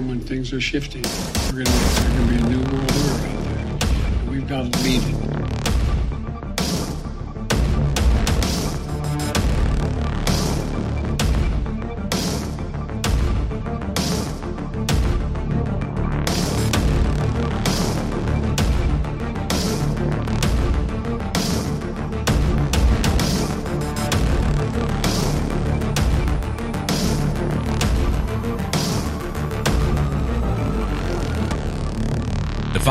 time 0.00 0.08
when 0.08 0.20
things 0.20 0.52
are 0.52 0.60
shifting. 0.60 1.02
We're 1.52 1.64
going 1.64 1.66
to 1.66 2.26
be 2.28 2.36
a 2.36 2.48
new 2.48 2.58
world 2.72 2.90
order 2.90 3.26
out 3.26 3.80
there. 3.80 4.30
We've 4.30 4.48
got 4.48 4.72
to 4.72 4.78
lead 4.82 5.02
it. 5.02 5.39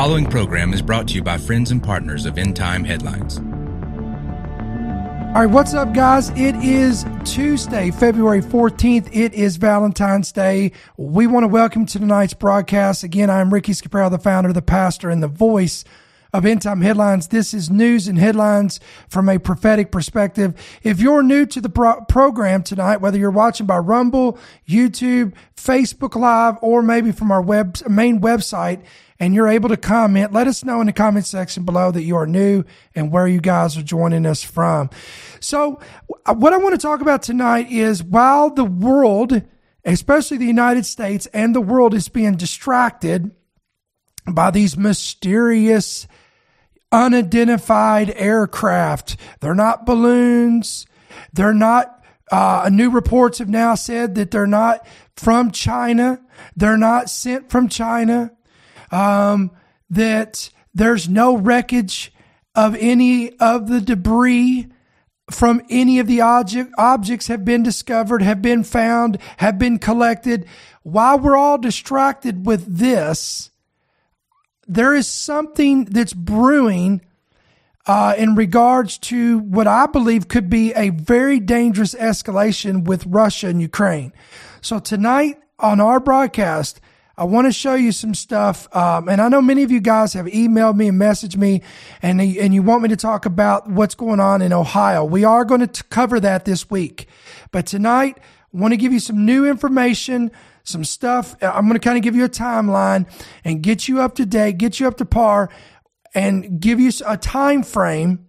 Following 0.09 0.25
program 0.25 0.73
is 0.73 0.81
brought 0.81 1.07
to 1.09 1.13
you 1.13 1.21
by 1.21 1.37
friends 1.37 1.69
and 1.69 1.83
partners 1.83 2.25
of 2.25 2.39
End 2.39 2.55
Time 2.55 2.83
Headlines. 2.83 3.37
All 3.37 3.43
right, 5.35 5.45
what's 5.45 5.75
up, 5.75 5.93
guys? 5.93 6.31
It 6.31 6.55
is 6.55 7.05
Tuesday, 7.25 7.91
February 7.91 8.41
14th. 8.41 9.07
It 9.15 9.35
is 9.35 9.57
Valentine's 9.57 10.31
Day. 10.31 10.71
We 10.97 11.27
want 11.27 11.43
to 11.43 11.47
welcome 11.47 11.85
to 11.85 11.99
tonight's 11.99 12.33
broadcast. 12.33 13.03
Again, 13.03 13.29
I'm 13.29 13.53
Ricky 13.53 13.73
Scaparo, 13.73 14.09
the 14.09 14.17
founder, 14.17 14.51
the 14.51 14.63
pastor, 14.63 15.11
and 15.11 15.21
the 15.21 15.27
voice 15.27 15.85
of 16.33 16.43
End 16.43 16.63
Time 16.63 16.81
Headlines. 16.81 17.27
This 17.27 17.53
is 17.53 17.69
news 17.69 18.07
and 18.07 18.17
headlines 18.17 18.79
from 19.09 19.29
a 19.29 19.37
prophetic 19.37 19.91
perspective. 19.91 20.55
If 20.81 20.99
you're 20.99 21.21
new 21.21 21.45
to 21.45 21.61
the 21.61 21.69
pro- 21.69 22.01
program 22.05 22.63
tonight, 22.63 22.97
whether 22.97 23.19
you're 23.19 23.29
watching 23.29 23.67
by 23.67 23.77
Rumble, 23.77 24.39
YouTube, 24.67 25.33
Facebook 25.55 26.15
Live, 26.15 26.55
or 26.63 26.81
maybe 26.81 27.11
from 27.11 27.31
our 27.31 27.43
web 27.43 27.77
main 27.87 28.21
website, 28.21 28.83
and 29.19 29.35
you're 29.35 29.47
able 29.47 29.69
to 29.69 29.77
comment, 29.77 30.31
let 30.31 30.47
us 30.47 30.63
know 30.63 30.79
in 30.79 30.87
the 30.87 30.93
comment 30.93 31.25
section 31.25 31.65
below 31.65 31.91
that 31.91 32.03
you 32.03 32.15
are 32.15 32.25
new 32.25 32.63
and 32.95 33.11
where 33.11 33.27
you 33.27 33.41
guys 33.41 33.77
are 33.77 33.83
joining 33.83 34.25
us 34.25 34.43
from. 34.43 34.89
So, 35.41 35.79
what 36.25 36.53
I 36.53 36.57
want 36.57 36.73
to 36.73 36.81
talk 36.81 37.01
about 37.01 37.21
tonight 37.21 37.69
is 37.69 38.01
while 38.01 38.49
the 38.49 38.63
world, 38.63 39.41
especially 39.83 40.37
the 40.37 40.45
United 40.45 40.85
States 40.85 41.25
and 41.27 41.53
the 41.53 41.61
world, 41.61 41.93
is 41.93 42.07
being 42.07 42.35
distracted 42.35 43.31
by 44.25 44.51
these 44.51 44.77
mysterious 44.77 46.07
unidentified 46.91 48.11
aircraft. 48.15 49.17
They're 49.41 49.53
not 49.53 49.85
balloons. 49.85 50.85
They're 51.33 51.53
not, 51.53 52.03
uh, 52.31 52.69
new 52.71 52.89
reports 52.89 53.39
have 53.39 53.49
now 53.49 53.75
said 53.75 54.15
that 54.15 54.31
they're 54.31 54.47
not 54.47 54.85
from 55.15 55.51
China. 55.51 56.21
They're 56.55 56.77
not 56.77 57.09
sent 57.09 57.49
from 57.49 57.67
China. 57.67 58.31
Um, 58.91 59.51
that 59.89 60.49
there's 60.73 61.09
no 61.09 61.35
wreckage 61.35 62.13
of 62.55 62.75
any 62.79 63.37
of 63.37 63.67
the 63.67 63.81
debris 63.81 64.67
from 65.31 65.61
any 65.69 65.99
of 65.99 66.07
the 66.07 66.21
object, 66.21 66.71
objects 66.77 67.27
have 67.27 67.45
been 67.45 67.63
discovered, 67.63 68.21
have 68.21 68.41
been 68.41 68.63
found, 68.63 69.19
have 69.37 69.59
been 69.59 69.77
collected. 69.77 70.45
While 70.83 71.19
we're 71.19 71.37
all 71.37 71.57
distracted 71.57 72.45
with 72.45 72.77
this, 72.77 73.51
there 74.67 74.95
is 74.95 75.07
something 75.07 75.85
that's 75.85 76.13
brewing 76.13 77.01
uh, 77.85 78.13
in 78.17 78.35
regards 78.35 78.97
to 78.99 79.39
what 79.39 79.67
I 79.67 79.87
believe 79.87 80.27
could 80.27 80.49
be 80.49 80.73
a 80.73 80.89
very 80.89 81.39
dangerous 81.39 81.95
escalation 81.95 82.83
with 82.83 83.05
Russia 83.05 83.47
and 83.47 83.61
Ukraine. 83.61 84.13
So 84.61 84.79
tonight 84.79 85.39
on 85.57 85.79
our 85.79 85.99
broadcast, 85.99 86.81
I 87.19 87.25
want 87.25 87.47
to 87.47 87.51
show 87.51 87.75
you 87.75 87.91
some 87.91 88.15
stuff. 88.15 88.73
Um, 88.73 89.09
and 89.09 89.19
I 89.21 89.27
know 89.27 89.41
many 89.41 89.63
of 89.63 89.71
you 89.71 89.81
guys 89.81 90.13
have 90.13 90.25
emailed 90.27 90.77
me 90.77 90.87
and 90.87 90.99
messaged 90.99 91.35
me 91.35 91.61
and, 92.01 92.21
and 92.21 92.53
you 92.53 92.63
want 92.63 92.81
me 92.81 92.87
to 92.87 92.95
talk 92.95 93.25
about 93.25 93.69
what's 93.69 93.93
going 93.93 94.21
on 94.21 94.41
in 94.41 94.53
Ohio. 94.53 95.03
We 95.03 95.25
are 95.25 95.43
going 95.43 95.67
to 95.67 95.83
cover 95.83 96.21
that 96.21 96.45
this 96.45 96.69
week. 96.69 97.09
But 97.51 97.65
tonight, 97.65 98.19
I 98.19 98.57
want 98.57 98.71
to 98.71 98.77
give 98.77 98.93
you 98.93 99.01
some 99.01 99.25
new 99.25 99.45
information, 99.45 100.31
some 100.63 100.85
stuff. 100.85 101.35
I'm 101.41 101.67
going 101.67 101.73
to 101.73 101.79
kind 101.79 101.97
of 101.97 102.03
give 102.03 102.15
you 102.15 102.23
a 102.23 102.29
timeline 102.29 103.05
and 103.43 103.61
get 103.61 103.89
you 103.89 103.99
up 103.99 104.15
to 104.15 104.25
date, 104.25 104.57
get 104.57 104.79
you 104.79 104.87
up 104.87 104.95
to 104.95 105.05
par 105.05 105.49
and 106.15 106.61
give 106.61 106.79
you 106.79 106.89
a 107.05 107.17
time 107.17 107.63
frame, 107.63 108.27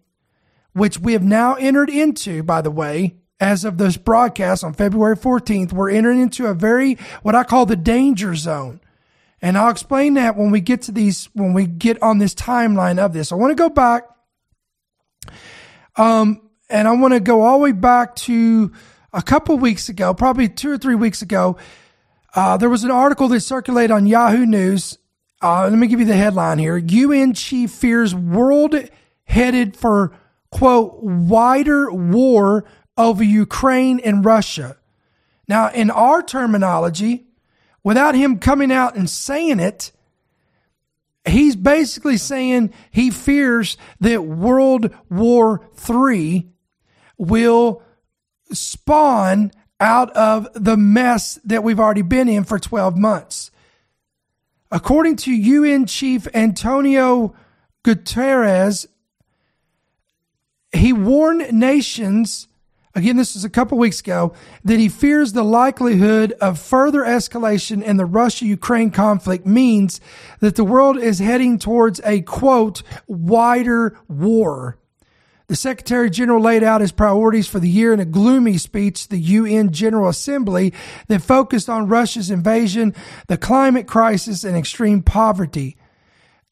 which 0.72 0.98
we 0.98 1.12
have 1.12 1.22
now 1.22 1.54
entered 1.54 1.90
into, 1.90 2.42
by 2.42 2.60
the 2.60 2.72
way, 2.72 3.19
as 3.40 3.64
of 3.64 3.78
this 3.78 3.96
broadcast 3.96 4.62
on 4.62 4.74
February 4.74 5.16
14th, 5.16 5.72
we're 5.72 5.90
entering 5.90 6.20
into 6.20 6.46
a 6.46 6.54
very, 6.54 6.98
what 7.22 7.34
I 7.34 7.42
call 7.42 7.66
the 7.66 7.76
danger 7.76 8.34
zone. 8.34 8.80
And 9.42 9.56
I'll 9.56 9.70
explain 9.70 10.14
that 10.14 10.36
when 10.36 10.50
we 10.50 10.60
get 10.60 10.82
to 10.82 10.92
these, 10.92 11.30
when 11.32 11.54
we 11.54 11.66
get 11.66 12.02
on 12.02 12.18
this 12.18 12.34
timeline 12.34 12.98
of 12.98 13.14
this. 13.14 13.32
I 13.32 13.36
want 13.36 13.52
to 13.52 13.54
go 13.54 13.70
back, 13.70 14.04
um, 15.96 16.42
and 16.68 16.86
I 16.86 16.92
want 16.92 17.14
to 17.14 17.20
go 17.20 17.40
all 17.40 17.58
the 17.58 17.64
way 17.64 17.72
back 17.72 18.14
to 18.16 18.70
a 19.14 19.22
couple 19.22 19.56
weeks 19.56 19.88
ago, 19.88 20.12
probably 20.12 20.48
two 20.48 20.70
or 20.70 20.78
three 20.78 20.94
weeks 20.94 21.22
ago. 21.22 21.56
Uh, 22.34 22.58
there 22.58 22.68
was 22.68 22.84
an 22.84 22.90
article 22.90 23.28
that 23.28 23.40
circulated 23.40 23.90
on 23.90 24.06
Yahoo 24.06 24.44
News. 24.44 24.98
Uh, 25.42 25.64
let 25.64 25.72
me 25.72 25.86
give 25.86 26.00
you 26.00 26.06
the 26.06 26.16
headline 26.16 26.58
here. 26.58 26.76
UN 26.76 27.32
chief 27.32 27.70
fears 27.70 28.14
world 28.14 28.74
headed 29.24 29.74
for 29.74 30.12
quote 30.50 31.02
wider 31.02 31.90
war 31.90 32.64
over 33.06 33.24
Ukraine 33.24 34.00
and 34.00 34.24
Russia. 34.24 34.76
Now, 35.48 35.70
in 35.70 35.90
our 35.90 36.22
terminology, 36.22 37.26
without 37.82 38.14
him 38.14 38.38
coming 38.38 38.70
out 38.70 38.94
and 38.94 39.08
saying 39.08 39.60
it, 39.60 39.92
he's 41.26 41.56
basically 41.56 42.16
saying 42.16 42.72
he 42.90 43.10
fears 43.10 43.76
that 44.00 44.24
World 44.24 44.94
War 45.08 45.68
III 45.88 46.48
will 47.18 47.82
spawn 48.52 49.52
out 49.78 50.10
of 50.10 50.48
the 50.54 50.76
mess 50.76 51.38
that 51.44 51.64
we've 51.64 51.80
already 51.80 52.02
been 52.02 52.28
in 52.28 52.44
for 52.44 52.58
12 52.58 52.96
months. 52.96 53.50
According 54.70 55.16
to 55.16 55.32
UN 55.32 55.86
Chief 55.86 56.28
Antonio 56.32 57.34
Guterres, 57.82 58.86
he 60.72 60.92
warned 60.92 61.52
nations 61.52 62.46
again, 62.94 63.16
this 63.16 63.34
was 63.34 63.44
a 63.44 63.50
couple 63.50 63.78
weeks 63.78 64.00
ago, 64.00 64.32
that 64.64 64.78
he 64.78 64.88
fears 64.88 65.32
the 65.32 65.44
likelihood 65.44 66.32
of 66.40 66.58
further 66.58 67.02
escalation 67.02 67.82
in 67.82 67.96
the 67.96 68.04
Russia 68.04 68.46
Ukraine 68.46 68.90
conflict 68.90 69.46
means 69.46 70.00
that 70.40 70.56
the 70.56 70.64
world 70.64 70.98
is 70.98 71.18
heading 71.18 71.58
towards 71.58 72.00
a 72.04 72.22
quote, 72.22 72.82
wider 73.06 73.98
war. 74.08 74.76
The 75.46 75.56
Secretary 75.56 76.08
General 76.10 76.40
laid 76.40 76.62
out 76.62 76.80
his 76.80 76.92
priorities 76.92 77.48
for 77.48 77.58
the 77.58 77.68
year 77.68 77.92
in 77.92 77.98
a 77.98 78.04
gloomy 78.04 78.56
speech 78.56 79.02
to 79.02 79.08
the 79.10 79.18
UN 79.18 79.72
General 79.72 80.08
Assembly 80.08 80.72
that 81.08 81.22
focused 81.22 81.68
on 81.68 81.88
Russia's 81.88 82.30
invasion, 82.30 82.94
the 83.26 83.36
climate 83.36 83.88
crisis, 83.88 84.44
and 84.44 84.56
extreme 84.56 85.02
poverty. 85.02 85.76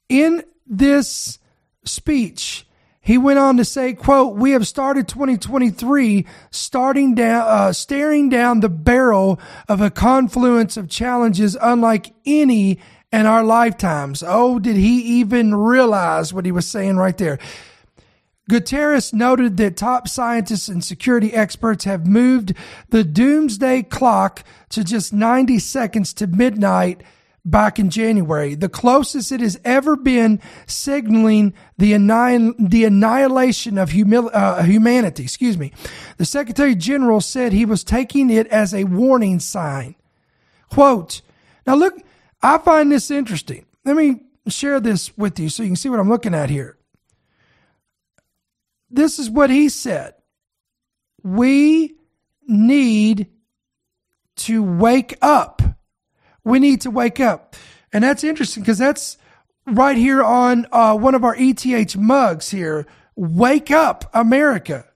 In 0.09 0.43
this 0.67 1.39
speech, 1.85 2.67
he 3.09 3.17
went 3.17 3.39
on 3.39 3.57
to 3.57 3.65
say, 3.65 3.95
quote, 3.95 4.37
we 4.37 4.51
have 4.51 4.69
started 4.69 5.09
2023 5.09 6.27
starting 6.51 7.15
down, 7.15 7.49
uh, 7.49 7.73
staring 7.73 8.29
down 8.29 8.61
the 8.61 8.69
barrel 8.69 9.41
of 9.67 9.81
a 9.81 9.91
confluence 9.91 10.77
of 10.77 10.91
challenges 10.91 11.57
unlike 11.59 12.13
any 12.27 12.79
in 13.11 13.25
our 13.25 13.43
lifetimes. 13.43 14.23
Oh, 14.23 14.59
did 14.59 14.77
he 14.77 15.21
even 15.21 15.55
realize 15.55 16.35
what 16.35 16.45
he 16.45 16.53
was 16.53 16.67
saying 16.67 16.99
right 16.99 17.17
there? 17.17 17.39
Guterres 18.51 19.15
noted 19.15 19.57
that 19.57 19.79
top 19.79 20.07
scientists 20.07 20.69
and 20.69 20.85
security 20.85 21.33
experts 21.33 21.85
have 21.85 22.07
moved 22.07 22.53
the 22.91 23.05
doomsday 23.05 23.85
clock 23.85 24.45
to 24.69 24.85
just 24.85 25.15
90 25.15 25.59
seconds 25.61 26.13
to 26.13 26.27
midnight 26.27 27.03
back 27.51 27.79
in 27.79 27.91
January, 27.91 28.55
the 28.55 28.69
closest 28.69 29.33
it 29.33 29.41
has 29.41 29.59
ever 29.65 29.97
been 29.97 30.41
signaling 30.67 31.55
the, 31.79 31.93
the 32.59 32.85
annihilation 32.85 33.79
of 33.79 33.91
humil- 33.91 34.31
uh, 34.33 34.63
humanity. 34.63 35.23
Excuse 35.23 35.57
me. 35.57 35.73
The 36.19 36.25
Secretary 36.25 36.75
General 36.75 37.21
said 37.21 37.53
he 37.53 37.65
was 37.65 37.85
taking 37.85 38.31
it 38.31 38.47
as 38.49 38.75
a 38.75 38.85
warning 38.85 39.41
sign. 39.41 39.95
Quote, 40.71 41.23
now 41.67 41.75
look, 41.75 41.95
I 42.43 42.59
find 42.59 42.93
this 42.93 43.11
interesting. 43.11 43.65
Let 43.85 43.97
me 43.97 44.21
share 44.49 44.81
this 44.81 45.17
with 45.17 45.39
you 45.39 45.49
so 45.49 45.63
you 45.63 45.71
can 45.71 45.77
see 45.77 45.89
what 45.89 46.01
I'm 46.01 46.09
looking 46.09 46.35
at 46.35 46.51
here. 46.51 46.77
This 48.91 49.19
is 49.19 49.31
what 49.31 49.51
he 49.51 49.69
said. 49.69 50.15
We 51.23 51.95
need 52.47 53.29
to 54.37 54.63
wake 54.63 55.17
up 55.21 55.58
we 56.45 56.59
need 56.59 56.81
to 56.83 56.91
wake 56.91 57.21
up. 57.21 57.57
And 57.93 58.05
that's 58.05 58.25
interesting 58.25 58.63
because 58.63 58.79
that's 58.79 59.19
right 59.67 59.97
here 59.97 60.23
on 60.23 60.67
uh, 60.73 60.97
one 60.97 61.15
of 61.15 61.25
our 61.25 61.37
ETH 61.39 61.97
mugs 61.97 62.51
here. 62.51 62.87
Wake 63.17 63.71
up, 63.71 64.11
America. 64.15 64.87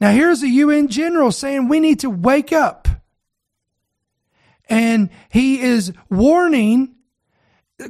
Now, 0.00 0.10
here's 0.10 0.40
the 0.40 0.48
UN 0.48 0.88
general 0.88 1.30
saying 1.30 1.68
we 1.68 1.80
need 1.80 2.00
to 2.00 2.10
wake 2.10 2.52
up. 2.52 2.88
And 4.68 5.10
he 5.28 5.60
is 5.60 5.92
warning, 6.10 6.96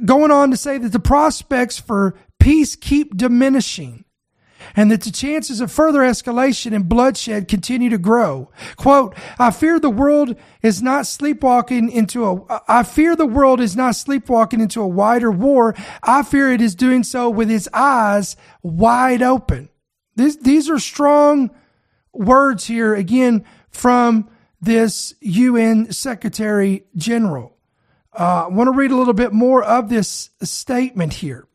going 0.05 0.31
on 0.31 0.51
to 0.51 0.57
say 0.57 0.77
that 0.77 0.91
the 0.91 0.99
prospects 0.99 1.79
for 1.79 2.15
peace 2.39 2.75
keep 2.75 3.15
diminishing 3.15 4.05
and 4.75 4.91
that 4.91 5.01
the 5.01 5.11
chances 5.11 5.61
of 5.61 5.71
further 5.71 5.99
escalation 5.99 6.75
and 6.75 6.89
bloodshed 6.89 7.47
continue 7.47 7.89
to 7.89 7.97
grow. 7.97 8.49
Quote, 8.75 9.15
I 9.39 9.51
fear 9.51 9.79
the 9.79 9.89
world 9.89 10.35
is 10.61 10.81
not 10.81 11.07
sleepwalking 11.07 11.89
into 11.89 12.25
a, 12.25 12.61
I 12.67 12.83
fear 12.83 13.15
the 13.15 13.25
world 13.25 13.59
is 13.59 13.75
not 13.75 13.95
sleepwalking 13.95 14.61
into 14.61 14.81
a 14.81 14.87
wider 14.87 15.31
war. 15.31 15.75
I 16.01 16.23
fear 16.23 16.51
it 16.51 16.61
is 16.61 16.75
doing 16.75 17.03
so 17.03 17.29
with 17.29 17.49
its 17.51 17.67
eyes 17.73 18.35
wide 18.61 19.21
open. 19.21 19.69
This, 20.15 20.35
these 20.35 20.69
are 20.69 20.79
strong 20.79 21.51
words 22.13 22.65
here 22.65 22.93
again 22.93 23.45
from 23.69 24.29
this 24.61 25.13
UN 25.21 25.91
Secretary 25.91 26.85
General. 26.95 27.57
Uh, 28.17 28.45
I 28.45 28.47
want 28.47 28.67
to 28.67 28.71
read 28.71 28.91
a 28.91 28.95
little 28.95 29.13
bit 29.13 29.33
more 29.33 29.63
of 29.63 29.89
this 29.89 30.29
statement 30.41 31.13
here. 31.13 31.47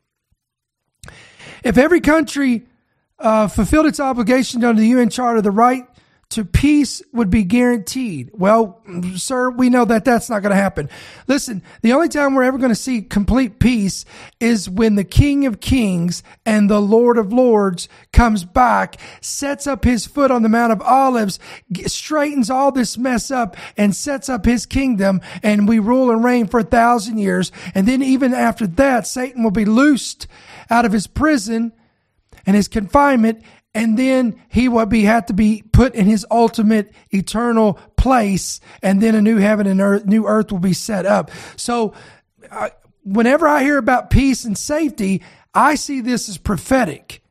If 1.63 1.79
every 1.79 2.01
country 2.01 2.67
uh, 3.19 3.49
fulfilled 3.49 3.87
its 3.87 4.01
obligation 4.01 4.65
under 4.65 4.81
the 4.81 4.89
UN 4.89 5.11
Charter, 5.11 5.43
the 5.43 5.51
right 5.51 5.87
to 6.31 6.45
peace 6.45 7.01
would 7.13 7.31
be 7.31 7.43
guaranteed. 7.43 8.31
Well, 8.35 8.83
sir, 9.17 9.49
we 9.49 9.71
know 9.71 9.87
that 9.87 10.05
that's 10.05 10.29
not 10.29 10.43
going 10.43 10.51
to 10.51 10.61
happen. 10.61 10.91
Listen, 11.27 11.63
the 11.81 11.95
only 11.95 12.09
time 12.09 12.35
we're 12.35 12.43
ever 12.43 12.59
going 12.59 12.69
to 12.69 12.75
see 12.75 13.01
complete 13.01 13.59
peace 13.59 14.05
is 14.39 14.69
when 14.69 14.97
the 14.97 15.05
King 15.05 15.47
of 15.47 15.61
Kings 15.61 16.23
and 16.45 16.69
the 16.69 16.83
Lord 16.83 17.17
of 17.17 17.33
Lords 17.33 17.89
comes 18.13 18.45
back, 18.45 19.01
sets 19.23 19.67
up 19.67 19.85
his 19.85 20.05
foot 20.05 20.31
on 20.31 20.43
the 20.43 20.51
Mount 20.51 20.71
of 20.71 20.83
Olives, 20.83 21.39
straightens 21.87 22.51
all 22.51 22.73
this 22.73 22.99
mess 22.99 23.31
up 23.31 23.57
and 23.79 23.97
sets 23.97 24.29
up 24.29 24.45
his 24.45 24.67
kingdom 24.67 25.23
and 25.43 25.67
we 25.67 25.79
rule 25.79 26.11
and 26.11 26.23
reign 26.23 26.47
for 26.47 26.61
a 26.61 26.65
thousand 26.65 27.17
years. 27.17 27.51
And 27.75 27.89
then 27.89 28.03
even 28.03 28.35
after 28.35 28.67
that, 28.67 29.07
Satan 29.07 29.43
will 29.43 29.51
be 29.51 29.65
loosed 29.65 30.27
out 30.69 30.85
of 30.85 30.93
his 30.93 31.07
prison 31.07 31.73
and 32.49 32.57
his 32.57 32.67
confinement 32.67 33.43
and 33.75 33.99
then 33.99 34.43
he 34.49 34.69
would 34.69 34.89
be 34.89 35.03
had 35.03 35.27
to 35.27 35.35
be 35.35 35.63
put 35.71 35.95
in 35.95 36.07
his 36.07 36.25
ultimate 36.31 36.91
eternal 37.11 37.75
place 37.99 38.59
and 38.83 39.03
then 39.03 39.15
a 39.15 39.21
new 39.21 39.37
heaven 39.37 39.67
and 39.67 39.83
earth 39.83 40.07
new 40.07 40.27
earth 40.27 40.51
will 40.51 40.59
be 40.59 40.73
set 40.73 41.05
up. 41.05 41.31
So 41.57 41.93
whenever 43.05 43.47
i 43.47 43.63
hear 43.63 43.77
about 43.77 44.09
peace 44.09 44.47
and 44.47 44.57
safety 44.57 45.23
i 45.53 45.75
see 45.75 46.01
this 46.01 46.27
as 46.29 46.39
prophetic 46.39 47.23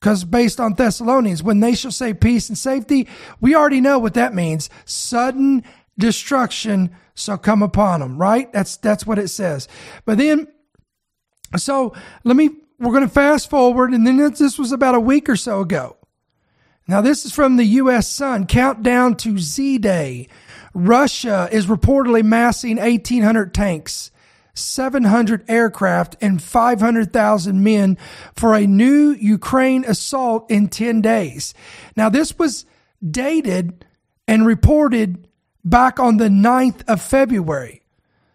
because 0.00 0.24
based 0.24 0.58
on 0.58 0.74
thessalonians 0.74 1.40
when 1.40 1.60
they 1.60 1.76
shall 1.76 1.92
say 1.92 2.12
peace 2.12 2.48
and 2.48 2.58
safety 2.58 3.06
we 3.40 3.54
already 3.54 3.80
know 3.80 4.00
what 4.00 4.14
that 4.14 4.34
means. 4.34 4.68
Sudden 4.86 5.62
destruction 5.96 6.90
shall 7.14 7.38
come 7.38 7.62
upon 7.62 8.00
them 8.00 8.18
right? 8.18 8.52
That's 8.52 8.76
that's 8.76 9.06
what 9.06 9.20
it 9.20 9.28
says. 9.28 9.68
But 10.04 10.18
then 10.18 10.48
so 11.56 11.94
let 12.24 12.34
me 12.34 12.50
we're 12.78 12.92
going 12.92 13.06
to 13.06 13.08
fast 13.08 13.50
forward, 13.50 13.92
and 13.92 14.06
then 14.06 14.16
this 14.16 14.58
was 14.58 14.72
about 14.72 14.94
a 14.94 15.00
week 15.00 15.28
or 15.28 15.36
so 15.36 15.60
ago. 15.60 15.96
Now, 16.86 17.00
this 17.00 17.26
is 17.26 17.32
from 17.32 17.56
the 17.56 17.64
U.S. 17.64 18.08
Sun. 18.08 18.46
Countdown 18.46 19.16
to 19.16 19.38
Z 19.38 19.78
Day. 19.78 20.28
Russia 20.72 21.48
is 21.52 21.66
reportedly 21.66 22.22
massing 22.22 22.76
1,800 22.76 23.52
tanks, 23.52 24.10
700 24.54 25.44
aircraft, 25.48 26.16
and 26.20 26.42
500,000 26.42 27.62
men 27.62 27.98
for 28.34 28.54
a 28.54 28.66
new 28.66 29.10
Ukraine 29.10 29.84
assault 29.84 30.50
in 30.50 30.68
10 30.68 31.02
days. 31.02 31.52
Now, 31.96 32.08
this 32.08 32.38
was 32.38 32.64
dated 33.06 33.84
and 34.26 34.46
reported 34.46 35.28
back 35.64 36.00
on 36.00 36.16
the 36.16 36.28
9th 36.28 36.88
of 36.88 37.02
February. 37.02 37.77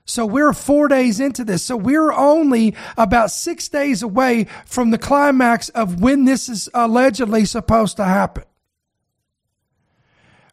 So 0.05 0.25
we're 0.25 0.53
four 0.53 0.87
days 0.87 1.19
into 1.19 1.45
this. 1.45 1.63
So 1.63 1.77
we're 1.77 2.11
only 2.11 2.75
about 2.97 3.31
six 3.31 3.69
days 3.69 4.03
away 4.03 4.47
from 4.65 4.91
the 4.91 4.97
climax 4.97 5.69
of 5.69 6.01
when 6.01 6.25
this 6.25 6.49
is 6.49 6.69
allegedly 6.73 7.45
supposed 7.45 7.97
to 7.97 8.05
happen. 8.05 8.43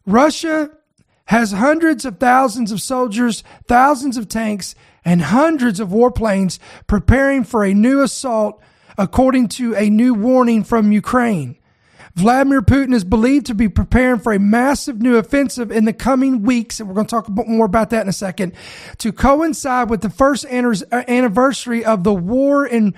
Russia 0.05 0.71
has 1.25 1.51
hundreds 1.51 2.05
of 2.05 2.17
thousands 2.17 2.71
of 2.71 2.81
soldiers, 2.81 3.43
thousands 3.67 4.17
of 4.17 4.27
tanks, 4.27 4.73
and 5.03 5.21
hundreds 5.21 5.79
of 5.79 5.89
warplanes 5.89 6.59
preparing 6.87 7.43
for 7.43 7.63
a 7.63 7.73
new 7.73 8.01
assault, 8.01 8.61
according 8.97 9.47
to 9.47 9.75
a 9.75 9.89
new 9.89 10.13
warning 10.13 10.63
from 10.63 10.91
Ukraine. 10.91 11.57
Vladimir 12.15 12.61
Putin 12.61 12.93
is 12.93 13.03
believed 13.03 13.45
to 13.45 13.55
be 13.55 13.69
preparing 13.69 14.19
for 14.19 14.33
a 14.33 14.39
massive 14.39 15.01
new 15.01 15.17
offensive 15.17 15.71
in 15.71 15.85
the 15.85 15.93
coming 15.93 16.43
weeks, 16.43 16.79
and 16.79 16.89
we're 16.89 16.95
going 16.95 17.07
to 17.07 17.11
talk 17.11 17.29
more 17.29 17.65
about 17.65 17.89
that 17.91 18.01
in 18.01 18.09
a 18.09 18.13
second, 18.13 18.53
to 18.97 19.11
coincide 19.13 19.89
with 19.89 20.01
the 20.01 20.09
first 20.09 20.45
anniversary 20.45 21.85
of 21.85 22.03
the 22.03 22.13
war 22.13 22.65
in 22.65 22.93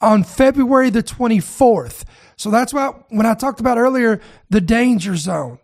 on 0.00 0.22
February 0.22 0.90
the 0.90 1.02
24th. 1.02 2.04
So 2.36 2.50
that's 2.50 2.74
why 2.74 2.88
when 3.08 3.26
I 3.26 3.34
talked 3.34 3.60
about 3.60 3.78
earlier 3.78 4.20
the 4.50 4.60
danger 4.60 5.16
zone, 5.16 5.58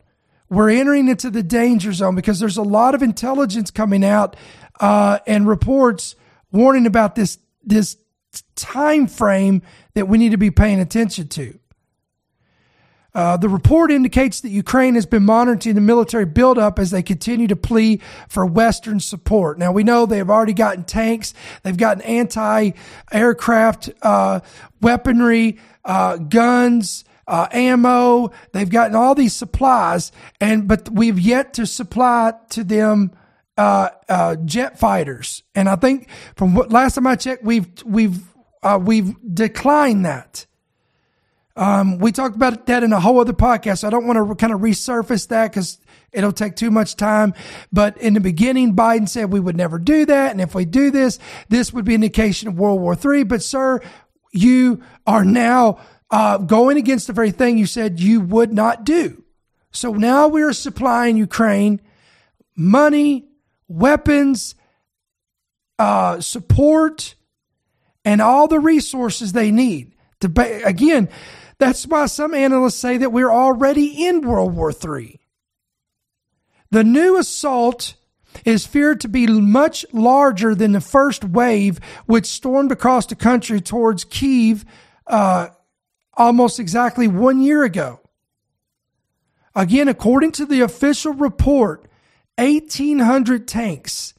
we're 0.48 0.70
entering 0.70 1.08
into 1.08 1.30
the 1.30 1.42
danger 1.42 1.92
zone 1.92 2.14
because 2.14 2.40
there's 2.40 2.56
a 2.56 2.62
lot 2.62 2.94
of 2.94 3.02
intelligence 3.02 3.70
coming 3.70 4.04
out 4.04 4.36
uh, 4.80 5.18
and 5.26 5.46
reports 5.46 6.16
warning 6.50 6.86
about 6.86 7.14
this 7.14 7.38
this 7.62 7.96
time 8.56 9.06
frame 9.06 9.62
that 9.94 10.08
we 10.08 10.16
need 10.16 10.30
to 10.30 10.38
be 10.38 10.50
paying 10.50 10.80
attention 10.80 11.28
to. 11.28 11.59
Uh, 13.14 13.36
the 13.36 13.48
report 13.48 13.90
indicates 13.90 14.40
that 14.40 14.50
Ukraine 14.50 14.94
has 14.94 15.06
been 15.06 15.24
monitoring 15.24 15.74
the 15.74 15.80
military 15.80 16.26
buildup 16.26 16.78
as 16.78 16.90
they 16.90 17.02
continue 17.02 17.48
to 17.48 17.56
plea 17.56 18.00
for 18.28 18.46
Western 18.46 19.00
support. 19.00 19.58
Now, 19.58 19.72
we 19.72 19.82
know 19.82 20.06
they've 20.06 20.28
already 20.28 20.52
gotten 20.52 20.84
tanks, 20.84 21.34
they've 21.62 21.76
gotten 21.76 22.02
anti 22.02 22.70
aircraft 23.10 23.90
uh, 24.02 24.40
weaponry, 24.80 25.58
uh, 25.84 26.16
guns. 26.16 27.04
Uh, 27.26 27.46
ammo, 27.52 28.32
they've 28.50 28.70
gotten 28.70 28.96
all 28.96 29.14
these 29.14 29.32
supplies, 29.32 30.10
and 30.40 30.66
but 30.66 30.88
we've 30.90 31.20
yet 31.20 31.54
to 31.54 31.64
supply 31.64 32.32
to 32.48 32.64
them 32.64 33.12
uh, 33.56 33.90
uh, 34.08 34.34
jet 34.34 34.80
fighters. 34.80 35.44
And 35.54 35.68
I 35.68 35.76
think 35.76 36.08
from 36.34 36.56
what 36.56 36.72
last 36.72 36.96
time 36.96 37.06
I 37.06 37.14
checked, 37.14 37.44
we've 37.44 37.68
we've 37.84 38.20
we've 38.80 39.14
declined 39.32 40.04
that. 40.06 40.46
Um, 41.56 41.98
we 41.98 42.12
talked 42.12 42.36
about 42.36 42.66
that 42.66 42.82
in 42.82 42.92
a 42.92 43.00
whole 43.00 43.20
other 43.20 43.32
podcast. 43.32 43.78
So 43.78 43.88
I 43.88 43.90
don't 43.90 44.06
want 44.06 44.28
to 44.28 44.34
kind 44.34 44.52
of 44.52 44.60
resurface 44.60 45.28
that 45.28 45.50
because 45.50 45.78
it'll 46.12 46.32
take 46.32 46.56
too 46.56 46.70
much 46.70 46.96
time. 46.96 47.34
But 47.72 47.96
in 47.98 48.14
the 48.14 48.20
beginning, 48.20 48.74
Biden 48.74 49.08
said 49.08 49.32
we 49.32 49.40
would 49.40 49.56
never 49.56 49.78
do 49.78 50.06
that. 50.06 50.30
And 50.30 50.40
if 50.40 50.54
we 50.54 50.64
do 50.64 50.90
this, 50.90 51.18
this 51.48 51.72
would 51.72 51.84
be 51.84 51.94
an 51.94 52.02
indication 52.02 52.48
of 52.48 52.58
World 52.58 52.80
War 52.80 52.96
III. 52.96 53.24
But 53.24 53.42
sir, 53.42 53.80
you 54.32 54.82
are 55.06 55.24
now 55.24 55.80
uh, 56.10 56.38
going 56.38 56.76
against 56.76 57.06
the 57.06 57.12
very 57.12 57.30
thing 57.30 57.58
you 57.58 57.66
said 57.66 58.00
you 58.00 58.20
would 58.20 58.52
not 58.52 58.84
do. 58.84 59.24
So 59.72 59.92
now 59.92 60.28
we 60.28 60.42
are 60.42 60.52
supplying 60.52 61.16
Ukraine 61.16 61.80
money, 62.56 63.26
weapons, 63.68 64.54
uh, 65.78 66.20
support, 66.20 67.14
and 68.04 68.20
all 68.20 68.48
the 68.48 68.60
resources 68.60 69.32
they 69.32 69.50
need. 69.50 69.94
To, 70.20 70.62
again, 70.66 71.08
that's 71.60 71.86
why 71.86 72.06
some 72.06 72.34
analysts 72.34 72.76
say 72.76 72.96
that 72.96 73.12
we're 73.12 73.30
already 73.30 74.06
in 74.06 74.22
World 74.22 74.54
War 74.54 74.72
III. 74.72 75.20
The 76.70 76.82
new 76.82 77.18
assault 77.18 77.94
is 78.44 78.66
feared 78.66 79.00
to 79.02 79.08
be 79.08 79.26
much 79.26 79.84
larger 79.92 80.54
than 80.54 80.72
the 80.72 80.80
first 80.80 81.22
wave, 81.22 81.78
which 82.06 82.26
stormed 82.26 82.72
across 82.72 83.06
the 83.06 83.14
country 83.14 83.60
towards 83.60 84.04
Kiev 84.04 84.64
uh, 85.06 85.48
almost 86.14 86.58
exactly 86.58 87.06
one 87.06 87.42
year 87.42 87.62
ago. 87.62 88.00
Again, 89.54 89.88
according 89.88 90.32
to 90.32 90.46
the 90.46 90.62
official 90.62 91.12
report, 91.12 91.86
1,800 92.38 93.46
tanks, 93.46 94.14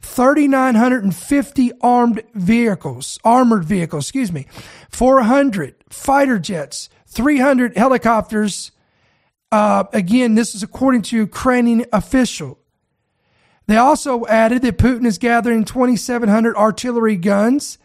3,950 0.00 1.72
armed 1.82 2.22
vehicles, 2.34 3.18
armored 3.22 3.64
vehicles, 3.64 4.06
excuse 4.06 4.32
me, 4.32 4.46
400 4.90 5.79
fighter 5.90 6.38
jets, 6.38 6.88
300 7.08 7.76
helicopters. 7.76 8.70
Uh, 9.52 9.84
again, 9.92 10.36
this 10.36 10.54
is 10.54 10.62
according 10.62 11.02
to 11.02 11.16
Ukrainian 11.16 11.84
official. 11.92 12.58
They 13.66 13.76
also 13.76 14.26
added 14.26 14.62
that 14.62 14.78
Putin 14.78 15.06
is 15.06 15.18
gathering 15.18 15.64
2,700 15.64 16.56
artillery 16.56 17.16
guns 17.16 17.78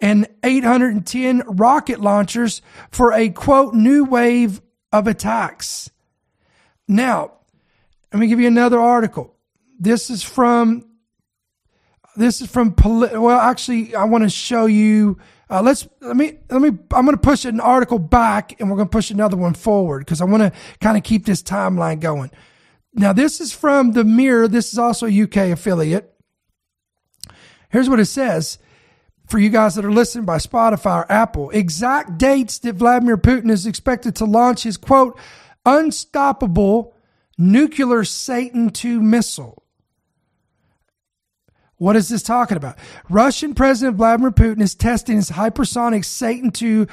and 0.00 0.28
810 0.42 1.42
rocket 1.46 2.00
launchers 2.00 2.62
for 2.90 3.12
a 3.12 3.28
quote 3.30 3.74
new 3.74 4.04
wave 4.04 4.60
of 4.92 5.06
attacks. 5.06 5.90
Now, 6.88 7.32
let 8.12 8.20
me 8.20 8.28
give 8.28 8.40
you 8.40 8.46
another 8.46 8.78
article. 8.78 9.34
This 9.78 10.10
is 10.10 10.22
from 10.22 10.86
this 12.16 12.40
is 12.40 12.50
from 12.50 12.74
well 12.86 13.38
actually 13.38 13.94
I 13.94 14.04
want 14.04 14.24
to 14.24 14.30
show 14.30 14.64
you 14.64 15.18
uh, 15.48 15.62
let's 15.62 15.86
let 16.00 16.16
me 16.16 16.38
let 16.50 16.60
me. 16.60 16.68
I'm 16.68 17.04
going 17.04 17.16
to 17.16 17.18
push 17.18 17.44
an 17.44 17.60
article 17.60 17.98
back, 17.98 18.60
and 18.60 18.68
we're 18.68 18.76
going 18.76 18.88
to 18.88 18.92
push 18.92 19.10
another 19.10 19.36
one 19.36 19.54
forward 19.54 20.00
because 20.00 20.20
I 20.20 20.24
want 20.24 20.42
to 20.42 20.52
kind 20.80 20.96
of 20.96 21.04
keep 21.04 21.24
this 21.24 21.42
timeline 21.42 22.00
going. 22.00 22.30
now 22.94 23.12
this 23.12 23.40
is 23.40 23.52
from 23.52 23.92
the 23.92 24.04
Mirror. 24.04 24.48
This 24.48 24.72
is 24.72 24.78
also 24.78 25.06
a 25.06 25.22
UK 25.22 25.52
affiliate. 25.52 26.12
Here's 27.70 27.88
what 27.88 28.00
it 28.00 28.06
says 28.06 28.58
for 29.28 29.38
you 29.38 29.50
guys 29.50 29.74
that 29.74 29.84
are 29.84 29.92
listening 29.92 30.24
by 30.24 30.38
Spotify 30.38 31.04
or 31.04 31.12
Apple. 31.12 31.50
Exact 31.50 32.18
dates 32.18 32.58
that 32.60 32.76
Vladimir 32.76 33.16
Putin 33.16 33.50
is 33.50 33.66
expected 33.66 34.16
to 34.16 34.24
launch 34.24 34.62
his 34.62 34.76
quote, 34.76 35.18
unstoppable 35.64 36.94
nuclear 37.38 38.04
Satan 38.04 38.70
2 38.70 39.00
missile. 39.00 39.62
What 41.78 41.96
is 41.96 42.08
this 42.08 42.22
talking 42.22 42.56
about? 42.56 42.78
Russian 43.10 43.54
President 43.54 43.96
Vladimir 43.96 44.30
Putin 44.30 44.62
is 44.62 44.74
testing 44.74 45.16
his 45.16 45.30
hypersonic 45.30 46.04
Satan 46.04 46.50
2 46.50 46.86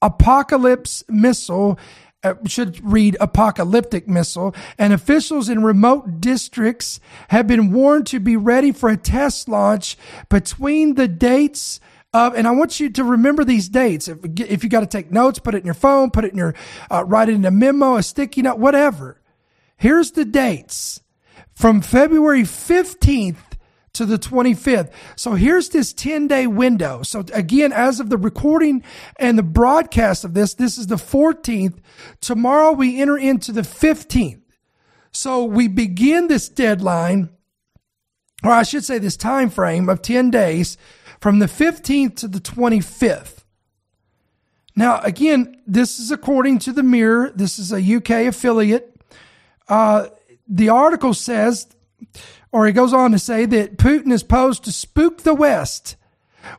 apocalypse 0.00 1.04
missile 1.08 1.78
uh, 2.22 2.34
should 2.46 2.78
read 2.84 3.16
apocalyptic 3.18 4.06
missile, 4.06 4.54
and 4.76 4.92
officials 4.92 5.48
in 5.48 5.62
remote 5.62 6.20
districts 6.20 7.00
have 7.28 7.46
been 7.46 7.72
warned 7.72 8.06
to 8.06 8.20
be 8.20 8.36
ready 8.36 8.72
for 8.72 8.90
a 8.90 8.96
test 8.96 9.48
launch 9.48 9.96
between 10.28 10.96
the 10.96 11.08
dates 11.08 11.80
of, 12.12 12.34
and 12.34 12.46
I 12.46 12.50
want 12.50 12.78
you 12.78 12.90
to 12.90 13.04
remember 13.04 13.42
these 13.42 13.70
dates. 13.70 14.06
If, 14.06 14.18
if 14.38 14.62
you 14.62 14.68
got 14.68 14.80
to 14.80 14.86
take 14.86 15.10
notes, 15.10 15.38
put 15.38 15.54
it 15.54 15.60
in 15.60 15.64
your 15.64 15.72
phone, 15.72 16.10
put 16.10 16.26
it 16.26 16.32
in 16.32 16.38
your, 16.38 16.54
uh, 16.90 17.04
write 17.06 17.30
it 17.30 17.36
in 17.36 17.44
a 17.46 17.50
memo, 17.50 17.96
a 17.96 18.02
sticky 18.02 18.42
note, 18.42 18.58
whatever. 18.58 19.18
Here's 19.78 20.10
the 20.10 20.26
dates 20.26 21.00
from 21.54 21.80
February 21.80 22.42
15th 22.42 23.49
to 24.00 24.06
the 24.06 24.18
25th. 24.18 24.90
So 25.14 25.34
here's 25.34 25.68
this 25.68 25.92
10 25.92 26.26
day 26.26 26.46
window. 26.46 27.02
So 27.02 27.22
again, 27.34 27.70
as 27.70 28.00
of 28.00 28.08
the 28.08 28.16
recording 28.16 28.82
and 29.18 29.36
the 29.36 29.42
broadcast 29.42 30.24
of 30.24 30.32
this, 30.32 30.54
this 30.54 30.78
is 30.78 30.86
the 30.86 30.94
14th. 30.94 31.78
Tomorrow 32.22 32.72
we 32.72 32.98
enter 32.98 33.18
into 33.18 33.52
the 33.52 33.60
15th. 33.60 34.40
So 35.12 35.44
we 35.44 35.68
begin 35.68 36.28
this 36.28 36.48
deadline, 36.48 37.28
or 38.42 38.52
I 38.52 38.62
should 38.62 38.84
say 38.84 38.96
this 38.96 39.18
time 39.18 39.50
frame 39.50 39.90
of 39.90 40.00
10 40.00 40.30
days 40.30 40.78
from 41.20 41.38
the 41.38 41.46
15th 41.46 42.16
to 42.16 42.28
the 42.28 42.40
25th. 42.40 43.44
Now, 44.74 45.00
again, 45.00 45.60
this 45.66 45.98
is 45.98 46.10
according 46.10 46.60
to 46.60 46.72
the 46.72 46.82
Mirror. 46.82 47.32
This 47.34 47.58
is 47.58 47.70
a 47.70 47.96
UK 47.96 48.28
affiliate. 48.28 48.98
Uh, 49.68 50.06
the 50.48 50.70
article 50.70 51.12
says 51.12 51.66
or 52.52 52.66
he 52.66 52.72
goes 52.72 52.92
on 52.92 53.12
to 53.12 53.18
say 53.18 53.46
that 53.46 53.76
Putin 53.76 54.12
is 54.12 54.22
posed 54.22 54.64
to 54.64 54.72
spook 54.72 55.22
the 55.22 55.34
West 55.34 55.96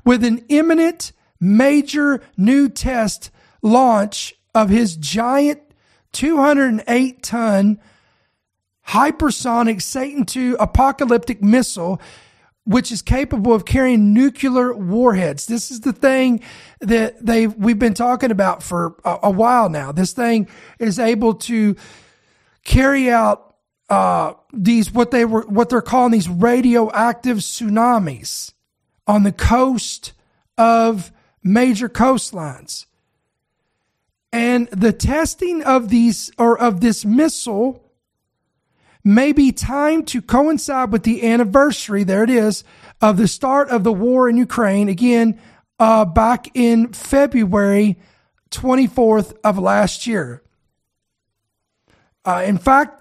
with 0.05 0.23
an 0.23 0.45
imminent 0.49 1.11
major 1.39 2.21
new 2.37 2.69
test 2.69 3.31
launch 3.61 4.33
of 4.53 4.69
his 4.69 4.95
giant 4.95 5.61
208 6.13 7.23
ton 7.23 7.79
hypersonic 8.87 9.81
Satan 9.81 10.25
II 10.35 10.55
apocalyptic 10.59 11.41
missile, 11.41 12.01
which 12.65 12.91
is 12.91 13.01
capable 13.01 13.53
of 13.53 13.65
carrying 13.65 14.13
nuclear 14.13 14.73
warheads. 14.73 15.45
This 15.45 15.71
is 15.71 15.81
the 15.81 15.93
thing 15.93 16.41
that 16.79 17.25
they 17.25 17.47
we've 17.47 17.79
been 17.79 17.93
talking 17.93 18.31
about 18.31 18.61
for 18.61 18.95
a, 19.03 19.19
a 19.23 19.31
while 19.31 19.69
now. 19.69 19.91
This 19.91 20.13
thing 20.13 20.47
is 20.79 20.99
able 20.99 21.35
to 21.35 21.75
carry 22.63 23.09
out 23.09 23.50
uh, 23.91 24.35
these 24.53 24.93
what 24.93 25.11
they 25.11 25.25
were 25.25 25.41
what 25.41 25.67
they're 25.67 25.81
calling 25.81 26.13
these 26.13 26.29
radioactive 26.29 27.39
tsunamis 27.39 28.53
on 29.05 29.23
the 29.23 29.33
coast 29.33 30.13
of 30.57 31.11
major 31.43 31.89
coastlines. 31.89 32.85
And 34.31 34.69
the 34.69 34.93
testing 34.93 35.61
of 35.63 35.89
these 35.89 36.31
or 36.37 36.57
of 36.57 36.79
this 36.79 37.03
missile 37.03 37.83
may 39.03 39.33
be 39.33 39.51
timed 39.51 40.07
to 40.07 40.21
coincide 40.21 40.93
with 40.93 41.03
the 41.03 41.29
anniversary, 41.29 42.05
there 42.05 42.23
it 42.23 42.29
is, 42.29 42.63
of 43.01 43.17
the 43.17 43.27
start 43.27 43.69
of 43.71 43.83
the 43.83 43.91
war 43.91 44.29
in 44.29 44.37
Ukraine, 44.37 44.87
again, 44.87 45.37
uh, 45.79 46.05
back 46.05 46.47
in 46.53 46.93
February 46.93 47.97
24th 48.51 49.35
of 49.43 49.57
last 49.57 50.07
year. 50.07 50.41
Uh, 52.23 52.43
in 52.45 52.57
fact, 52.57 53.00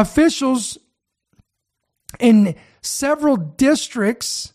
officials 0.00 0.78
in 2.20 2.54
several 2.80 3.36
districts 3.36 4.52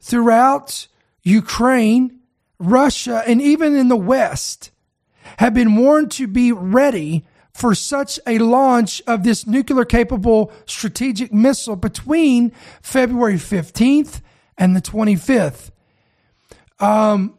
throughout 0.00 0.86
Ukraine, 1.22 2.20
Russia, 2.58 3.22
and 3.26 3.40
even 3.42 3.76
in 3.76 3.88
the 3.88 3.96
West 3.96 4.70
have 5.38 5.54
been 5.54 5.76
warned 5.76 6.10
to 6.12 6.26
be 6.26 6.52
ready 6.52 7.26
for 7.52 7.74
such 7.74 8.18
a 8.26 8.38
launch 8.38 9.02
of 9.06 9.22
this 9.22 9.46
nuclear 9.46 9.84
capable 9.84 10.52
strategic 10.66 11.32
missile 11.32 11.76
between 11.76 12.52
February 12.80 13.34
15th 13.34 14.22
and 14.56 14.74
the 14.74 14.80
25th. 14.80 15.70
Um, 16.78 17.38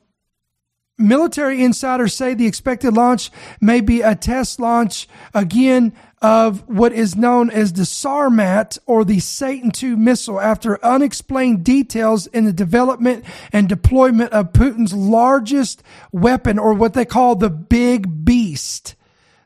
military 0.97 1.63
insiders 1.63 2.13
say 2.13 2.33
the 2.33 2.45
expected 2.45 2.93
launch 2.93 3.31
may 3.59 3.81
be 3.81 4.01
a 4.01 4.15
test 4.15 4.59
launch 4.59 5.07
again 5.33 5.93
of 6.21 6.67
what 6.69 6.93
is 6.93 7.15
known 7.15 7.49
as 7.49 7.73
the 7.73 7.81
Sarmat 7.81 8.77
or 8.85 9.03
the 9.03 9.19
Satan 9.19 9.71
II 9.81 9.95
missile 9.95 10.39
after 10.39 10.83
unexplained 10.85 11.63
details 11.63 12.27
in 12.27 12.45
the 12.45 12.53
development 12.53 13.25
and 13.51 13.67
deployment 13.67 14.31
of 14.31 14.53
Putin's 14.53 14.93
largest 14.93 15.81
weapon 16.11 16.59
or 16.59 16.73
what 16.75 16.93
they 16.93 17.05
call 17.05 17.35
the 17.35 17.49
big 17.49 18.23
beast. 18.23 18.95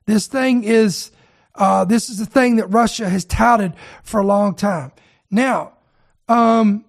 This 0.06 0.28
thing 0.28 0.66
is, 0.66 1.12
uh, 1.56 1.86
this 1.86 2.10
is 2.10 2.18
the 2.18 2.26
thing 2.26 2.58
that 2.58 2.68
Russia 2.68 3.08
has 3.08 3.24
touted 3.24 3.74
for 4.04 4.20
a 4.20 4.26
long 4.26 4.54
time. 4.54 4.92
Now, 5.32 5.74
um, 6.28 6.84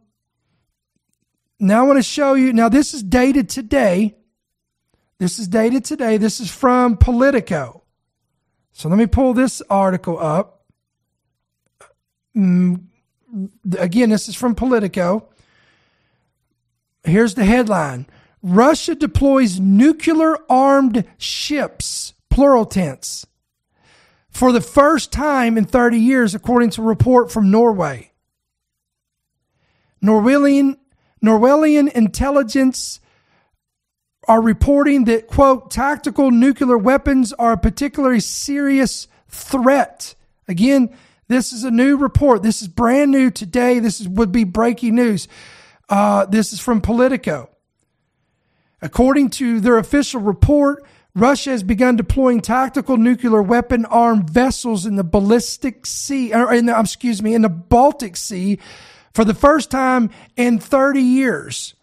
now 1.61 1.85
I 1.85 1.87
want 1.87 1.99
to 1.99 2.03
show 2.03 2.35
you. 2.35 2.53
Now, 2.53 2.69
this 2.69 2.93
is 2.93 3.05
dated 3.05 3.49
today. 3.49 4.17
This 5.19 5.39
is 5.39 5.47
dated 5.47 5.85
today. 5.85 6.17
This 6.17 6.41
is 6.41 6.51
from 6.51 6.97
Politico. 6.97 7.85
So 8.77 8.91
let 8.91 8.99
me 8.99 9.07
pull 9.07 9.33
this 9.33 9.63
article 9.71 10.19
up. 10.19 10.67
Mm, 12.37 12.83
again, 13.79 14.11
this 14.11 14.29
is 14.29 14.37
from 14.37 14.55
Politico. 14.55 15.31
Here's 17.03 17.33
the 17.33 17.47
headline 17.47 18.07
Russia 18.43 18.95
deploys 18.95 19.59
nuclear 19.59 20.37
armed 20.51 21.07
ships, 21.17 22.13
plural 22.29 22.67
tense, 22.67 23.25
for 24.29 24.53
the 24.53 24.61
first 24.61 25.11
time 25.11 25.57
in 25.57 25.65
30 25.65 25.97
years, 25.97 26.35
according 26.35 26.69
to 26.69 26.83
a 26.83 26.85
report 26.85 27.33
from 27.33 27.51
Norway. 27.51 28.13
Norwegian, 30.03 30.77
Norwegian 31.23 31.89
intelligence 31.89 33.01
are 34.29 34.41
reporting 34.41 35.05
that, 35.05 35.27
quote, 35.27 35.71
tactical 35.71 36.31
nuclear 36.31 36.79
weapons 36.79 37.33
are 37.35 37.53
a 37.53 37.59
particularly 37.59 38.21
serious 38.21 39.09
threat. 39.29 40.15
Again, 40.49 40.95
this 41.29 41.53
is 41.53 41.65
a 41.65 41.71
new 41.71 41.97
report. 41.97 42.43
This 42.43 42.63
is 42.63 42.69
brand 42.69 43.11
new 43.11 43.31
today. 43.31 43.79
This 43.79 44.01
is, 44.01 44.09
would 44.09 44.33
be 44.33 44.45
breaking 44.45 44.95
news. 44.95 45.29
Uh, 45.89 46.27
this 46.27 46.53
is 46.53 46.61
from 46.61 46.81
Politico. 46.81 47.51
According 48.83 49.31
to 49.31 49.61
their 49.61 49.79
official 49.79 50.21
report, 50.21 50.85
Russia 51.15 51.51
has 51.51 51.63
begun 51.63 51.97
deploying 51.97 52.43
tactical 52.43 52.97
nuclear 52.99 53.41
weapon 53.41 53.87
armed 53.87 54.29
vessels 54.29 54.85
in 54.85 54.97
the 54.97 55.05
ballistic 55.05 55.87
sea, 55.87 56.35
or 56.35 56.53
in 56.53 56.67
the, 56.67 56.79
excuse 56.79 57.23
me, 57.23 57.35
in 57.35 57.43
the 57.43 57.49
Baltic 57.49 58.17
Sea 58.17 58.59
for 59.15 59.25
the 59.25 59.33
first 59.33 59.71
time 59.71 60.11
in 60.37 60.59
30 60.59 61.01
years. 61.01 61.75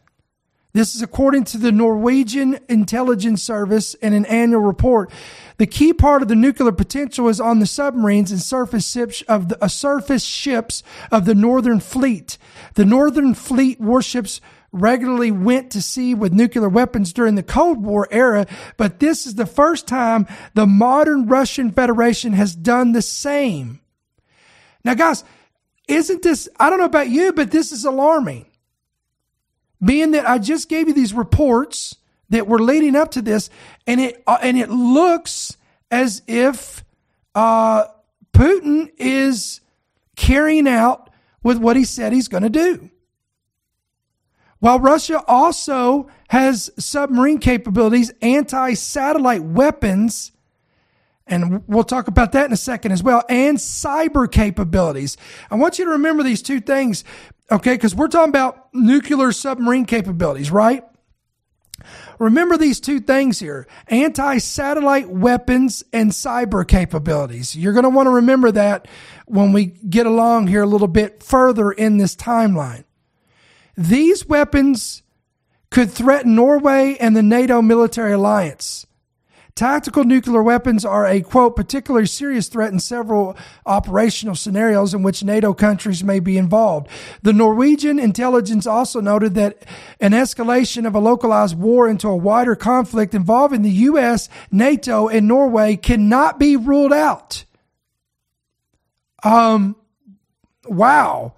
This 0.74 0.96
is 0.96 1.04
according 1.04 1.44
to 1.46 1.60
the 1.60 1.72
Norwegian 1.72 2.58
Intelligence 2.68 3.44
Service 3.44 3.94
in 3.94 4.14
an 4.14 4.26
annual 4.26 4.62
report. 4.62 5.12
The 5.58 5.68
key 5.68 5.94
part 5.94 6.24
of 6.24 6.30
the 6.30 6.36
nuclear 6.36 6.72
potential 6.72 7.30
is 7.30 7.40
on 7.40 7.60
the 7.60 7.68
submarines 7.68 8.32
and 8.32 8.42
surface 8.42 8.90
ships 8.90 9.22
of 9.28 9.50
the 9.50 9.64
uh, 9.64 9.68
surface 9.68 10.24
ships 10.24 10.82
of 11.12 11.26
the 11.26 11.36
Northern 11.36 11.80
Fleet. 11.80 12.40
The 12.74 12.86
Northern 12.86 13.36
Fleet 13.36 13.80
warships 13.80 14.42
regularly 14.72 15.30
went 15.30 15.70
to 15.74 15.82
sea 15.82 16.16
with 16.16 16.34
nuclear 16.34 16.70
weapons 16.70 17.14
during 17.14 17.36
the 17.36 17.44
Cold 17.44 17.84
War 17.84 18.08
era, 18.10 18.48
but 18.76 19.00
this 19.00 19.28
is 19.28 19.36
the 19.36 19.46
first 19.46 19.88
time 19.88 20.26
the 20.56 20.66
modern 20.66 21.28
Russian 21.28 21.72
Federation 21.72 22.34
has 22.34 22.56
done 22.56 22.94
the 22.94 23.04
same. 23.04 23.80
Now, 24.84 24.96
guys, 24.96 25.24
isn't 25.88 26.24
this, 26.24 26.50
I 26.60 26.72
don't 26.72 26.80
know 26.80 26.86
about 26.86 27.10
you, 27.10 27.32
but 27.32 27.52
this 27.52 27.72
is 27.72 27.86
alarming 27.86 28.48
being 29.84 30.12
that 30.12 30.28
I 30.28 30.38
just 30.38 30.70
gave 30.70 30.88
you 30.88 30.94
these 30.94 31.14
reports 31.14 31.96
that 32.30 32.48
were 32.48 32.60
leading 32.60 32.96
up 32.96 33.12
to 33.12 33.22
this, 33.22 33.50
and 33.86 34.00
it 34.00 34.24
uh, 34.26 34.38
and 34.42 34.58
it 34.58 34.70
looks 34.70 35.58
as 35.92 36.22
if 36.28 36.84
uh, 37.36 37.86
Putin 38.34 38.92
is 38.98 39.62
carrying 40.16 40.68
out 40.68 41.10
with 41.44 41.58
what 41.58 41.76
he 41.76 41.84
said 41.84 42.14
he's 42.14 42.28
going 42.28 42.44
to 42.44 42.50
do. 42.50 42.90
While 44.60 44.80
Russia 44.80 45.22
also 45.28 46.10
has 46.30 46.72
submarine 46.80 47.40
capabilities, 47.40 48.14
anti 48.22 48.76
satellite 48.76 49.44
weapons, 49.44 50.32
And 51.28 51.68
we'll 51.68 51.84
talk 51.84 52.08
about 52.08 52.32
that 52.32 52.46
in 52.46 52.54
a 52.54 52.58
second 52.58 52.92
as 52.94 53.04
well, 53.04 53.24
and 53.30 53.58
cyber 53.58 54.32
capabilities. 54.32 55.18
I 55.52 55.56
want 55.56 55.80
you 55.80 55.86
to 55.86 55.92
remember 55.92 56.24
these 56.24 56.42
two 56.42 56.60
things, 56.60 57.04
okay? 57.52 57.74
Because 57.74 57.96
we're 57.96 58.08
talking 58.08 58.30
about 58.30 58.70
nuclear 58.74 59.32
submarine 59.32 59.86
capabilities, 59.86 60.52
right? 60.52 60.84
Remember 62.20 62.58
these 62.58 62.80
two 62.80 63.00
things 63.00 63.40
here 63.40 63.68
anti 63.88 64.38
satellite 64.38 65.10
weapons 65.10 65.84
and 65.92 66.12
cyber 66.12 66.68
capabilities. 66.68 67.56
You're 67.56 67.74
going 67.74 67.84
to 67.84 67.90
want 67.90 68.08
to 68.08 68.12
remember 68.12 68.52
that 68.52 68.88
when 69.26 69.52
we 69.54 69.66
get 69.66 70.06
along 70.06 70.48
here 70.48 70.64
a 70.64 70.68
little 70.68 70.88
bit 70.88 71.24
further 71.24 71.72
in 71.72 71.98
this 71.98 72.16
timeline. 72.16 72.84
These 73.76 74.28
weapons 74.28 75.02
could 75.72 75.92
threaten 75.92 76.36
Norway 76.36 76.96
and 77.00 77.18
the 77.18 77.24
NATO 77.24 77.62
military 77.62 78.14
alliance. 78.14 78.86
Tactical 79.56 80.04
nuclear 80.04 80.42
weapons 80.42 80.84
are 80.84 81.06
a 81.06 81.22
quote, 81.22 81.56
particularly 81.56 82.08
serious 82.08 82.48
threat 82.48 82.74
in 82.74 82.80
several 82.80 83.38
operational 83.68 84.34
scenarios 84.34 84.96
in 84.96 85.04
which 85.04 85.24
NATO 85.24 85.54
countries 85.54 86.04
may 86.04 86.20
be 86.20 86.40
involved. 86.40 86.88
The 87.22 87.34
Norwegian 87.34 88.00
intelligence 88.00 88.66
also 88.66 89.00
noted 89.00 89.36
that 89.36 89.64
an 90.00 90.14
escalation 90.14 90.88
of 90.88 90.96
a 90.96 91.00
localized 91.00 91.56
war 91.56 91.88
into 91.88 92.08
a 92.08 92.16
wider 92.16 92.56
conflict 92.56 93.14
involving 93.14 93.62
the 93.62 93.70
U.S., 93.70 94.28
NATO, 94.52 95.08
and 95.08 95.28
Norway 95.28 95.76
cannot 95.76 96.40
be 96.40 96.58
ruled 96.58 96.94
out. 96.94 97.46
Um, 99.22 99.76
wow. 100.66 101.36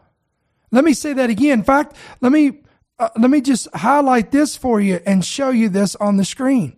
Let 0.71 0.85
me 0.85 0.93
say 0.93 1.11
that 1.11 1.29
again. 1.29 1.59
In 1.59 1.65
fact, 1.65 1.97
let 2.21 2.31
me, 2.31 2.61
uh, 2.97 3.09
let 3.17 3.29
me 3.29 3.41
just 3.41 3.67
highlight 3.75 4.31
this 4.31 4.55
for 4.55 4.79
you 4.79 5.01
and 5.05 5.23
show 5.23 5.49
you 5.49 5.67
this 5.67 5.97
on 5.97 6.15
the 6.15 6.23
screen. 6.23 6.77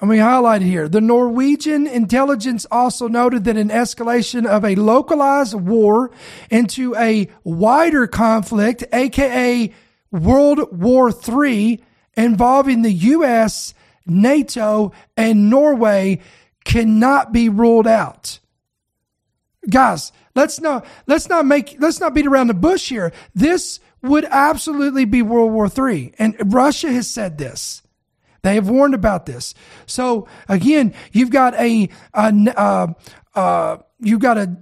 Let 0.00 0.08
me 0.08 0.16
highlight 0.16 0.62
here. 0.62 0.88
The 0.88 1.02
Norwegian 1.02 1.86
intelligence 1.86 2.64
also 2.70 3.06
noted 3.06 3.44
that 3.44 3.58
an 3.58 3.68
escalation 3.68 4.46
of 4.46 4.64
a 4.64 4.74
localized 4.74 5.54
war 5.54 6.10
into 6.48 6.96
a 6.96 7.28
wider 7.44 8.06
conflict, 8.06 8.82
aka 8.94 9.74
World 10.10 10.60
War 10.72 11.10
III, 11.10 11.84
involving 12.16 12.80
the 12.80 12.92
U.S., 12.92 13.74
NATO, 14.06 14.92
and 15.18 15.50
Norway, 15.50 16.20
cannot 16.64 17.32
be 17.32 17.50
ruled 17.50 17.86
out. 17.86 18.38
Guys, 19.68 20.12
let's 20.34 20.62
not 20.62 20.86
let's 21.06 21.28
not 21.28 21.44
make 21.44 21.76
let's 21.78 22.00
not 22.00 22.14
beat 22.14 22.26
around 22.26 22.46
the 22.46 22.54
bush 22.54 22.88
here. 22.88 23.12
This 23.34 23.80
would 24.00 24.24
absolutely 24.24 25.04
be 25.04 25.20
World 25.20 25.52
War 25.52 25.68
III, 25.68 26.14
and 26.18 26.54
Russia 26.54 26.90
has 26.90 27.06
said 27.06 27.36
this. 27.36 27.82
They 28.42 28.54
have 28.54 28.68
warned 28.68 28.94
about 28.94 29.26
this. 29.26 29.54
So 29.86 30.26
again, 30.48 30.94
you've 31.12 31.30
got 31.30 31.54
a, 31.54 31.88
a 32.14 32.32
uh, 32.56 32.86
uh, 33.34 33.76
you've 34.00 34.20
got 34.20 34.38
a 34.38 34.56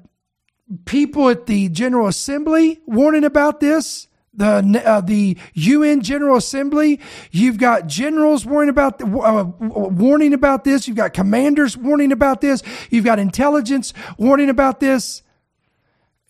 people 0.84 1.28
at 1.28 1.46
the 1.46 1.68
General 1.68 2.08
Assembly 2.08 2.80
warning 2.86 3.24
about 3.24 3.60
this. 3.60 4.06
The 4.34 4.82
uh, 4.84 5.00
the 5.00 5.36
UN 5.54 6.00
General 6.00 6.36
Assembly. 6.36 7.00
You've 7.32 7.58
got 7.58 7.88
generals 7.88 8.46
warning 8.46 8.70
about 8.70 9.02
uh, 9.02 9.44
warning 9.58 10.32
about 10.32 10.62
this. 10.62 10.86
You've 10.86 10.96
got 10.96 11.12
commanders 11.12 11.76
warning 11.76 12.12
about 12.12 12.40
this. 12.40 12.62
You've 12.90 13.04
got 13.04 13.18
intelligence 13.18 13.92
warning 14.16 14.48
about 14.48 14.78
this. 14.78 15.22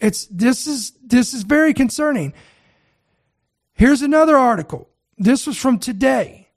It's 0.00 0.26
this 0.26 0.66
is 0.66 0.92
this 1.04 1.34
is 1.34 1.42
very 1.42 1.74
concerning. 1.74 2.32
Here's 3.74 4.00
another 4.00 4.36
article. 4.36 4.88
This 5.18 5.46
was 5.46 5.58
from 5.58 5.78
today. 5.78 6.47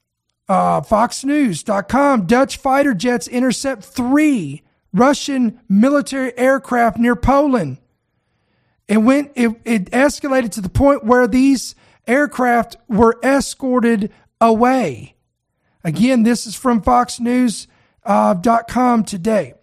Uh, 0.51 0.81
FoxNews.com 0.81 2.25
Dutch 2.25 2.57
fighter 2.57 2.93
jets 2.93 3.29
intercept 3.29 3.85
three 3.85 4.63
Russian 4.91 5.61
military 5.69 6.37
aircraft 6.37 6.97
near 6.97 7.15
Poland. 7.15 7.77
It 8.85 8.97
went, 8.97 9.31
it, 9.35 9.51
it 9.63 9.85
escalated 9.91 10.51
to 10.51 10.59
the 10.59 10.67
point 10.67 11.05
where 11.05 11.25
these 11.25 11.73
aircraft 12.05 12.75
were 12.89 13.17
escorted 13.23 14.11
away. 14.41 15.15
Again, 15.85 16.23
this 16.23 16.45
is 16.45 16.53
from 16.53 16.81
FoxNews.com 16.81 18.99
uh, 18.99 19.03
today. 19.03 19.53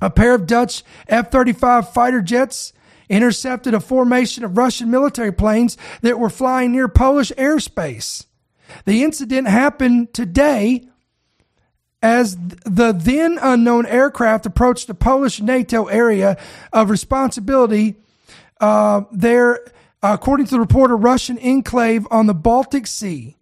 A 0.00 0.08
pair 0.08 0.34
of 0.34 0.46
Dutch 0.46 0.84
F 1.06 1.30
35 1.30 1.92
fighter 1.92 2.22
jets 2.22 2.72
intercepted 3.10 3.74
a 3.74 3.80
formation 3.80 4.42
of 4.42 4.56
Russian 4.56 4.90
military 4.90 5.32
planes 5.32 5.76
that 6.00 6.18
were 6.18 6.30
flying 6.30 6.72
near 6.72 6.88
Polish 6.88 7.30
airspace. 7.32 8.24
The 8.84 9.02
incident 9.02 9.48
happened 9.48 10.14
today 10.14 10.88
as 12.02 12.36
the 12.64 12.92
then 12.92 13.38
unknown 13.40 13.86
aircraft 13.86 14.44
approached 14.44 14.88
the 14.88 14.94
Polish 14.94 15.40
NATO 15.40 15.86
area 15.86 16.36
of 16.72 16.90
responsibility 16.90 17.94
uh, 18.60 19.02
there, 19.12 19.60
according 20.02 20.46
to 20.46 20.52
the 20.52 20.60
report, 20.60 20.90
a 20.90 20.96
Russian 20.96 21.38
enclave 21.38 22.06
on 22.10 22.26
the 22.26 22.34
Baltic 22.34 22.86
Sea. 22.86 23.36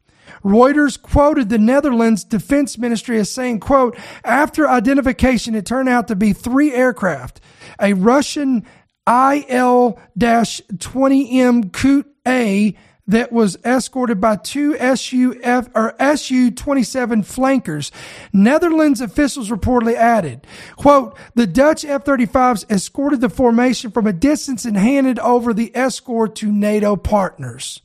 Reuters 0.45 1.01
quoted 1.01 1.49
the 1.49 1.59
Netherlands 1.59 2.25
Defense 2.25 2.77
Ministry 2.79 3.19
as 3.19 3.31
saying, 3.31 3.61
quote, 3.61 3.97
after 4.25 4.69
identification, 4.69 5.55
it 5.55 5.67
turned 5.67 5.89
out 5.89 6.09
to 6.09 6.17
be 6.17 6.33
three 6.33 6.73
aircraft, 6.73 7.41
a 7.81 7.93
Russian 7.95 8.67
IL-20M 9.07 11.73
Kut 11.73 12.07
A 12.27 12.77
that 13.11 13.33
was 13.33 13.57
escorted 13.65 14.21
by 14.21 14.37
two 14.37 14.77
SUF 14.79 15.69
or 15.75 15.95
Su-27 15.99 17.25
flankers. 17.25 17.91
Netherlands 18.33 19.01
officials 19.01 19.51
reportedly 19.51 19.95
added, 19.95 20.47
quote, 20.77 21.17
the 21.35 21.47
Dutch 21.47 21.85
F-35s 21.85 22.71
escorted 22.71 23.21
the 23.21 23.29
formation 23.29 23.91
from 23.91 24.07
a 24.07 24.13
distance 24.13 24.65
and 24.65 24.77
handed 24.77 25.19
over 25.19 25.53
the 25.53 25.75
escort 25.77 26.37
to 26.37 26.53
NATO 26.53 26.95
partners. 26.95 27.83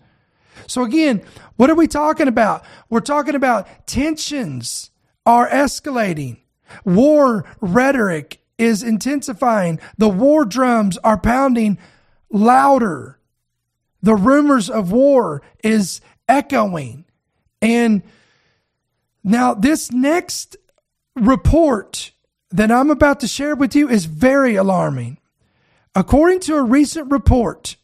So 0.67 0.83
again, 0.83 1.21
what 1.55 1.69
are 1.69 1.75
we 1.75 1.87
talking 1.87 2.27
about? 2.27 2.63
We're 2.89 2.99
talking 2.99 3.35
about 3.35 3.87
tensions 3.87 4.91
are 5.25 5.49
escalating. 5.49 6.37
War 6.83 7.45
rhetoric 7.61 8.41
is 8.57 8.83
intensifying. 8.83 9.79
The 9.97 10.09
war 10.09 10.45
drums 10.45 10.97
are 10.99 11.17
pounding 11.17 11.77
louder 12.29 13.14
the 14.01 14.15
rumors 14.15 14.69
of 14.69 14.91
war 14.91 15.41
is 15.63 16.01
echoing. 16.27 17.05
And 17.61 18.03
now, 19.23 19.53
this 19.53 19.91
next 19.91 20.55
report 21.15 22.11
that 22.51 22.71
I'm 22.71 22.91
about 22.91 23.19
to 23.21 23.27
share 23.27 23.55
with 23.55 23.75
you 23.75 23.89
is 23.89 24.05
very 24.05 24.55
alarming. 24.55 25.17
According 25.95 26.41
to 26.41 26.55
a 26.55 26.63
recent 26.63 27.11
report, 27.11 27.77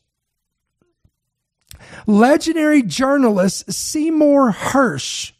legendary 2.05 2.83
journalist 2.83 3.71
Seymour 3.71 4.51
Hersh 4.51 5.31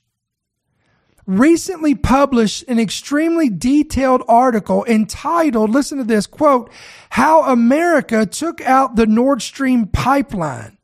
recently 1.40 1.96
published 1.96 2.64
an 2.68 2.80
extremely 2.80 3.50
detailed 3.50 4.24
article 4.28 4.86
entitled, 4.86 5.70
listen 5.70 5.98
to 5.98 6.04
this 6.04 6.28
quote, 6.28 6.72
How 7.12 7.44
America 7.44 8.26
Took 8.26 8.62
Out 8.62 8.96
the 8.96 9.06
Nord 9.06 9.42
Stream 9.42 9.88
Pipeline. 9.88 10.78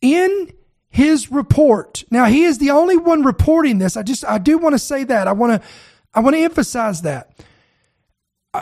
In 0.00 0.52
his 0.88 1.30
report, 1.30 2.04
now 2.10 2.24
he 2.24 2.44
is 2.44 2.58
the 2.58 2.70
only 2.70 2.96
one 2.96 3.22
reporting 3.22 3.78
this. 3.78 3.96
I 3.96 4.02
just, 4.02 4.24
I 4.24 4.38
do 4.38 4.56
want 4.58 4.74
to 4.74 4.78
say 4.78 5.04
that. 5.04 5.28
I 5.28 5.32
want 5.32 5.60
to, 5.60 5.68
I 6.14 6.20
want 6.20 6.34
to 6.34 6.42
emphasize 6.42 7.02
that 7.02 7.30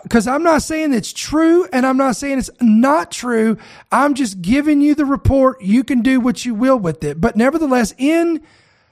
because 0.02 0.26
uh, 0.26 0.32
I'm 0.32 0.42
not 0.42 0.62
saying 0.62 0.92
it's 0.92 1.12
true 1.12 1.66
and 1.72 1.86
I'm 1.86 1.96
not 1.96 2.16
saying 2.16 2.38
it's 2.38 2.50
not 2.60 3.10
true. 3.10 3.56
I'm 3.90 4.14
just 4.14 4.42
giving 4.42 4.80
you 4.80 4.94
the 4.94 5.06
report. 5.06 5.62
You 5.62 5.82
can 5.84 6.02
do 6.02 6.20
what 6.20 6.44
you 6.44 6.54
will 6.54 6.78
with 6.78 7.02
it. 7.04 7.20
But 7.20 7.36
nevertheless, 7.36 7.94
in 7.96 8.42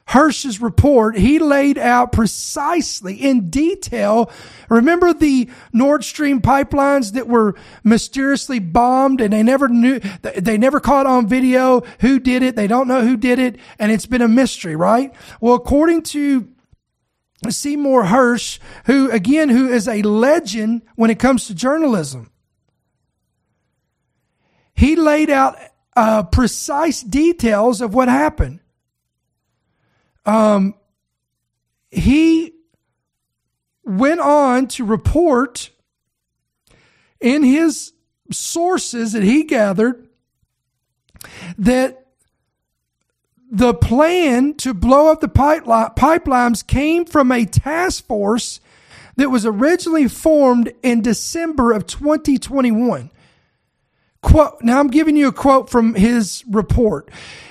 Hersh's 0.08 0.60
report, 0.60 1.18
he 1.18 1.40
laid 1.40 1.78
out 1.78 2.12
precisely 2.12 3.14
in 3.14 3.50
detail. 3.50 4.30
Remember 4.68 5.12
the 5.12 5.50
Nord 5.72 6.04
Stream 6.04 6.40
pipelines 6.40 7.12
that 7.14 7.26
were 7.26 7.56
mysteriously 7.82 8.60
bombed 8.60 9.20
and 9.20 9.32
they 9.32 9.42
never 9.42 9.68
knew, 9.68 9.98
they 10.22 10.58
never 10.58 10.78
caught 10.78 11.06
on 11.06 11.26
video 11.26 11.82
who 12.00 12.20
did 12.20 12.44
it. 12.44 12.54
They 12.54 12.68
don't 12.68 12.86
know 12.86 13.02
who 13.02 13.16
did 13.16 13.40
it. 13.40 13.58
And 13.80 13.90
it's 13.90 14.06
been 14.06 14.22
a 14.22 14.28
mystery, 14.28 14.76
right? 14.76 15.12
Well, 15.40 15.54
according 15.54 16.02
to 16.02 16.48
Seymour 17.48 18.04
Hersh, 18.04 18.60
who 18.86 19.10
again, 19.10 19.48
who 19.48 19.68
is 19.68 19.88
a 19.88 20.02
legend 20.02 20.82
when 20.94 21.10
it 21.10 21.18
comes 21.18 21.48
to 21.48 21.54
journalism, 21.54 22.30
he 24.72 24.94
laid 24.94 25.30
out 25.30 25.56
uh, 25.96 26.22
precise 26.22 27.02
details 27.02 27.80
of 27.80 27.92
what 27.92 28.08
happened. 28.08 28.60
Um, 30.26 30.74
he 31.90 32.52
went 33.84 34.20
on 34.20 34.66
to 34.66 34.84
report 34.84 35.70
in 37.20 37.42
his 37.42 37.92
sources 38.30 39.12
that 39.12 39.22
he 39.22 39.44
gathered 39.44 40.08
that 41.56 42.06
the 43.50 43.72
plan 43.72 44.54
to 44.54 44.74
blow 44.74 45.10
up 45.10 45.20
the 45.20 45.28
pipelines 45.28 46.66
came 46.66 47.04
from 47.04 47.30
a 47.30 47.44
task 47.44 48.04
force 48.06 48.60
that 49.16 49.30
was 49.30 49.46
originally 49.46 50.08
formed 50.08 50.72
in 50.82 51.00
December 51.00 51.72
of 51.72 51.86
2021. 51.86 53.10
Quote, 54.20 54.56
now 54.62 54.80
I'm 54.80 54.88
giving 54.88 55.16
you 55.16 55.28
a 55.28 55.32
quote 55.32 55.70
from 55.70 55.94
his 55.94 56.44
report. 56.48 57.10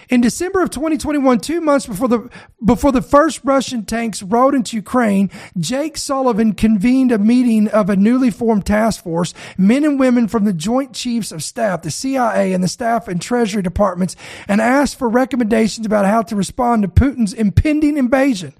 In 0.09 0.21
December 0.21 0.61
of 0.61 0.69
2021, 0.69 1.39
two 1.39 1.61
months 1.61 1.87
before 1.87 2.07
the, 2.07 2.29
before 2.63 2.91
the 2.91 3.01
first 3.01 3.41
Russian 3.43 3.85
tanks 3.85 4.21
rode 4.21 4.53
into 4.53 4.75
Ukraine, 4.75 5.31
Jake 5.57 5.97
Sullivan 5.97 6.53
convened 6.53 7.11
a 7.11 7.17
meeting 7.17 7.67
of 7.69 7.89
a 7.89 7.95
newly 7.95 8.29
formed 8.29 8.65
task 8.65 9.03
force, 9.03 9.33
men 9.57 9.83
and 9.83 9.99
women 9.99 10.27
from 10.27 10.45
the 10.45 10.53
Joint 10.53 10.93
Chiefs 10.93 11.31
of 11.31 11.43
Staff, 11.43 11.81
the 11.81 11.91
CIA, 11.91 12.53
and 12.53 12.63
the 12.63 12.67
Staff 12.67 13.07
and 13.07 13.21
Treasury 13.21 13.63
Departments, 13.63 14.15
and 14.47 14.61
asked 14.61 14.99
for 14.99 15.09
recommendations 15.09 15.85
about 15.85 16.05
how 16.05 16.21
to 16.21 16.35
respond 16.35 16.83
to 16.83 16.87
Putin's 16.87 17.33
impending 17.33 17.97
invasion. 17.97 18.53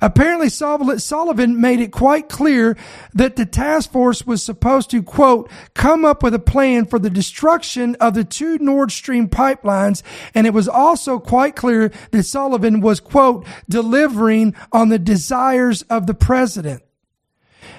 Apparently, 0.00 0.48
Sullivan 0.48 1.60
made 1.60 1.80
it 1.80 1.92
quite 1.92 2.28
clear 2.28 2.76
that 3.12 3.36
the 3.36 3.46
task 3.46 3.92
force 3.92 4.26
was 4.26 4.42
supposed 4.42 4.90
to, 4.90 5.02
quote, 5.02 5.50
come 5.74 6.04
up 6.04 6.22
with 6.22 6.34
a 6.34 6.38
plan 6.38 6.86
for 6.86 6.98
the 6.98 7.10
destruction 7.10 7.96
of 7.96 8.14
the 8.14 8.24
two 8.24 8.58
Nord 8.58 8.92
Stream 8.92 9.28
pipelines. 9.28 10.02
And 10.34 10.46
it 10.46 10.54
was 10.54 10.68
also 10.68 11.18
quite 11.18 11.56
clear 11.56 11.92
that 12.12 12.22
Sullivan 12.24 12.80
was, 12.80 13.00
quote, 13.00 13.46
delivering 13.68 14.54
on 14.72 14.88
the 14.88 14.98
desires 14.98 15.82
of 15.82 16.06
the 16.06 16.14
president. 16.14 16.82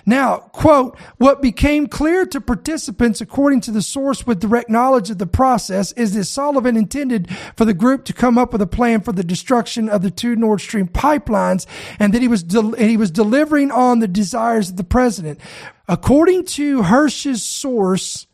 Now, 0.05 0.37
quote, 0.37 0.97
what 1.17 1.41
became 1.41 1.87
clear 1.87 2.25
to 2.27 2.41
participants, 2.41 3.21
according 3.21 3.61
to 3.61 3.71
the 3.71 3.81
source 3.81 4.25
with 4.25 4.39
direct 4.39 4.69
knowledge 4.69 5.09
of 5.09 5.17
the 5.17 5.27
process, 5.27 5.91
is 5.93 6.13
that 6.13 6.25
Sullivan 6.25 6.77
intended 6.77 7.29
for 7.55 7.65
the 7.65 7.73
group 7.73 8.05
to 8.05 8.13
come 8.13 8.37
up 8.37 8.51
with 8.51 8.61
a 8.61 8.67
plan 8.67 9.01
for 9.01 9.11
the 9.11 9.23
destruction 9.23 9.89
of 9.89 10.01
the 10.01 10.11
two 10.11 10.35
Nord 10.35 10.61
Stream 10.61 10.87
pipelines 10.87 11.65
and 11.99 12.13
that 12.13 12.21
he 12.21 12.27
was, 12.27 12.45
he 12.77 12.97
was 12.97 13.11
delivering 13.11 13.71
on 13.71 13.99
the 13.99 14.07
desires 14.07 14.69
of 14.69 14.77
the 14.77 14.83
president. 14.83 15.39
According 15.87 16.45
to 16.45 16.83
Hersh's 16.83 17.43
source, 17.43 18.27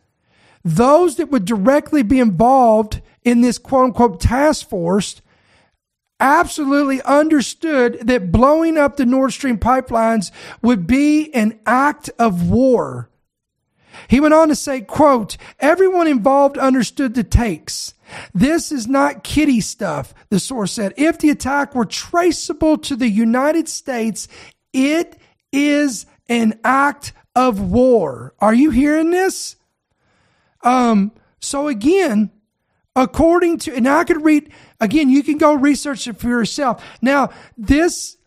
those 0.63 1.15
that 1.15 1.29
would 1.29 1.45
directly 1.45 2.03
be 2.03 2.19
involved 2.19 3.01
in 3.23 3.41
this 3.41 3.57
quote 3.57 3.85
unquote 3.85 4.19
task 4.19 4.67
force 4.69 5.21
absolutely 6.19 7.01
understood 7.03 7.99
that 8.07 8.31
blowing 8.31 8.77
up 8.77 8.97
the 8.97 9.05
Nord 9.05 9.33
Stream 9.33 9.57
pipelines 9.57 10.31
would 10.61 10.87
be 10.87 11.33
an 11.33 11.59
act 11.65 12.09
of 12.17 12.49
war. 12.49 13.09
He 14.07 14.19
went 14.19 14.33
on 14.33 14.49
to 14.49 14.55
say, 14.55 14.81
quote, 14.81 15.37
everyone 15.59 16.07
involved 16.07 16.57
understood 16.57 17.13
the 17.13 17.23
takes. 17.23 17.93
This 18.33 18.71
is 18.71 18.87
not 18.87 19.23
kitty 19.23 19.59
stuff, 19.59 20.13
the 20.29 20.39
source 20.39 20.71
said. 20.73 20.93
If 20.97 21.17
the 21.19 21.29
attack 21.29 21.75
were 21.75 21.85
traceable 21.85 22.77
to 22.79 22.95
the 22.95 23.09
United 23.09 23.67
States, 23.67 24.27
it 24.71 25.17
is 25.51 26.05
an 26.29 26.59
act 26.63 27.13
of 27.35 27.59
war. 27.59 28.33
Are 28.39 28.53
you 28.53 28.69
hearing 28.69 29.11
this? 29.11 29.55
Um, 30.63 31.11
so 31.39 31.67
again, 31.67 32.31
according 32.95 33.59
to, 33.59 33.75
and 33.75 33.87
I 33.87 34.03
could 34.03 34.23
read, 34.23 34.51
again, 34.79 35.09
you 35.09 35.23
can 35.23 35.37
go 35.37 35.53
research 35.53 36.07
it 36.07 36.17
for 36.17 36.27
yourself. 36.27 36.83
Now, 37.01 37.29
this, 37.57 38.17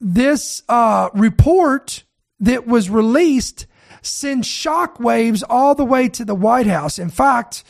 this, 0.00 0.62
uh, 0.68 1.10
report 1.14 2.04
that 2.40 2.66
was 2.66 2.88
released 2.88 3.66
sends 4.02 4.48
shockwaves 4.48 5.42
all 5.48 5.74
the 5.74 5.84
way 5.84 6.08
to 6.08 6.24
the 6.24 6.34
White 6.34 6.66
House. 6.66 6.98
In 6.98 7.10
fact, 7.10 7.64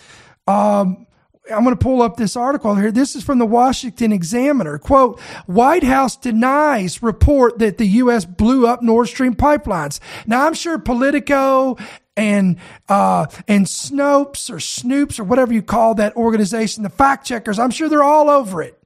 um, 0.47 1.07
I'm 1.50 1.64
going 1.64 1.76
to 1.76 1.82
pull 1.82 2.02
up 2.02 2.16
this 2.16 2.37
article 2.37 2.74
here. 2.74 2.90
This 2.90 3.16
is 3.16 3.24
from 3.24 3.38
the 3.38 3.46
Washington 3.46 4.12
Examiner. 4.12 4.78
Quote, 4.78 5.20
White 5.46 5.84
House 5.84 6.16
denies 6.16 7.02
report 7.02 7.58
that 7.58 7.78
the 7.78 7.87
U.S. 7.87 8.24
blew 8.24 8.66
up 8.66 8.82
Nord 8.82 9.08
Stream 9.08 9.34
pipelines. 9.34 10.00
Now, 10.26 10.46
I'm 10.46 10.54
sure 10.54 10.78
Politico 10.78 11.76
and 12.16 12.58
uh, 12.88 13.26
and 13.46 13.66
Snopes 13.66 14.50
or 14.50 14.56
Snoops 14.56 15.20
or 15.20 15.24
whatever 15.24 15.52
you 15.52 15.62
call 15.62 15.94
that 15.94 16.16
organization, 16.16 16.82
the 16.82 16.90
fact 16.90 17.26
checkers, 17.26 17.58
I'm 17.58 17.70
sure 17.70 17.88
they're 17.88 18.02
all 18.02 18.28
over 18.28 18.61
it. 18.61 18.78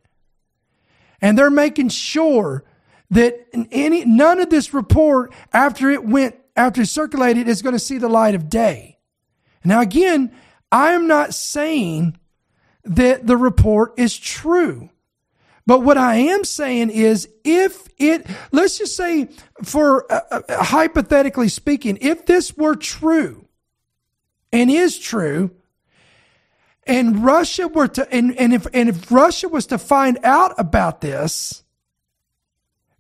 And 1.21 1.39
they're 1.39 1.51
making 1.51 1.89
sure 1.89 2.65
that 3.11 3.47
any 3.71 4.05
none 4.05 4.41
of 4.41 4.51
this 4.51 4.75
report 4.75 5.33
after 5.53 5.91
it 5.91 6.05
went 6.05 6.37
after 6.57 6.83
it 6.83 6.89
circulated 6.89 7.49
is 7.49 7.63
going 7.63 7.75
to 7.75 7.79
see 7.79 7.99
the 7.99 8.09
light 8.09 8.35
of 8.35 8.49
day. 8.49 8.99
Now 9.65 9.81
again, 9.81 10.33
I 10.71 10.93
am 10.93 11.07
not 11.07 11.35
saying 11.35 12.19
that 12.85 13.27
the 13.27 13.37
report 13.37 13.95
is 13.97 14.17
true. 14.17 14.91
But 15.67 15.83
what 15.83 15.97
I 15.97 16.17
am 16.17 16.45
saying 16.45 16.91
is 16.91 17.29
if 17.45 17.89
it, 17.97 18.27
let's 18.51 18.79
just 18.79 18.97
say 18.97 19.29
for 19.63 20.11
uh, 20.13 20.21
uh, 20.31 20.65
hypothetically 20.65 21.49
speaking, 21.49 21.99
if 22.01 22.27
this 22.27 22.57
were 22.57 22.75
true 22.75 23.47
and 24.53 24.71
is 24.71 24.99
true, 24.99 25.53
and 26.85 27.25
Russia 27.25 27.69
were 27.69 27.87
to, 27.87 28.13
and, 28.13 28.37
and 28.37 28.53
if, 28.53 28.67
and 28.75 28.89
if 28.89 29.11
Russia 29.13 29.49
was 29.49 29.67
to 29.67 29.79
find 29.79 30.19
out 30.25 30.53
about 30.59 31.01
this, 31.01 31.63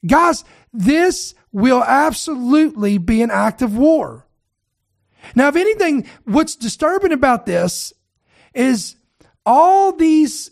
guys, 0.07 0.45
this 0.73 1.35
will 1.51 1.83
absolutely 1.83 2.97
be 2.99 3.23
an 3.23 3.31
act 3.33 3.61
of 3.61 3.77
war. 3.77 4.27
Now, 5.35 5.49
if 5.49 5.57
anything, 5.57 6.07
what's 6.25 6.55
disturbing 6.55 7.12
about 7.12 7.45
this 7.45 7.92
is 8.55 8.97
all 9.44 9.92
these 9.92 10.50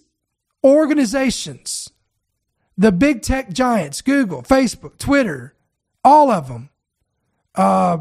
organizations 0.65 1.91
the 2.81 2.91
big 2.91 3.21
tech 3.21 3.53
giants, 3.53 4.01
Google, 4.01 4.43
Facebook, 4.43 4.97
Twitter, 4.97 5.55
all 6.03 6.31
of 6.31 6.49
them, 6.49 6.71
uh, 7.55 7.99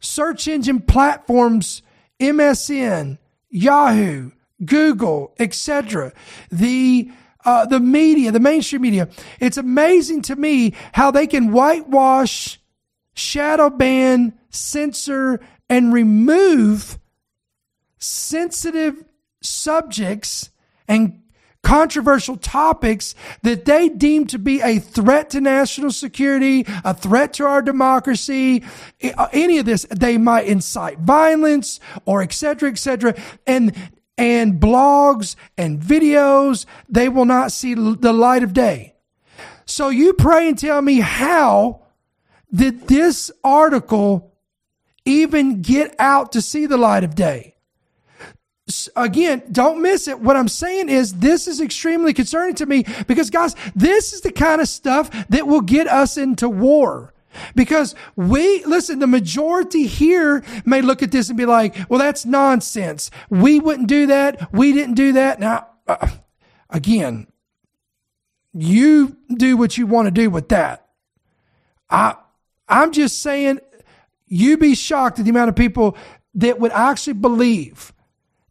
search 0.00 0.48
engine 0.48 0.80
platforms, 0.80 1.80
MSN, 2.18 3.18
Yahoo, 3.50 4.32
Google, 4.64 5.32
etc. 5.38 6.12
The 6.50 7.08
uh, 7.44 7.66
the 7.66 7.78
media, 7.78 8.32
the 8.32 8.40
mainstream 8.40 8.82
media. 8.82 9.08
It's 9.38 9.58
amazing 9.58 10.22
to 10.22 10.34
me 10.34 10.74
how 10.92 11.12
they 11.12 11.28
can 11.28 11.52
whitewash, 11.52 12.58
shadow 13.12 13.70
ban, 13.70 14.36
censor, 14.50 15.38
and 15.68 15.92
remove 15.92 16.98
sensitive 17.98 19.04
subjects 19.44 20.50
and 20.88 21.20
controversial 21.62 22.36
topics 22.36 23.14
that 23.42 23.64
they 23.64 23.88
deem 23.88 24.26
to 24.26 24.38
be 24.38 24.60
a 24.60 24.78
threat 24.78 25.30
to 25.30 25.40
national 25.40 25.90
security, 25.90 26.66
a 26.84 26.92
threat 26.92 27.32
to 27.32 27.44
our 27.44 27.62
democracy, 27.62 28.62
any 29.32 29.58
of 29.58 29.64
this, 29.64 29.86
they 29.90 30.18
might 30.18 30.46
incite 30.46 30.98
violence 30.98 31.80
or 32.04 32.22
et 32.22 32.32
cetera, 32.32 32.70
et 32.70 32.78
cetera. 32.78 33.14
And, 33.46 33.74
and 34.18 34.60
blogs 34.60 35.36
and 35.56 35.80
videos, 35.80 36.66
they 36.88 37.08
will 37.08 37.24
not 37.24 37.50
see 37.50 37.72
the 37.74 38.12
light 38.12 38.42
of 38.42 38.52
day. 38.52 38.94
So 39.64 39.88
you 39.88 40.12
pray 40.12 40.48
and 40.48 40.58
tell 40.58 40.82
me 40.82 41.00
how 41.00 41.86
did 42.52 42.86
this 42.88 43.32
article 43.42 44.36
even 45.06 45.62
get 45.62 45.94
out 45.98 46.32
to 46.32 46.42
see 46.42 46.66
the 46.66 46.76
light 46.76 47.04
of 47.04 47.14
day? 47.14 47.53
Again, 48.96 49.42
don't 49.52 49.82
miss 49.82 50.08
it. 50.08 50.20
What 50.20 50.36
I'm 50.36 50.48
saying 50.48 50.88
is 50.88 51.14
this 51.14 51.46
is 51.46 51.60
extremely 51.60 52.12
concerning 52.12 52.54
to 52.56 52.66
me 52.66 52.84
because 53.06 53.30
guys, 53.30 53.54
this 53.74 54.12
is 54.12 54.22
the 54.22 54.32
kind 54.32 54.60
of 54.60 54.68
stuff 54.68 55.10
that 55.28 55.46
will 55.46 55.60
get 55.60 55.86
us 55.86 56.16
into 56.16 56.48
war. 56.48 57.12
Because 57.56 57.96
we, 58.14 58.64
listen, 58.64 59.00
the 59.00 59.08
majority 59.08 59.86
here 59.86 60.44
may 60.64 60.82
look 60.82 61.02
at 61.02 61.10
this 61.10 61.28
and 61.28 61.36
be 61.36 61.46
like, 61.46 61.76
well, 61.88 61.98
that's 61.98 62.24
nonsense. 62.24 63.10
We 63.28 63.58
wouldn't 63.58 63.88
do 63.88 64.06
that. 64.06 64.52
We 64.52 64.72
didn't 64.72 64.94
do 64.94 65.12
that. 65.14 65.40
Now, 65.40 65.66
uh, 65.88 66.08
again, 66.70 67.26
you 68.52 69.16
do 69.28 69.56
what 69.56 69.76
you 69.76 69.86
want 69.86 70.06
to 70.06 70.12
do 70.12 70.30
with 70.30 70.48
that. 70.50 70.86
I, 71.90 72.14
I'm 72.68 72.92
just 72.92 73.20
saying, 73.20 73.58
you'd 74.28 74.60
be 74.60 74.76
shocked 74.76 75.18
at 75.18 75.24
the 75.24 75.30
amount 75.30 75.48
of 75.48 75.56
people 75.56 75.96
that 76.34 76.60
would 76.60 76.72
actually 76.72 77.14
believe 77.14 77.92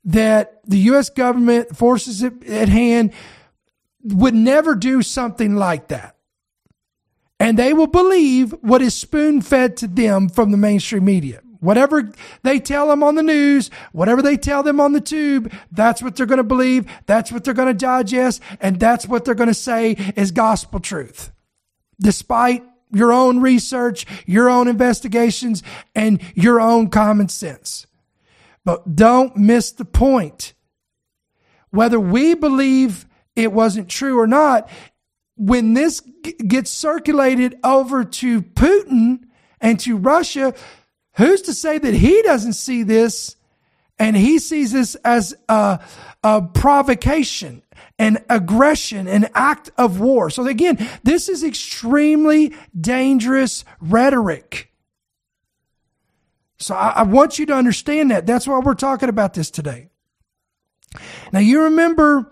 that 0.05 0.61
the 0.65 0.77
U.S. 0.79 1.09
government, 1.09 1.75
forces 1.75 2.23
at 2.23 2.69
hand, 2.69 3.13
would 4.03 4.33
never 4.33 4.75
do 4.75 5.01
something 5.01 5.55
like 5.55 5.87
that. 5.87 6.17
And 7.39 7.57
they 7.57 7.73
will 7.73 7.87
believe 7.87 8.51
what 8.61 8.81
is 8.81 8.93
spoon 8.93 9.41
fed 9.41 9.77
to 9.77 9.87
them 9.87 10.29
from 10.29 10.51
the 10.51 10.57
mainstream 10.57 11.05
media. 11.05 11.41
Whatever 11.59 12.11
they 12.41 12.59
tell 12.59 12.89
them 12.89 13.03
on 13.03 13.15
the 13.15 13.23
news, 13.23 13.69
whatever 13.93 14.21
they 14.21 14.35
tell 14.35 14.63
them 14.63 14.81
on 14.81 14.91
the 14.91 14.99
tube, 14.99 15.51
that's 15.71 16.01
what 16.01 16.15
they're 16.15 16.25
going 16.25 16.37
to 16.37 16.43
believe. 16.43 16.85
That's 17.05 17.31
what 17.31 17.45
they're 17.45 17.53
going 17.53 17.69
to 17.69 17.73
digest. 17.73 18.41
And 18.59 18.79
that's 18.79 19.07
what 19.07 19.23
they're 19.23 19.33
going 19.33 19.47
to 19.47 19.53
say 19.53 19.91
is 20.17 20.31
gospel 20.31 20.81
truth. 20.81 21.31
Despite 22.01 22.63
your 22.91 23.13
own 23.13 23.39
research, 23.39 24.05
your 24.25 24.49
own 24.49 24.67
investigations, 24.67 25.63
and 25.95 26.21
your 26.35 26.59
own 26.59 26.89
common 26.89 27.29
sense. 27.29 27.87
But 28.65 28.95
don't 28.95 29.35
miss 29.35 29.71
the 29.71 29.85
point. 29.85 30.53
Whether 31.71 31.99
we 31.99 32.33
believe 32.35 33.05
it 33.35 33.51
wasn't 33.51 33.89
true 33.89 34.19
or 34.19 34.27
not. 34.27 34.69
When 35.35 35.73
this 35.73 36.01
g- 36.23 36.33
gets 36.33 36.71
circulated 36.71 37.57
over 37.63 38.03
to 38.03 38.41
Putin 38.41 39.23
and 39.59 39.79
to 39.81 39.97
Russia, 39.97 40.53
who's 41.15 41.41
to 41.43 41.53
say 41.53 41.77
that 41.77 41.93
he 41.93 42.21
doesn't 42.21 42.53
see 42.53 42.83
this 42.83 43.35
and 43.99 44.15
he 44.15 44.39
sees 44.39 44.71
this 44.71 44.95
as 45.03 45.35
a, 45.49 45.79
a 46.23 46.41
provocation, 46.41 47.63
an 47.97 48.23
aggression, 48.29 49.07
an 49.07 49.29
act 49.33 49.71
of 49.77 49.99
war. 49.99 50.29
So 50.29 50.45
again, 50.47 50.87
this 51.03 51.29
is 51.29 51.43
extremely 51.43 52.55
dangerous 52.79 53.65
rhetoric. 53.79 54.71
So 56.63 56.75
I, 56.75 56.89
I 56.89 57.03
want 57.03 57.37
you 57.39 57.45
to 57.47 57.53
understand 57.53 58.11
that. 58.11 58.25
That's 58.25 58.47
why 58.47 58.59
we're 58.59 58.73
talking 58.73 59.09
about 59.09 59.33
this 59.33 59.51
today. 59.51 59.89
Now 61.33 61.39
you 61.39 61.63
remember 61.63 62.31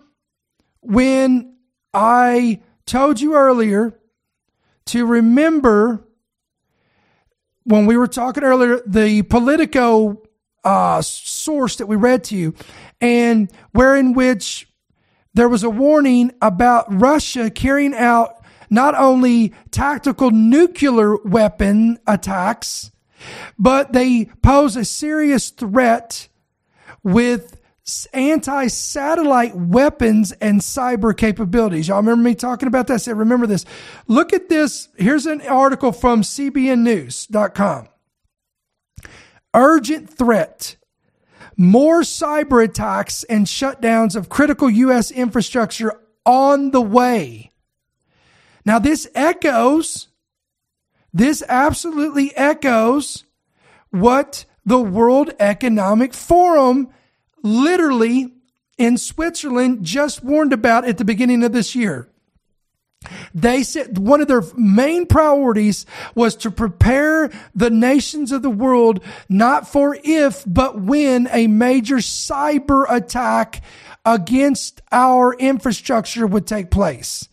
when 0.79 1.57
I 1.93 2.61
told 2.85 3.19
you 3.19 3.35
earlier 3.35 3.99
to 4.85 5.05
remember 5.05 6.07
when 7.63 7.85
we 7.85 7.97
were 7.97 8.07
talking 8.07 8.43
earlier, 8.43 8.81
the 8.87 9.21
Politico 9.23 10.23
uh, 10.63 11.01
source 11.01 11.75
that 11.75 11.87
we 11.87 11.95
read 11.95 12.23
to 12.25 12.35
you, 12.35 12.55
and 13.01 13.51
wherein 13.71 14.13
which 14.13 14.67
there 15.33 15.49
was 15.49 15.63
a 15.63 15.69
warning 15.69 16.31
about 16.41 16.85
Russia 16.89 17.49
carrying 17.49 17.93
out 17.93 18.43
not 18.69 18.95
only 18.95 19.53
tactical 19.71 20.31
nuclear 20.31 21.17
weapon 21.17 21.99
attacks, 22.07 22.91
but 23.57 23.93
they 23.93 24.25
pose 24.41 24.75
a 24.75 24.85
serious 24.85 25.49
threat 25.49 26.27
with 27.03 27.61
anti 28.13 28.67
satellite 28.67 29.55
weapons 29.55 30.31
and 30.33 30.61
cyber 30.61 31.15
capabilities. 31.15 31.87
Y'all 31.87 31.97
remember 31.97 32.23
me 32.23 32.35
talking 32.35 32.67
about 32.67 32.87
that? 32.87 32.95
I 32.95 32.97
said, 32.97 33.17
remember 33.17 33.47
this. 33.47 33.65
Look 34.07 34.33
at 34.33 34.49
this. 34.49 34.89
Here's 34.95 35.25
an 35.25 35.41
article 35.41 35.91
from 35.91 36.21
CBNNews.com. 36.21 37.87
Urgent 39.53 40.09
threat. 40.09 40.75
More 41.57 42.01
cyber 42.01 42.63
attacks 42.63 43.23
and 43.25 43.45
shutdowns 43.45 44.15
of 44.15 44.29
critical 44.29 44.69
U.S. 44.69 45.11
infrastructure 45.11 45.99
on 46.25 46.71
the 46.71 46.81
way. 46.81 47.51
Now, 48.65 48.79
this 48.79 49.07
echoes, 49.13 50.07
this 51.13 51.43
absolutely 51.47 52.35
echoes 52.35 53.25
what 53.89 54.45
the 54.65 54.79
World 54.79 55.31
Economic 55.39 56.13
Forum 56.13 56.89
literally 57.43 58.33
in 58.77 58.97
Switzerland 58.97 59.83
just 59.83 60.23
warned 60.23 60.53
about 60.53 60.85
at 60.85 60.97
the 60.97 61.05
beginning 61.05 61.43
of 61.43 61.51
this 61.51 61.75
year. 61.75 62.07
They 63.33 63.63
said 63.63 63.97
one 63.97 64.21
of 64.21 64.27
their 64.27 64.43
main 64.55 65.07
priorities 65.07 65.85
was 66.13 66.35
to 66.37 66.51
prepare 66.51 67.31
the 67.55 67.69
nations 67.71 68.31
of 68.31 68.43
the 68.43 68.49
world 68.49 69.03
not 69.27 69.67
for 69.67 69.97
if, 70.03 70.43
but 70.45 70.79
when 70.79 71.27
a 71.31 71.47
major 71.47 71.97
cyber 71.97 72.85
attack 72.89 73.63
against 74.05 74.81
our 74.91 75.33
infrastructure 75.33 76.27
would 76.27 76.45
take 76.45 76.69
place. 76.69 77.27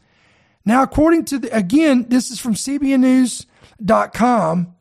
Now, 0.65 0.83
according 0.83 1.27
to 1.27 1.39
the, 1.39 1.55
again, 1.57 2.07
this 2.09 2.31
is 2.31 2.39
from 2.39 2.55
CBNNews.com. 3.83 4.75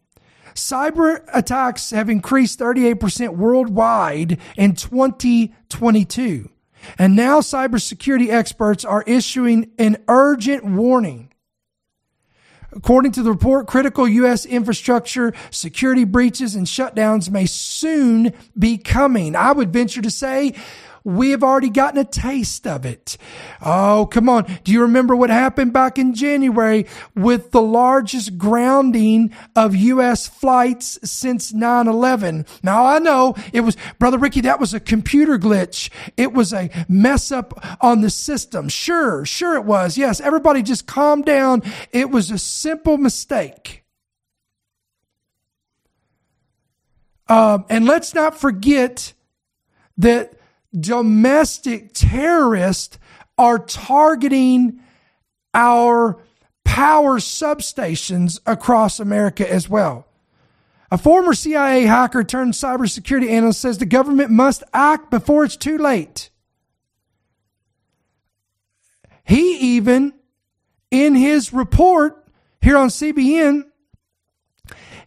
Cyber 0.53 1.23
attacks 1.33 1.91
have 1.91 2.09
increased 2.09 2.59
38% 2.59 3.35
worldwide 3.35 4.39
in 4.55 4.73
2022. 4.73 6.49
And 6.97 7.15
now 7.15 7.41
cybersecurity 7.41 8.29
experts 8.29 8.83
are 8.83 9.03
issuing 9.05 9.71
an 9.77 9.97
urgent 10.07 10.65
warning. 10.65 11.31
According 12.71 13.13
to 13.13 13.23
the 13.23 13.31
report, 13.31 13.67
critical 13.67 14.07
U.S. 14.07 14.45
infrastructure 14.45 15.33
security 15.51 16.03
breaches 16.03 16.55
and 16.55 16.65
shutdowns 16.65 17.29
may 17.29 17.45
soon 17.45 18.33
be 18.57 18.77
coming. 18.77 19.35
I 19.35 19.51
would 19.51 19.71
venture 19.71 20.01
to 20.01 20.11
say 20.11 20.53
we 21.07 21.29
have 21.29 21.41
already 21.41 21.69
gotten 21.69 21.97
a 21.97 22.03
taste 22.03 22.67
of 22.67 22.85
it. 22.85 23.15
Oh, 23.61 24.09
come 24.11 24.27
on. 24.27 24.43
Do 24.65 24.73
you 24.73 24.81
remember 24.81 25.15
what 25.15 25.29
happened 25.29 25.71
back 25.71 25.97
in 25.97 26.13
January 26.13 26.85
with 27.15 27.51
the 27.51 27.61
largest 27.61 28.37
grounding 28.37 29.31
of 29.55 29.73
U.S. 29.73 30.27
flights 30.27 30.99
since 31.09 31.53
9-11? 31.53 32.45
Now 32.61 32.85
I 32.85 32.99
know 32.99 33.35
it 33.53 33.61
was, 33.61 33.77
Brother 33.99 34.17
Ricky, 34.17 34.41
that 34.41 34.59
was 34.59 34.73
a 34.73 34.81
computer 34.81 35.39
glitch. 35.39 35.89
It 36.17 36.33
was 36.33 36.51
a 36.51 36.69
mess 36.89 37.31
up 37.31 37.53
on 37.79 38.01
the 38.01 38.09
system. 38.09 38.67
Sure, 38.67 39.23
sure 39.25 39.55
it 39.55 39.63
was. 39.63 39.97
Yes, 39.97 40.19
everybody 40.19 40.61
just 40.61 40.87
calm 40.87 41.21
down. 41.21 41.63
It 41.93 42.09
was 42.09 42.31
a 42.31 42.37
simple 42.37 42.97
mistake. 42.97 43.85
Um, 47.29 47.63
and 47.69 47.85
let's 47.85 48.13
not 48.13 48.37
forget 48.37 49.13
that 49.97 50.36
domestic 50.79 51.93
terrorists 51.93 52.97
are 53.37 53.59
targeting 53.59 54.79
our 55.53 56.21
power 56.63 57.19
substations 57.19 58.39
across 58.45 58.99
America 58.99 59.51
as 59.51 59.69
well. 59.69 60.05
A 60.89 60.97
former 60.97 61.33
CIA 61.33 61.83
hacker 61.83 62.23
turned 62.23 62.53
cybersecurity 62.53 63.29
analyst 63.29 63.61
says 63.61 63.77
the 63.77 63.85
government 63.85 64.31
must 64.31 64.63
act 64.73 65.11
before 65.11 65.43
it's 65.43 65.57
too 65.57 65.77
late. 65.77 66.29
He 69.25 69.57
even, 69.75 70.13
in 70.89 71.15
his 71.15 71.51
report 71.51 72.25
here 72.61 72.77
on 72.77 72.87
CBN, 72.87 73.63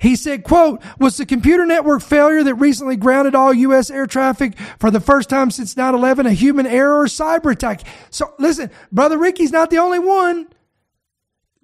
he 0.01 0.17
said, 0.17 0.45
quote, 0.45 0.83
was 0.99 1.19
the 1.19 1.27
computer 1.27 1.67
network 1.67 2.01
failure 2.01 2.43
that 2.43 2.55
recently 2.55 2.97
grounded 2.97 3.35
all 3.35 3.53
U.S. 3.53 3.91
air 3.91 4.07
traffic 4.07 4.59
for 4.79 4.91
the 4.91 4.99
first 4.99 5.29
time 5.29 5.51
since 5.51 5.75
9-11 5.75 6.27
a 6.27 6.33
human 6.33 6.67
error 6.67 7.03
or 7.03 7.07
cyber 7.07 7.53
attack? 7.53 7.83
So 8.09 8.33
listen, 8.39 8.71
Brother 8.91 9.19
Ricky's 9.19 9.53
not 9.53 9.69
the 9.69 9.79
only 9.79 9.99
one 9.99 10.49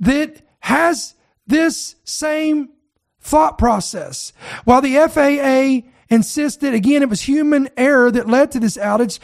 that 0.01 0.43
has 0.61 1.15
this 1.47 1.97
same 2.05 2.69
thought 3.21 3.57
process. 3.57 4.35
While 4.65 4.83
the 4.83 4.97
FAA 4.97 5.89
insisted, 6.15 6.75
again, 6.75 7.03
it 7.03 7.09
was 7.09 7.23
human 7.23 7.71
error 7.77 8.11
that 8.11 8.29
led 8.29 8.53
to 8.53 8.61
this 8.61 8.77
outage, 8.77 9.19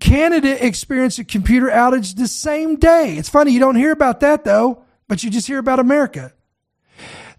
Canada 0.00 0.64
experienced 0.64 1.18
a 1.18 1.24
computer 1.24 1.68
outage 1.68 2.14
the 2.14 2.28
same 2.28 2.76
day. 2.76 3.16
It's 3.16 3.30
funny, 3.30 3.52
you 3.52 3.58
don't 3.58 3.76
hear 3.76 3.92
about 3.92 4.20
that 4.20 4.44
though, 4.44 4.84
but 5.08 5.24
you 5.24 5.30
just 5.30 5.46
hear 5.46 5.58
about 5.58 5.80
America. 5.80 6.34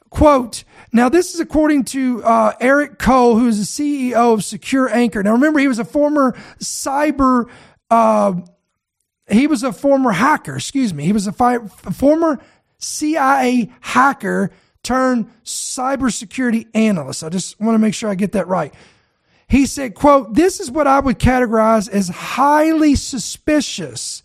Quote, 0.10 0.64
now, 0.94 1.08
this 1.08 1.34
is 1.34 1.40
according 1.40 1.86
to 1.86 2.24
uh, 2.24 2.54
Eric 2.60 3.00
Cole, 3.00 3.38
who 3.38 3.48
is 3.48 3.76
the 3.76 4.12
CEO 4.12 4.34
of 4.34 4.44
Secure 4.44 4.90
Anchor. 4.90 5.24
Now, 5.24 5.32
remember, 5.32 5.60
he 5.60 5.68
was 5.68 5.80
a 5.80 5.86
former 5.86 6.34
cyber, 6.60 7.50
uh, 7.90 8.34
he 9.30 9.48
was 9.48 9.64
a 9.64 9.72
former 9.72 10.12
hacker, 10.12 10.56
excuse 10.58 10.94
me. 10.94 11.06
He 11.06 11.14
was 11.14 11.28
a, 11.28 11.32
fi- 11.32 11.60
former 11.60 12.40
CIA 12.78 13.72
hacker 13.80 14.52
turned 14.84 15.30
cybersecurity 15.46 16.68
analyst. 16.74 17.24
I 17.24 17.30
just 17.30 17.60
want 17.60 17.76
to 17.76 17.80
make 17.80 17.94
sure 17.94 18.10
I 18.10 18.16
get 18.16 18.34
that 18.34 18.48
right. 18.48 18.74
He 19.48 19.66
said, 19.66 19.96
quote, 19.96 20.34
this 20.34 20.60
is 20.60 20.72
what 20.72 20.88
I 20.88 21.00
would 21.00 21.20
categorize 21.20 21.90
as 21.90 22.10
highly 22.10 22.96
suspicious 22.96 24.24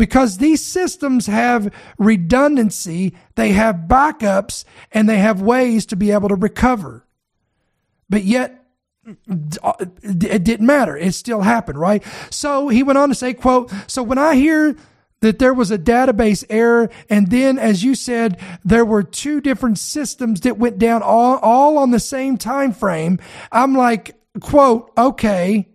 because 0.00 0.38
these 0.38 0.64
systems 0.64 1.26
have 1.26 1.70
redundancy, 1.98 3.14
they 3.34 3.50
have 3.50 3.84
backups, 3.86 4.64
and 4.92 5.06
they 5.06 5.18
have 5.18 5.42
ways 5.42 5.84
to 5.84 5.94
be 5.94 6.10
able 6.10 6.30
to 6.30 6.36
recover. 6.36 7.06
But 8.08 8.24
yet, 8.24 8.64
it 9.04 10.42
didn't 10.42 10.66
matter. 10.66 10.96
It 10.96 11.12
still 11.12 11.42
happened, 11.42 11.78
right? 11.78 12.02
So 12.30 12.68
he 12.68 12.82
went 12.82 12.96
on 12.96 13.10
to 13.10 13.14
say, 13.14 13.34
quote, 13.34 13.70
so 13.86 14.02
when 14.02 14.16
I 14.16 14.36
hear 14.36 14.74
that 15.20 15.38
there 15.38 15.52
was 15.52 15.70
a 15.70 15.76
database 15.76 16.46
error 16.48 16.88
and 17.10 17.30
then 17.30 17.58
as 17.58 17.84
you 17.84 17.94
said 17.94 18.40
there 18.64 18.86
were 18.86 19.02
two 19.02 19.42
different 19.42 19.78
systems 19.78 20.40
that 20.40 20.56
went 20.56 20.78
down 20.78 21.02
all, 21.02 21.36
all 21.40 21.76
on 21.76 21.90
the 21.90 22.00
same 22.00 22.38
time 22.38 22.72
frame 22.72 23.18
i'm 23.52 23.74
like 23.74 24.16
quote 24.40 24.90
okay 24.96 25.68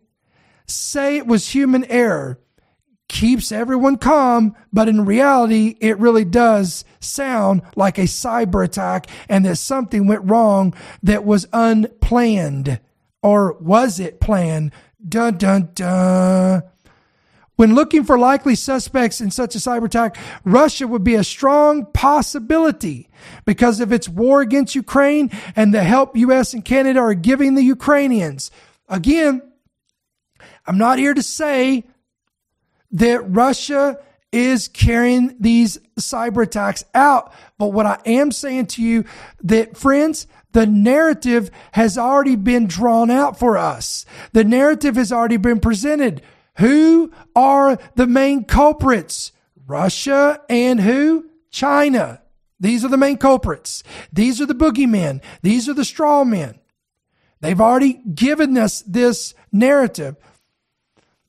say 0.66 1.18
it 1.18 1.28
was 1.28 1.50
human 1.50 1.86
error 1.92 2.40
keeps 3.08 3.52
everyone 3.52 3.98
calm, 3.98 4.56
but 4.74 4.90
in 4.90 5.06
reality, 5.06 5.78
it 5.80 6.00
really 6.00 6.26
does 6.26 6.84
sound 7.00 7.62
like 7.76 7.98
a 7.98 8.04
cyber 8.04 8.64
attack 8.64 9.08
and 9.30 9.46
that 9.46 9.58
something 9.58 10.08
went 10.08 10.30
wrong 10.30 10.74
that 11.04 11.24
was 11.26 11.48
unplanned. 11.54 12.80
Or 13.22 13.54
was 13.54 14.00
it 14.00 14.20
planned? 14.20 14.72
Dun 15.08 15.38
dun 15.38 15.70
dun. 15.74 16.64
When 17.56 17.74
looking 17.74 18.04
for 18.04 18.18
likely 18.18 18.56
suspects 18.56 19.22
in 19.22 19.32
such 19.32 19.56
a 19.56 19.60
cyber 19.60 19.86
attack, 19.86 20.18
Russia 20.44 20.88
would 20.88 21.04
be 21.04 21.16
a 21.16 21.24
strong 21.24 21.86
possibility 21.94 23.10
because 23.46 23.80
of 23.80 23.94
its 23.94 24.10
war 24.10 24.42
against 24.42 24.76
Ukraine 24.76 25.32
and 25.56 25.74
the 25.74 25.84
help 25.84 26.18
US 26.18 26.54
and 26.54 26.66
Canada 26.66 27.00
are 27.00 27.14
giving 27.14 27.56
the 27.56 27.64
Ukrainians. 27.64 28.52
Again, 28.90 29.42
I'm 30.68 30.78
not 30.78 31.00
here 31.00 31.14
to 31.14 31.24
say 31.24 31.86
that 32.96 33.22
Russia 33.30 34.00
is 34.32 34.68
carrying 34.68 35.36
these 35.40 35.78
cyber 36.00 36.44
attacks 36.44 36.84
out. 36.94 37.34
But 37.58 37.70
what 37.70 37.86
I 37.86 38.00
am 38.06 38.32
saying 38.32 38.68
to 38.68 38.82
you 38.82 39.06
that 39.44 39.78
friends, 39.78 40.28
the 40.52 40.66
narrative 40.66 41.52
has 41.74 41.98
already 41.98 42.36
been 42.36 42.68
drawn 42.68 43.12
out 43.12 43.38
for 43.38 43.58
us. 43.58 44.06
The 44.34 44.44
narrative 44.44 44.96
has 44.96 45.12
already 45.12 45.38
been 45.38 45.60
presented. 45.60 46.22
Who 46.58 47.12
are 47.36 47.78
the 47.96 48.08
main 48.08 48.46
culprits? 48.46 49.32
Russia 49.68 50.42
and 50.50 50.80
who? 50.80 51.30
China. 51.52 52.22
These 52.60 52.86
are 52.86 52.90
the 52.90 52.98
main 52.98 53.18
culprits. 53.18 53.84
These 54.12 54.40
are 54.40 54.46
the 54.46 54.56
boogeymen. 54.56 55.22
These 55.42 55.68
are 55.68 55.74
the 55.74 55.86
straw 55.86 56.24
men. 56.24 56.60
They've 57.42 57.60
already 57.60 57.94
given 57.94 58.58
us 58.58 58.82
this 58.82 59.34
narrative. 59.52 60.16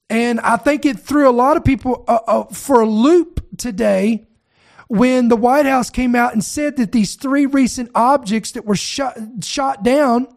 And 0.09 0.41
I 0.41 0.57
think 0.57 0.87
it 0.87 1.01
threw 1.01 1.29
a 1.29 1.33
lot 1.33 1.57
of 1.57 1.65
people 1.65 2.05
uh, 2.07 2.19
uh, 2.27 2.45
for 2.45 2.81
a 2.81 2.87
loop 2.87 3.45
today 3.57 4.27
when 4.89 5.29
the 5.29 5.37
White 5.37 5.67
House 5.67 5.91
came 5.91 6.15
out 6.15 6.33
and 6.33 6.45
said 6.45 6.77
that 6.77 6.93
these 6.93 7.17
three 7.17 7.47
recent 7.47 7.91
objects 7.95 8.53
that 8.53 8.65
were 8.65 8.77
shot, 8.77 9.19
shot 9.43 9.83
down 9.83 10.29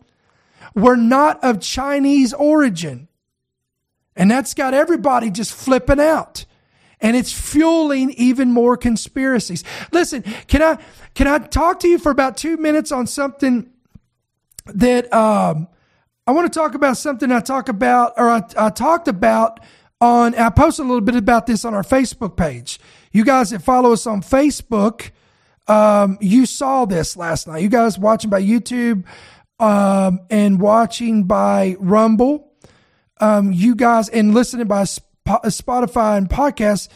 were 0.74 0.96
not 0.96 1.44
of 1.44 1.60
Chinese 1.60 2.34
origin. 2.34 3.08
And 4.16 4.30
that's 4.30 4.54
got 4.54 4.74
everybody 4.74 5.30
just 5.30 5.54
flipping 5.54 6.00
out. 6.00 6.46
And 7.00 7.16
it's 7.16 7.32
fueling 7.32 8.10
even 8.12 8.52
more 8.52 8.76
conspiracies. 8.76 9.64
Listen, 9.94 10.24
can 10.48 10.62
I 10.62 10.78
can 11.14 11.28
I 11.28 11.38
talk 11.38 11.80
to 11.82 11.88
you 11.88 11.98
for 11.98 12.12
about 12.12 12.36
two 12.36 12.58
minutes 12.58 12.92
on 12.92 13.08
something 13.08 13.70
that 14.66 15.12
um, 15.14 15.70
I 16.30 16.32
want 16.32 16.54
to 16.54 16.60
talk 16.60 16.76
about 16.76 16.96
something 16.96 17.32
I 17.32 17.40
talk 17.40 17.70
about 17.70 18.14
or 18.16 18.30
I, 18.30 18.44
I 18.56 18.70
talked 18.70 19.08
about 19.08 19.62
on 20.00 20.36
I 20.36 20.52
posted 20.52 20.86
a 20.86 20.88
little 20.88 21.02
bit 21.02 21.16
about 21.16 21.48
this 21.48 21.66
on 21.66 21.74
our 21.74 21.82
Facebook 21.82 22.38
page. 22.38 22.80
You 23.12 23.26
guys 23.26 23.50
that 23.50 23.64
follow 23.64 23.94
us 23.94 24.06
on 24.06 24.22
Facebook, 24.22 25.10
um, 25.68 26.20
you 26.22 26.46
saw 26.46 26.86
this 26.86 27.18
last 27.18 27.48
night. 27.48 27.64
You 27.64 27.68
guys 27.68 27.98
watching 27.98 28.30
by 28.30 28.44
YouTube 28.44 29.06
um, 29.60 30.20
and 30.30 30.62
watching 30.62 31.24
by 31.24 31.76
Rumble, 31.80 32.54
um, 33.20 33.52
you 33.52 33.74
guys 33.74 34.08
and 34.08 34.36
listening 34.36 34.68
by 34.68 34.84
Spotify 34.84 36.20
and 36.20 36.30
podcasts, 36.30 36.90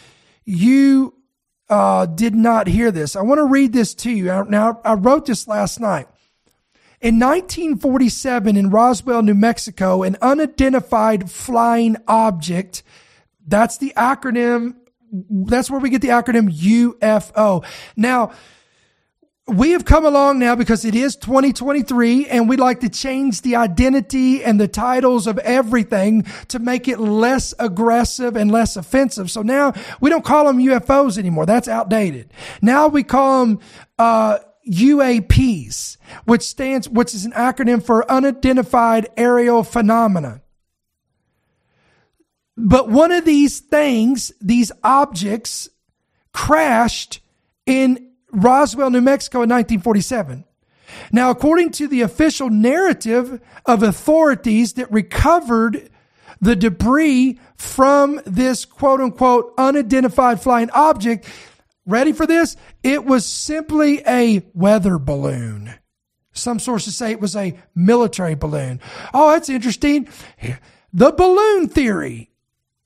you 0.46 1.16
uh, 1.70 2.06
did 2.06 2.36
not 2.36 2.68
hear 2.68 2.92
this. 2.92 3.16
I 3.16 3.24
want 3.24 3.40
to 3.40 3.46
read 3.46 3.74
this 3.74 3.96
to 3.96 4.12
you. 4.12 4.26
Now, 4.26 4.80
I 4.86 4.94
wrote 4.94 5.26
this 5.26 5.48
last 5.48 5.80
night. 5.80 6.08
In 7.04 7.20
1947, 7.20 8.56
in 8.56 8.70
Roswell, 8.70 9.24
New 9.24 9.34
Mexico, 9.34 10.04
an 10.04 10.16
unidentified 10.22 11.30
flying 11.30 11.98
object, 12.08 12.82
that's 13.46 13.78
the 13.78 13.92
acronym, 13.98 14.76
that's 15.12 15.70
where 15.70 15.82
we 15.82 15.90
get 15.90 16.02
the 16.02 16.08
acronym 16.08 16.50
UFO. 16.50 17.66
Now, 17.98 18.32
we 19.48 19.72
have 19.72 19.84
come 19.84 20.06
along 20.06 20.40
now 20.40 20.56
because 20.56 20.86
it 20.86 20.96
is 20.96 21.18
2023 21.18 22.28
and 22.28 22.48
we'd 22.48 22.62
like 22.62 22.80
to 22.80 22.90
change 22.90 23.42
the 23.42 23.58
identity 23.58 24.42
and 24.42 24.58
the 24.58 24.70
titles 24.70 25.28
of 25.28 25.38
everything 25.40 26.24
to 26.48 26.60
make 26.60 26.88
it 26.88 27.02
less 27.02 27.54
aggressive 27.60 28.38
and 28.38 28.50
less 28.50 28.78
offensive. 28.78 29.30
So 29.30 29.42
now 29.42 29.74
we 30.00 30.10
don't 30.10 30.24
call 30.24 30.46
them 30.46 30.58
UFOs 30.60 31.18
anymore. 31.18 31.46
That's 31.46 31.68
outdated. 31.68 32.32
Now 32.62 32.88
we 32.88 33.04
call 33.04 33.46
them, 33.46 33.60
uh, 34.00 34.38
UAPs, 34.70 35.98
which 36.26 36.44
stands, 36.44 36.88
which 36.90 37.14
is 37.14 37.26
an 37.26 37.32
acronym 37.34 37.84
for 37.84 38.10
unidentified 38.10 39.10
aerial 39.18 39.64
phenomena. 39.64 40.42
But 42.56 42.90
one 42.90 43.12
of 43.12 43.26
these 43.26 43.60
things, 43.60 44.32
these 44.40 44.72
objects 44.84 45.70
crashed 46.34 47.22
in 47.66 48.12
Roswell, 48.32 48.90
New 48.90 49.02
Mexico 49.02 49.40
in 49.40 49.50
1947. 49.50 50.46
Now, 51.12 51.30
according 51.30 51.72
to 51.72 51.88
the 51.88 52.02
official 52.02 52.50
narrative 52.50 53.42
of 53.66 53.84
authorities 53.84 54.74
that 54.74 54.92
recovered 54.92 55.90
the 56.42 56.56
debris 56.56 57.40
from 57.56 58.22
this 58.26 58.66
quote 58.66 59.00
unquote 59.00 59.54
unidentified 59.58 60.42
flying 60.42 60.70
object, 60.72 61.28
ready 61.86 62.14
for 62.14 62.26
this? 62.26 62.56
It 62.82 63.06
was 63.06 63.26
simply 63.26 64.02
a 64.08 64.44
weather 64.54 64.98
balloon. 64.98 65.74
Some 66.34 66.60
sources 66.60 66.96
say 66.96 67.12
it 67.12 67.22
was 67.22 67.36
a 67.36 67.58
military 67.76 68.36
balloon. 68.36 68.80
Oh, 69.14 69.32
that's 69.32 69.50
interesting. 69.50 70.08
The 70.92 71.12
balloon 71.12 71.70
theory 71.70 72.32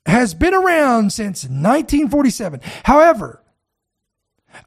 has 0.05 0.33
been 0.33 0.53
around 0.53 1.13
since 1.13 1.43
1947. 1.43 2.61
However, 2.83 3.41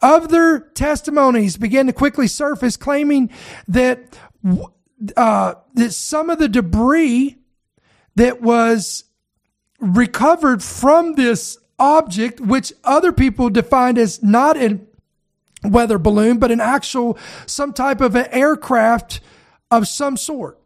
other 0.03 0.61
testimonies 0.61 1.57
began 1.57 1.87
to 1.87 1.93
quickly 1.93 2.27
surface 2.27 2.77
claiming 2.77 3.31
that, 3.69 4.19
uh, 5.17 5.55
that 5.75 5.93
some 5.93 6.31
of 6.31 6.39
the 6.39 6.49
debris 6.49 7.39
that 8.17 8.41
was 8.41 9.05
recovered 9.79 10.63
from 10.63 11.15
this 11.15 11.59
object, 11.81 12.41
which 12.41 12.73
other 12.85 13.11
people 13.11 13.51
defined 13.51 13.99
as 13.99 14.23
not 14.23 14.57
a 14.57 14.79
weather 15.65 15.99
balloon, 15.99 16.39
but 16.39 16.51
an 16.51 16.61
actual, 16.61 17.19
some 17.47 17.73
type 17.73 18.01
of 18.01 18.15
an 18.15 18.27
aircraft 18.31 19.21
of 19.71 19.89
some 19.89 20.17
sort. 20.17 20.59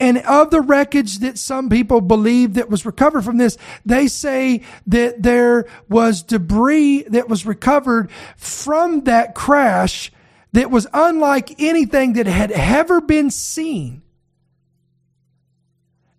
And 0.00 0.18
of 0.18 0.50
the 0.50 0.60
wreckage 0.60 1.20
that 1.20 1.38
some 1.38 1.68
people 1.68 2.00
believe 2.00 2.54
that 2.54 2.68
was 2.68 2.84
recovered 2.84 3.24
from 3.24 3.38
this, 3.38 3.56
they 3.86 4.08
say 4.08 4.62
that 4.88 5.22
there 5.22 5.66
was 5.88 6.22
debris 6.22 7.04
that 7.04 7.28
was 7.28 7.46
recovered 7.46 8.10
from 8.36 9.04
that 9.04 9.34
crash 9.34 10.10
that 10.52 10.70
was 10.70 10.86
unlike 10.92 11.60
anything 11.60 12.14
that 12.14 12.26
had 12.26 12.50
ever 12.52 13.00
been 13.00 13.30
seen. 13.30 14.02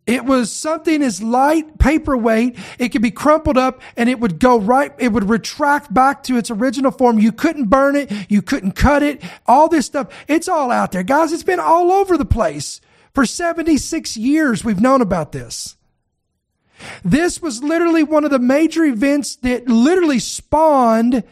It 0.06 0.26
was 0.26 0.52
something 0.54 1.02
as 1.02 1.24
light 1.24 1.80
paperweight. 1.80 2.58
It 2.78 2.90
could 2.90 3.02
be 3.02 3.12
crumpled 3.12 3.58
up 3.58 3.82
and 3.98 4.08
it 4.08 4.20
would 4.20 4.40
go 4.40 4.60
right. 4.60 4.94
It 5.00 5.12
would 5.12 5.30
retract 5.30 5.94
back 5.94 6.22
to 6.24 6.38
its 6.38 6.52
original 6.52 6.92
form. 6.92 7.18
You 7.18 7.32
couldn't 7.32 7.66
burn 7.66 7.96
it. 7.96 8.12
You 8.30 8.44
couldn't 8.44 8.74
cut 8.74 9.02
it. 9.02 9.24
All 9.48 9.68
this 9.68 9.88
stuff. 9.88 10.14
It's 10.28 10.48
all 10.48 10.70
out 10.70 10.92
there. 10.92 11.02
Guys, 11.02 11.32
it's 11.32 11.44
been 11.44 11.60
all 11.60 11.92
over 11.92 12.18
the 12.18 12.26
place. 12.26 12.82
For 13.14 13.26
76 13.26 14.16
years, 14.18 14.64
we've 14.64 14.82
known 14.82 15.02
about 15.02 15.32
this. 15.32 15.76
This 17.04 17.42
was 17.42 17.64
literally 17.64 18.04
one 18.04 18.26
of 18.26 18.32
the 18.32 18.40
major 18.40 18.84
events 18.84 19.38
that 19.38 19.68
literally 19.68 20.20
spawned 20.20 21.24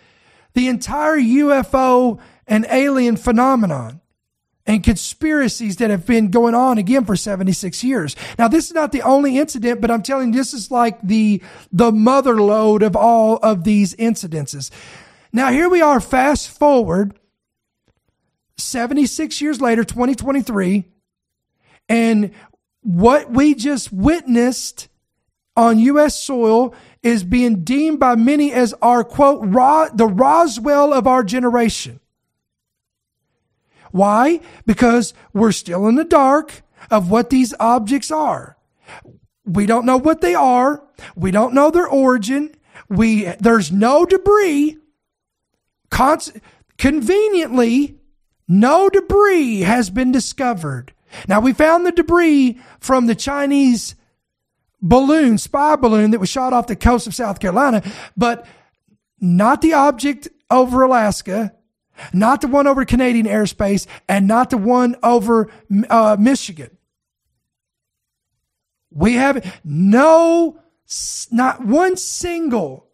the 0.54 0.68
entire 0.68 1.18
UFO 1.18 2.20
and 2.48 2.66
alien 2.70 3.18
phenomenon 3.18 4.02
and 4.65 4.84
conspiracies 4.84 5.78
that 5.78 5.89
have 5.89 6.06
been 6.06 6.30
going 6.32 6.56
on 6.56 6.78
again 6.78 7.04
for 7.04 7.15
76 7.15 7.84
years. 7.84 8.15
Now, 8.39 8.47
this 8.47 8.67
is 8.67 8.73
not 8.73 8.91
the 8.91 9.02
only 9.02 9.38
incident, 9.38 9.82
but 9.82 9.91
I'm 9.91 10.04
telling 10.04 10.32
you, 10.32 10.39
this 10.39 10.54
is 10.54 10.71
like 10.71 11.02
the, 11.02 11.41
the 11.71 11.91
mother 11.91 12.41
lode 12.41 12.82
of 12.82 12.95
all 12.95 13.38
of 13.38 13.63
these 13.65 13.95
incidences. 13.95 14.71
Now, 15.34 15.52
here 15.52 15.69
we 15.69 15.82
are, 15.82 15.99
fast 15.99 16.49
forward 16.49 17.17
76 18.58 19.41
years 19.41 19.60
later, 19.60 19.84
2023, 19.84 20.86
and 21.89 22.32
what 22.82 23.32
we 23.32 23.56
just 23.56 23.91
witnessed 23.91 24.88
on 25.56 25.80
U.S. 25.80 26.21
soil 26.21 26.73
is 27.02 27.23
being 27.23 27.63
deemed 27.63 27.99
by 27.99 28.15
many 28.15 28.52
as 28.52 28.73
our 28.82 29.04
quote, 29.04 29.41
the 29.97 30.08
Roswell 30.08 30.94
of 30.94 31.06
our 31.06 31.23
generation. 31.23 32.00
Why? 33.94 34.41
Because 34.65 35.13
we're 35.33 35.54
still 35.54 35.87
in 35.87 35.96
the 35.96 36.04
dark 36.04 36.63
of 36.91 37.10
what 37.10 37.29
these 37.29 37.54
objects 37.60 38.12
are. 38.12 38.58
We 39.46 39.65
don't 39.65 39.85
know 39.85 39.98
what 39.98 40.19
they 40.19 40.35
are. 40.35 40.83
We 41.15 41.31
don't 41.31 41.54
know 41.54 41.71
their 41.71 41.87
origin. 41.87 42.54
We, 42.89 43.25
there's 43.39 43.71
no 43.71 44.06
debris. 44.06 44.77
conveniently, 46.77 48.00
no 48.48 48.89
debris 48.89 49.62
has 49.62 49.89
been 49.89 50.12
discovered 50.12 50.94
now 51.27 51.39
we 51.39 51.54
found 51.54 51.85
the 51.85 51.91
debris 51.91 52.60
from 52.79 53.06
the 53.06 53.15
Chinese 53.15 53.96
balloon, 54.81 55.37
spy 55.37 55.75
balloon 55.75 56.12
that 56.12 56.19
was 56.19 56.29
shot 56.29 56.54
off 56.54 56.67
the 56.67 56.75
coast 56.75 57.08
of 57.08 57.15
South 57.15 57.39
Carolina, 57.39 57.83
but 58.17 58.46
not 59.19 59.62
the 59.62 59.73
object 59.73 60.27
over 60.50 60.83
Alaska, 60.83 61.54
not 62.12 62.41
the 62.41 62.47
one 62.47 62.67
over 62.67 62.83
Canadian 62.85 63.25
airspace, 63.25 63.87
and 64.10 64.27
not 64.27 64.49
the 64.49 64.58
one 64.58 64.95
over 65.04 65.49
uh, 65.89 66.17
Michigan. 66.19 66.77
We 68.91 69.13
have 69.13 69.62
no, 69.63 70.60
not 71.31 71.65
one 71.65 71.97
single 71.97 72.87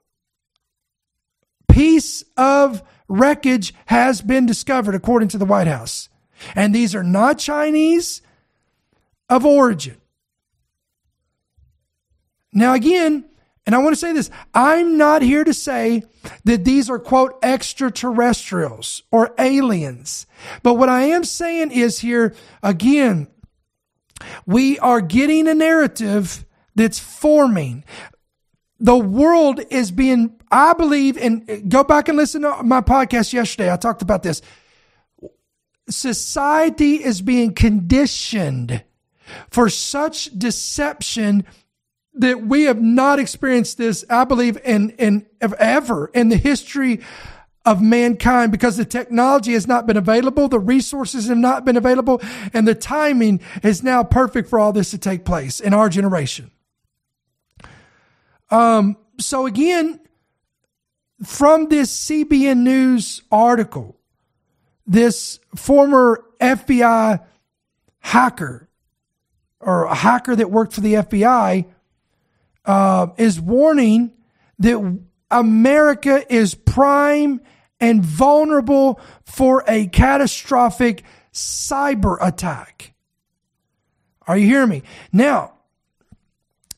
piece 1.70 2.24
of 2.38 2.84
wreckage 3.07 3.74
has 3.86 4.22
been 4.22 4.45
discovered, 4.45 4.95
according 4.95 5.30
to 5.30 5.38
the 5.38 5.45
White 5.45 5.68
House. 5.68 6.10
And 6.55 6.74
these 6.74 6.95
are 6.95 7.03
not 7.03 7.39
Chinese 7.39 8.22
of 9.30 9.45
origin. 9.45 9.97
Now, 12.51 12.74
again, 12.74 13.26
And 13.70 13.76
I 13.76 13.78
want 13.78 13.94
to 13.94 14.00
say 14.00 14.14
this. 14.14 14.32
I'm 14.52 14.98
not 14.98 15.22
here 15.22 15.44
to 15.44 15.54
say 15.54 16.02
that 16.44 16.66
these 16.66 16.90
are 16.90 16.98
quote 16.98 17.38
extraterrestrials 17.44 19.04
or 19.12 19.36
aliens. 19.38 20.26
But 20.64 20.74
what 20.74 20.90
I 20.90 21.04
am 21.04 21.24
saying 21.24 21.70
is 21.70 22.00
here 22.00 22.34
again, 22.64 23.28
we 24.48 24.80
are 24.80 25.02
getting 25.02 25.48
a 25.48 25.54
narrative 25.54 26.48
that's 26.74 26.98
forming. 26.98 27.84
The 28.80 28.98
world 28.98 29.60
is 29.70 29.92
being, 29.92 30.42
I 30.50 30.74
believe, 30.74 31.16
and 31.16 31.70
go 31.70 31.84
back 31.84 32.10
and 32.10 32.18
listen 32.18 32.42
to 32.42 32.64
my 32.64 32.82
podcast 32.82 33.34
yesterday. 33.34 33.72
I 33.72 33.78
talked 33.78 34.02
about 34.02 34.24
this. 34.24 34.42
Society 35.88 37.04
is 37.04 37.22
being 37.22 37.54
conditioned 37.54 38.84
for 39.52 39.70
such 39.70 40.36
deception 40.36 41.46
that 42.16 42.45
we 42.45 42.64
have 42.64 42.82
not 42.82 43.20
experienced 43.20 43.78
this, 43.78 44.03
I 44.10 44.24
believe, 44.26 44.57
in, 44.64 44.91
in 44.91 45.26
ever 45.41 46.12
in 46.14 46.30
the 46.30 46.38
history 46.38 47.01
of 47.66 47.82
mankind 47.82 48.51
because 48.51 48.78
the 48.78 48.86
technology 48.86 49.53
has 49.53 49.68
not 49.68 49.86
been 49.86 49.97
available, 49.97 50.47
the 50.47 50.60
resources 50.60 51.28
have 51.28 51.38
not 51.38 51.66
been 51.66 51.78
available, 51.78 52.22
and 52.53 52.68
the 52.68 52.76
timing 52.76 53.39
is 53.64 53.84
now 53.84 54.03
perfect 54.03 54.49
for 54.49 54.60
all 54.60 54.74
this 54.74 54.91
to 54.91 54.97
take 54.97 55.24
place 55.24 55.60
in 55.60 55.74
our 55.74 55.89
generation. 55.89 56.51
Um, 58.49 58.97
so 59.20 59.45
again, 59.45 59.99
from 61.24 61.68
this 61.68 62.10
CBN 62.10 62.60
News 62.60 63.22
article, 63.32 63.97
this 64.88 65.39
former 65.55 66.24
FBI 66.39 67.24
hacker 67.99 68.70
or 69.60 69.84
a 69.84 69.95
hacker 69.95 70.36
that 70.36 70.49
worked 70.49 70.74
for 70.74 70.82
the 70.82 70.95
FBI 70.95 71.66
uh, 72.70 73.08
is 73.18 73.42
warning 73.42 74.14
that 74.60 75.00
America 75.32 76.24
is 76.32 76.54
prime 76.54 77.42
and 77.80 78.06
vulnerable 78.06 79.02
for 79.26 79.64
a 79.68 79.88
catastrophic 79.88 81.04
cyber 81.34 82.18
attack. 82.22 82.94
Are 84.28 84.38
you 84.38 84.46
hearing 84.46 84.70
me? 84.70 84.84
Now, 85.12 85.54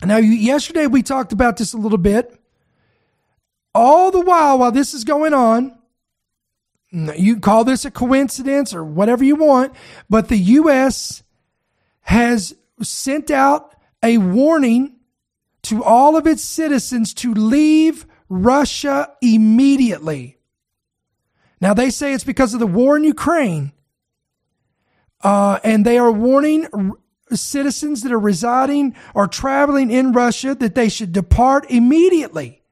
now 0.01 0.15
yesterday 0.15 0.87
we 0.87 1.03
talked 1.03 1.33
about 1.33 1.57
this 1.57 1.73
a 1.73 1.77
little 1.77 1.97
bit. 1.97 2.39
All 3.75 4.11
the 4.11 4.21
while, 4.21 4.59
while 4.59 4.71
this 4.71 4.93
is 4.93 5.03
going 5.03 5.33
on, 5.33 5.77
you 6.93 7.41
call 7.41 7.65
this 7.65 7.83
a 7.83 7.91
coincidence 7.91 8.73
or 8.73 8.85
whatever 8.85 9.25
you 9.25 9.35
want, 9.35 9.73
but 10.09 10.29
the 10.29 10.37
U.S. 10.37 11.21
has 11.99 12.55
sent 12.81 13.29
out 13.29 13.75
a 14.01 14.17
warning 14.19 14.95
to 15.63 15.83
all 15.83 16.17
of 16.17 16.27
its 16.27 16.43
citizens 16.43 17.13
to 17.15 17.33
leave 17.33 18.05
Russia 18.29 19.11
immediately. 19.21 20.37
Now, 21.59 21.73
they 21.73 21.89
say 21.89 22.13
it's 22.13 22.23
because 22.23 22.53
of 22.53 22.59
the 22.59 22.67
war 22.67 22.97
in 22.97 23.03
Ukraine. 23.03 23.71
Uh, 25.21 25.59
and 25.63 25.85
they 25.85 25.99
are 25.99 26.11
warning 26.11 26.67
citizens 27.31 28.01
that 28.01 28.11
are 28.11 28.19
residing 28.19 28.95
or 29.13 29.27
traveling 29.27 29.91
in 29.91 30.11
Russia 30.11 30.55
that 30.55 30.73
they 30.73 30.89
should 30.89 31.11
depart 31.11 31.69
immediately. 31.69 32.63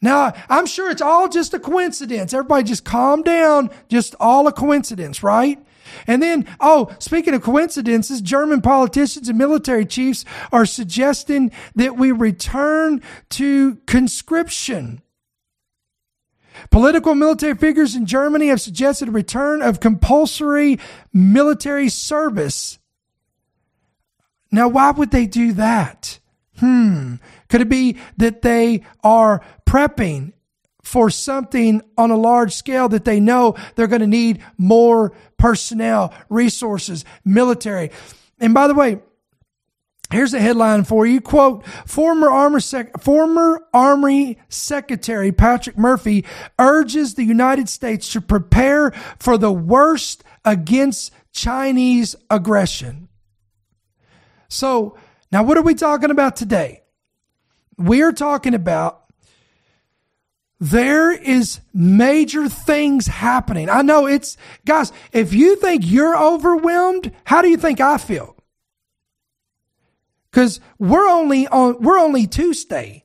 Now, 0.00 0.34
I'm 0.48 0.66
sure 0.66 0.90
it's 0.90 1.02
all 1.02 1.28
just 1.28 1.54
a 1.54 1.58
coincidence. 1.58 2.34
Everybody 2.34 2.64
just 2.64 2.84
calm 2.84 3.22
down. 3.22 3.70
Just 3.88 4.14
all 4.20 4.46
a 4.46 4.52
coincidence, 4.52 5.22
right? 5.22 5.58
And 6.06 6.22
then, 6.22 6.46
oh, 6.60 6.94
speaking 6.98 7.34
of 7.34 7.42
coincidences, 7.42 8.20
German 8.20 8.60
politicians 8.60 9.28
and 9.28 9.38
military 9.38 9.86
chiefs 9.86 10.24
are 10.52 10.66
suggesting 10.66 11.52
that 11.74 11.96
we 11.96 12.12
return 12.12 13.02
to 13.30 13.76
conscription. 13.86 15.02
Political 16.70 17.14
military 17.16 17.54
figures 17.54 17.96
in 17.96 18.06
Germany 18.06 18.48
have 18.48 18.60
suggested 18.60 19.08
a 19.08 19.12
return 19.12 19.62
of 19.62 19.80
compulsory 19.80 20.78
military 21.12 21.88
service. 21.88 22.78
Now, 24.52 24.68
why 24.68 24.92
would 24.92 25.10
they 25.10 25.26
do 25.26 25.52
that? 25.54 26.20
Hmm. 26.58 27.16
Could 27.48 27.62
it 27.62 27.68
be 27.68 27.98
that 28.16 28.42
they 28.42 28.82
are 29.02 29.42
prepping 29.66 30.33
for 30.84 31.10
something 31.10 31.82
on 31.98 32.10
a 32.10 32.16
large 32.16 32.52
scale 32.52 32.88
that 32.90 33.04
they 33.04 33.18
know 33.18 33.56
they're 33.74 33.88
going 33.88 34.00
to 34.00 34.06
need 34.06 34.42
more 34.56 35.12
personnel, 35.38 36.14
resources, 36.28 37.04
military. 37.24 37.90
And 38.38 38.54
by 38.54 38.68
the 38.68 38.74
way, 38.74 39.00
Here's 40.12 40.34
a 40.34 40.38
headline 40.38 40.84
for 40.84 41.06
you. 41.06 41.20
Quote, 41.20 41.66
former 41.66 42.30
Army, 42.30 42.60
Sec- 42.60 43.00
former 43.00 43.66
Army 43.72 44.38
Secretary 44.48 45.32
Patrick 45.32 45.78
Murphy 45.78 46.24
urges 46.58 47.14
the 47.14 47.24
United 47.24 47.68
States 47.68 48.12
to 48.12 48.20
prepare 48.20 48.92
for 49.18 49.38
the 49.38 49.50
worst 49.50 50.22
against 50.44 51.10
Chinese 51.32 52.14
aggression. 52.30 53.08
So 54.48 54.96
now 55.32 55.42
what 55.42 55.56
are 55.56 55.62
we 55.62 55.74
talking 55.74 56.10
about 56.10 56.36
today? 56.36 56.82
We 57.76 58.02
are 58.02 58.12
talking 58.12 58.54
about 58.54 59.03
there 60.64 61.12
is 61.12 61.60
major 61.74 62.48
things 62.48 63.06
happening. 63.06 63.68
I 63.68 63.82
know 63.82 64.06
it's, 64.06 64.38
guys, 64.64 64.92
if 65.12 65.34
you 65.34 65.56
think 65.56 65.82
you're 65.84 66.16
overwhelmed, 66.16 67.12
how 67.24 67.42
do 67.42 67.48
you 67.48 67.58
think 67.58 67.82
I 67.82 67.98
feel? 67.98 68.34
Because 70.30 70.60
we're 70.78 71.06
only 71.06 71.46
on, 71.48 71.82
we're 71.82 71.98
only 71.98 72.26
Tuesday. 72.26 73.04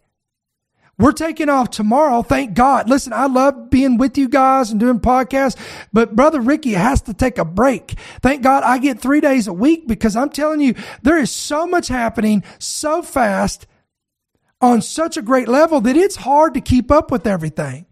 We're 0.97 1.12
taking 1.12 1.49
off 1.49 1.70
tomorrow. 1.70 2.22
Thank 2.22 2.53
God. 2.53 2.88
Listen, 2.88 3.12
I 3.12 3.26
love 3.26 3.70
being 3.70 3.97
with 3.97 4.18
you 4.18 4.30
guys 4.30 4.72
and 4.72 4.80
doing 4.80 5.01
podcasts, 5.01 5.57
but 5.91 6.16
brother 6.16 6.39
Ricky 6.39 6.72
has 6.72 7.01
to 7.03 7.14
take 7.14 7.38
a 7.38 7.43
break. 7.43 7.95
Thank 8.22 8.41
God 8.41 8.64
I 8.64 8.78
get 8.78 9.01
three 9.01 9.20
days 9.20 9.47
a 9.47 9.53
week 9.53 9.86
because 9.86 10.16
I'm 10.16 10.30
telling 10.30 10.62
you, 10.62 10.76
there 11.01 11.18
is 11.18 11.30
so 11.30 11.68
much 11.68 11.89
happening 11.89 12.41
so 12.57 13.01
fast 13.01 13.68
on 14.62 14.82
such 14.82 15.18
a 15.18 15.22
great 15.22 15.47
level 15.47 15.82
that 15.82 15.95
it's 15.95 16.18
hard 16.18 16.53
to 16.53 16.62
keep 16.62 16.91
up 16.91 17.12
with 17.12 17.26
everything. 17.26 17.86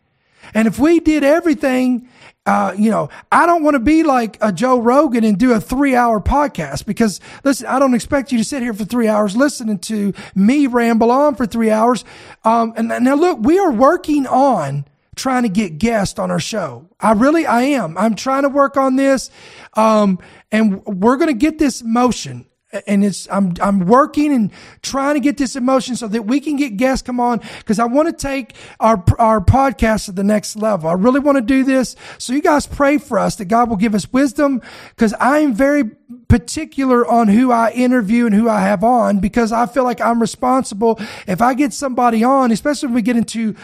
And 0.53 0.68
if 0.68 0.80
we 0.80 0.99
did 0.99 1.24
everything, 1.24 2.09
uh, 2.45 2.74
you 2.78 2.89
know, 2.89 3.09
I 3.32 3.45
don't 3.45 3.63
want 3.63 3.76
to 3.76 3.80
be 3.80 4.03
like 4.03 4.38
a 4.39 4.53
Joe 4.53 4.80
Rogan 4.80 5.26
and 5.26 5.38
do 5.38 5.53
a 5.53 5.59
three 5.59 5.95
hour 5.95 6.22
podcast 6.22 6.86
because 6.86 7.20
listen, 7.43 7.68
I 7.68 7.80
don't 7.80 7.93
expect 7.93 8.32
you 8.32 8.38
to 8.38 8.43
sit 8.43 8.61
here 8.61 8.74
for 8.74 8.86
three 8.86 9.07
hours 9.07 9.36
listening 9.36 9.80
to 9.80 10.13
me 10.34 10.68
ramble 10.68 11.11
on 11.11 11.36
for 11.36 11.45
three 11.45 11.72
hours. 11.72 12.05
Um, 12.45 12.74
and 12.78 12.88
now 12.88 13.15
look, 13.15 13.39
we 13.41 13.59
are 13.59 13.72
working 13.72 14.26
on 14.26 14.86
trying 15.15 15.43
to 15.43 15.49
get 15.49 15.80
guests 15.80 16.20
on 16.20 16.32
our 16.32 16.39
show. 16.39 16.88
I 16.99 17.11
really, 17.13 17.45
I 17.45 17.63
am. 17.63 17.97
I'm 17.97 18.15
trying 18.15 18.43
to 18.43 18.49
work 18.49 18.78
on 18.78 18.95
this. 18.95 19.30
Um, 19.74 20.20
and 20.51 20.86
we're 20.86 21.18
going 21.18 21.28
to 21.28 21.34
get 21.34 21.57
this 21.57 21.84
motion 21.84 22.45
and 22.86 23.05
it's 23.05 23.28
I'm 23.32 23.53
I'm 23.61 23.80
working 23.86 24.34
and 24.34 24.51
trying 24.82 25.15
to 25.15 25.20
get 25.20 25.38
this 25.38 25.55
emotion 25.55 25.95
so 25.95 26.07
that 26.07 26.24
we 26.24 26.39
can 26.39 26.57
get 26.57 26.76
guests 26.76 27.05
come 27.05 27.20
on 27.20 27.39
because 27.59 27.80
I 27.80 27.86
want 27.86 28.09
to 28.09 28.13
take 28.13 28.55
our 28.80 29.03
our 29.20 29.39
podcast 29.39 30.05
to 30.05 30.11
the 30.11 30.24
next 30.24 30.55
level. 30.57 30.89
I 30.89 30.93
really 30.93 31.20
want 31.20 31.38
to 31.38 31.41
do 31.41 31.63
this. 31.63 31.95
So 32.18 32.34
you 32.34 32.41
guys 32.41 32.68
pray 32.68 32.97
for 32.97 33.20
us 33.20 33.38
that 33.38 33.45
God 33.45 33.70
will 33.70 33.78
give 33.78 33.95
us 33.95 34.11
wisdom 34.11 34.61
because 34.89 35.13
I'm 35.20 35.53
very 35.53 35.84
particular 36.28 37.07
on 37.07 37.28
who 37.28 37.51
I 37.51 37.71
interview 37.71 38.25
and 38.25 38.36
who 38.36 38.49
I 38.49 38.61
have 38.61 38.84
on 38.84 39.19
because 39.19 39.51
I 39.51 39.65
feel 39.65 39.84
like 39.84 40.01
I'm 40.01 40.19
responsible. 40.19 40.99
If 41.28 41.41
I 41.41 41.53
get 41.53 41.73
somebody 41.73 42.23
on, 42.23 42.51
especially 42.51 42.88
when 42.88 42.95
we 42.95 43.01
get 43.01 43.15
into 43.15 43.55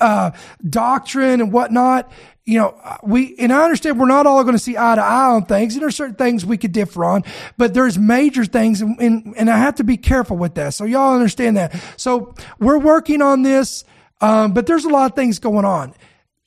uh, 0.00 0.32
doctrine 0.68 1.40
and 1.40 1.52
whatnot, 1.52 2.12
you 2.44 2.58
know, 2.58 2.98
we, 3.02 3.36
and 3.38 3.52
I 3.52 3.62
understand 3.62 4.00
we're 4.00 4.06
not 4.06 4.26
all 4.26 4.42
going 4.42 4.56
to 4.56 4.58
see 4.58 4.76
eye 4.76 4.96
to 4.96 5.02
eye 5.02 5.30
on 5.30 5.44
things, 5.46 5.74
and 5.74 5.82
there's 5.82 5.94
certain 5.94 6.16
things 6.16 6.44
we 6.44 6.58
could 6.58 6.72
differ 6.72 7.04
on, 7.04 7.22
but 7.56 7.72
there's 7.72 7.98
major 7.98 8.44
things, 8.44 8.80
and, 8.80 8.98
and, 9.00 9.34
and 9.36 9.48
I 9.48 9.58
have 9.58 9.76
to 9.76 9.84
be 9.84 9.96
careful 9.96 10.36
with 10.36 10.56
that. 10.56 10.74
So 10.74 10.84
y'all 10.84 11.14
understand 11.14 11.56
that. 11.56 11.80
So 11.96 12.34
we're 12.58 12.78
working 12.78 13.22
on 13.22 13.42
this, 13.42 13.84
um, 14.20 14.54
but 14.54 14.66
there's 14.66 14.84
a 14.84 14.88
lot 14.88 15.10
of 15.10 15.16
things 15.16 15.38
going 15.38 15.64
on. 15.64 15.94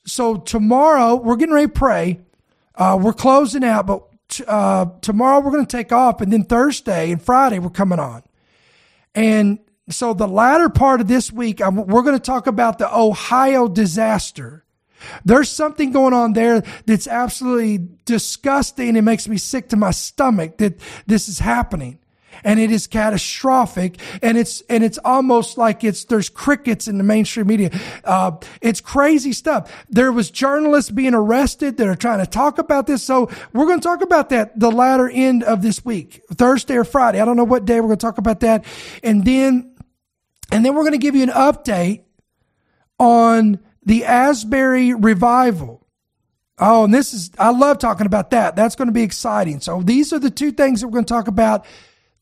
So 0.04 0.36
tomorrow 0.36 1.16
we're 1.16 1.36
getting 1.36 1.54
ready 1.54 1.66
to 1.66 1.72
pray. 1.72 2.20
Uh, 2.74 2.98
we're 3.00 3.14
closing 3.14 3.64
out, 3.64 3.86
but 3.86 4.06
uh, 4.46 4.86
tomorrow 5.00 5.40
we're 5.40 5.52
going 5.52 5.66
to 5.66 5.76
take 5.76 5.92
off, 5.92 6.20
and 6.20 6.32
then 6.32 6.44
Thursday 6.44 7.10
and 7.12 7.22
Friday 7.22 7.58
we're 7.58 7.70
coming 7.70 7.98
on. 7.98 8.22
And 9.14 9.58
so 9.88 10.14
the 10.14 10.28
latter 10.28 10.68
part 10.68 11.00
of 11.00 11.08
this 11.08 11.32
week, 11.32 11.60
I'm, 11.60 11.76
we're 11.76 12.02
going 12.02 12.16
to 12.16 12.20
talk 12.20 12.46
about 12.46 12.78
the 12.78 12.94
Ohio 12.94 13.68
disaster. 13.68 14.64
There's 15.24 15.50
something 15.50 15.92
going 15.92 16.14
on 16.14 16.32
there 16.32 16.62
that's 16.86 17.06
absolutely 17.06 17.88
disgusting. 18.04 18.96
It 18.96 19.02
makes 19.02 19.28
me 19.28 19.36
sick 19.36 19.68
to 19.68 19.76
my 19.76 19.90
stomach 19.90 20.58
that 20.58 20.80
this 21.06 21.28
is 21.28 21.38
happening. 21.38 21.98
And 22.44 22.60
it 22.60 22.70
is 22.70 22.86
catastrophic. 22.86 23.98
And 24.22 24.38
it's, 24.38 24.62
and 24.68 24.82
it's 24.82 24.98
almost 25.04 25.58
like 25.58 25.84
it's, 25.84 26.04
there's 26.04 26.28
crickets 26.28 26.88
in 26.88 26.98
the 26.98 27.04
mainstream 27.04 27.46
media. 27.46 27.70
Uh, 28.04 28.32
it's 28.60 28.80
crazy 28.80 29.32
stuff. 29.32 29.86
There 29.88 30.12
was 30.12 30.30
journalists 30.30 30.90
being 30.90 31.14
arrested 31.14 31.76
that 31.76 31.86
are 31.86 31.96
trying 31.96 32.20
to 32.20 32.26
talk 32.26 32.58
about 32.58 32.86
this. 32.86 33.02
So 33.02 33.30
we're 33.52 33.66
going 33.66 33.80
to 33.80 33.88
talk 33.88 34.02
about 34.02 34.30
that 34.30 34.58
the 34.58 34.70
latter 34.70 35.08
end 35.08 35.42
of 35.44 35.62
this 35.62 35.84
week, 35.84 36.22
Thursday 36.32 36.76
or 36.76 36.84
Friday. 36.84 37.20
I 37.20 37.24
don't 37.24 37.36
know 37.36 37.44
what 37.44 37.64
day 37.64 37.80
we're 37.80 37.88
going 37.88 37.98
to 37.98 38.06
talk 38.06 38.18
about 38.18 38.40
that. 38.40 38.64
And 39.02 39.24
then 39.24 39.74
And 40.52 40.64
then 40.64 40.74
we're 40.74 40.82
going 40.82 40.92
to 40.92 40.98
give 40.98 41.16
you 41.16 41.24
an 41.24 41.30
update 41.30 42.02
on 42.98 43.58
the 43.84 44.04
Asbury 44.04 44.94
revival. 44.94 45.86
Oh, 46.58 46.84
and 46.84 46.94
this 46.94 47.12
is, 47.12 47.30
I 47.38 47.50
love 47.50 47.78
talking 47.78 48.06
about 48.06 48.30
that. 48.30 48.56
That's 48.56 48.76
going 48.76 48.88
to 48.88 48.92
be 48.92 49.02
exciting. 49.02 49.60
So 49.60 49.82
these 49.82 50.12
are 50.12 50.18
the 50.18 50.30
two 50.30 50.52
things 50.52 50.80
that 50.80 50.86
we're 50.86 50.94
going 50.94 51.04
to 51.04 51.12
talk 51.12 51.28
about 51.28 51.66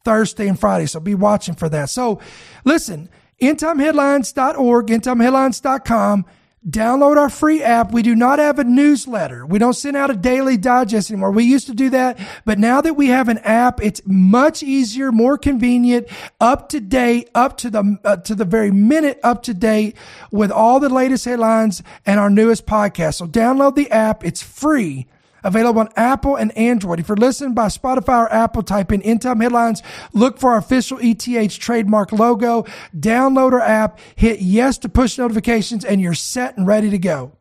Thursday 0.05 0.49
and 0.49 0.59
Friday. 0.59 0.87
So 0.87 1.01
be 1.01 1.15
watching 1.15 1.55
for 1.55 1.69
that. 1.71 1.91
So 1.91 2.21
listen, 2.65 3.09
endtimeheadlines.org, 3.41 4.87
endtimeheadlines.com. 4.87 6.27
Download 6.69 7.19
our 7.19 7.29
free 7.29 7.63
app. 7.63 7.93
We 7.93 8.01
do 8.01 8.15
not 8.15 8.39
have 8.39 8.59
a 8.59 8.65
newsletter. 8.65 9.45
We 9.45 9.59
don't 9.59 9.75
send 9.75 9.99
out 9.99 10.11
a 10.11 10.17
daily 10.17 10.57
digest 10.57 11.11
anymore. 11.11 11.31
We 11.31 11.45
used 11.45 11.67
to 11.67 11.75
do 11.75 11.91
that, 11.91 12.19
but 12.47 12.59
now 12.59 12.81
that 12.81 12.95
we 12.95 13.09
have 13.09 13.29
an 13.29 13.37
app, 13.39 13.83
it's 13.83 14.01
much 14.07 14.63
easier, 14.63 15.13
more 15.13 15.37
convenient, 15.37 16.09
up 16.41 16.71
to 16.71 16.81
date, 16.81 17.29
up 17.35 17.59
to 17.59 17.69
the 17.69 17.99
uh, 18.03 18.17
to 18.17 18.35
the 18.35 18.47
very 18.47 18.71
minute, 18.71 19.21
up 19.23 19.43
to 19.43 19.53
date 19.53 19.95
with 20.31 20.51
all 20.51 20.81
the 20.81 20.89
latest 20.89 21.27
headlines 21.27 21.83
and 22.07 22.19
our 22.19 22.31
newest 22.31 22.65
podcast. 22.65 23.17
So 23.17 23.27
download 23.27 23.75
the 23.75 23.91
app. 23.91 24.25
It's 24.25 24.43
free 24.43 25.07
available 25.45 25.81
on 25.81 25.89
Apple 25.95 26.37
and 26.37 26.57
Android. 26.57 26.99
If 26.99 27.09
you're 27.09 27.17
listening 27.17 27.55
by 27.55 27.67
Spotify 27.67 28.25
or 28.25 28.33
Apple, 28.33 28.63
type 28.63 28.91
in 28.91 29.03
End 29.03 29.23
Time 29.23 29.41
Headlines, 29.41 29.83
look 30.13 30.39
for 30.39 30.53
our 30.53 30.59
official 30.59 30.99
ETH 31.01 31.59
trademark 31.59 32.11
logo, 32.11 32.65
download 32.99 33.53
our 33.53 33.61
app, 33.61 34.01
hit 34.17 34.41
yes 34.41 34.79
to 34.79 34.89
push 34.89 35.19
notifications, 35.19 35.85
and 35.85 36.01
you're 36.01 36.15
set 36.15 36.57
and 36.57 36.67
ready 36.67 36.91
to 36.91 36.99
go. 36.99 37.37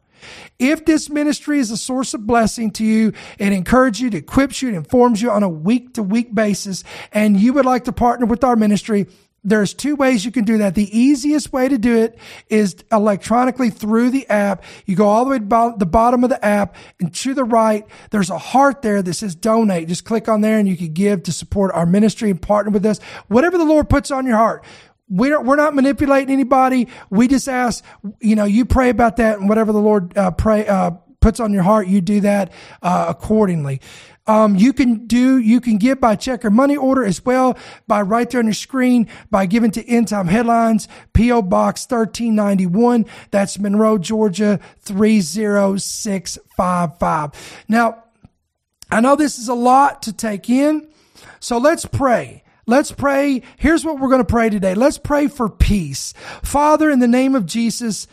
If 0.60 0.86
this 0.86 1.10
ministry 1.10 1.60
is 1.60 1.72
a 1.72 1.78
source 1.78 2.14
of 2.14 2.26
blessing 2.26 2.72
to 2.72 2.86
you, 2.86 3.14
it 3.38 3.51
encourages 3.51 4.01
you, 4.01 4.08
it 4.08 4.14
equips 4.14 4.62
you, 4.62 4.70
it 4.70 4.76
informs 4.76 5.22
you 5.22 5.32
on 5.32 5.43
a 5.43 5.49
week 5.49 5.95
to 5.95 6.04
week 6.04 6.34
basis, 6.34 6.84
and 7.12 7.39
you 7.39 7.54
would 7.54 7.66
like 7.66 7.86
to 7.86 7.91
partner 7.91 8.26
with 8.26 8.43
our 8.43 8.56
ministry, 8.56 9.08
there's 9.44 9.74
two 9.74 9.96
ways 9.96 10.24
you 10.24 10.32
can 10.32 10.46
do 10.46 10.60
that. 10.60 10.76
The 10.76 10.98
easiest 10.98 11.52
way 11.52 11.68
to 11.68 11.78
do 11.78 11.98
it 11.98 12.18
is 12.50 12.78
electronically 12.91 13.70
through 13.70 14.12
the 14.12 14.28
app. 14.30 14.64
You 14.86 14.96
go 14.96 15.08
all 15.08 15.26
the 15.26 15.32
way 15.32 15.39
to 15.39 15.76
the 15.78 15.86
bottom 15.86 16.24
of 16.24 16.30
the 16.30 16.44
app 16.44 16.76
and 17.00 17.14
to 17.16 17.34
the 17.34 17.44
right, 17.44 17.86
there's 18.12 18.30
a 18.30 18.38
heart 18.38 18.82
there 18.82 19.02
that 19.02 19.14
says 19.14 19.36
donate. 19.36 19.88
Just 19.89 20.06
click 20.06 20.30
on 20.30 20.41
there 20.41 20.60
and 20.60 20.68
you 20.68 20.78
can 20.78 20.94
give 20.94 21.24
to 21.24 21.34
support 21.34 21.74
our 21.74 21.86
ministry 21.86 22.30
and 22.30 22.41
partner 22.41 22.72
with 22.72 22.86
us. 22.86 23.00
Whatever 23.28 23.58
the 23.58 23.66
Lord 23.66 23.89
puts 23.89 24.12
on 24.12 24.26
your 24.26 24.38
heart. 24.38 24.64
We're, 25.10 25.41
we're 25.41 25.58
not 25.58 25.76
manipulating 25.76 26.34
anybody. 26.34 26.88
We 27.10 27.28
just 27.28 27.48
ask, 27.50 27.84
you 28.22 28.36
know, 28.36 28.46
you 28.46 28.66
pray 28.66 28.89
about 28.89 29.18
that 29.18 29.38
and 29.38 29.50
whatever 29.50 29.72
the 29.74 29.80
Lord 29.80 30.18
uh, 30.18 30.32
pray, 30.32 30.66
uh, 30.66 30.91
puts 31.24 31.39
on 31.39 31.54
your 31.54 31.64
heart, 31.64 31.88
you 31.88 32.02
do 32.02 32.22
that 32.22 32.52
uh, 32.82 33.06
accordingly. 33.10 33.80
Um, 34.26 34.55
you 34.55 34.71
can 34.71 35.05
do, 35.05 35.38
you 35.38 35.59
can 35.59 35.78
give 35.78 35.99
by 35.99 36.15
check 36.15 36.45
or 36.45 36.49
money 36.49 36.78
order 36.78 37.03
as 37.03 37.26
well 37.26 37.57
by 37.88 38.01
right 38.01 38.30
there 38.30 38.39
on 38.39 38.45
your 38.45 38.53
screen 38.53 39.09
by 39.30 39.45
giving 39.45 39.71
to 39.71 39.86
End 39.86 40.07
Time 40.07 40.28
Headlines, 40.28 40.88
P.O. 41.11 41.41
Box 41.41 41.86
1391. 41.89 43.05
That's 43.32 43.59
Monroe, 43.59 43.97
Georgia 43.97 44.61
30655. 44.80 47.65
Now, 47.67 48.01
I 48.89 49.01
know 49.01 49.17
this 49.17 49.38
is 49.39 49.49
a 49.49 49.53
lot 49.53 50.03
to 50.03 50.13
take 50.13 50.49
in, 50.49 50.88
so 51.41 51.57
let's 51.57 51.86
pray. 51.86 52.43
Let's 52.65 52.93
pray. 52.93 53.41
Here's 53.57 53.84
what 53.84 53.99
we're 53.99 54.07
going 54.07 54.21
to 54.21 54.26
pray 54.26 54.49
today. 54.49 54.74
Let's 54.74 54.97
pray 54.97 55.28
for 55.28 55.49
peace. 55.49 56.13
Father, 56.43 56.89
in 56.89 56.99
the 56.99 57.09
name 57.09 57.36
of 57.36 57.45
Jesus, 57.45 58.07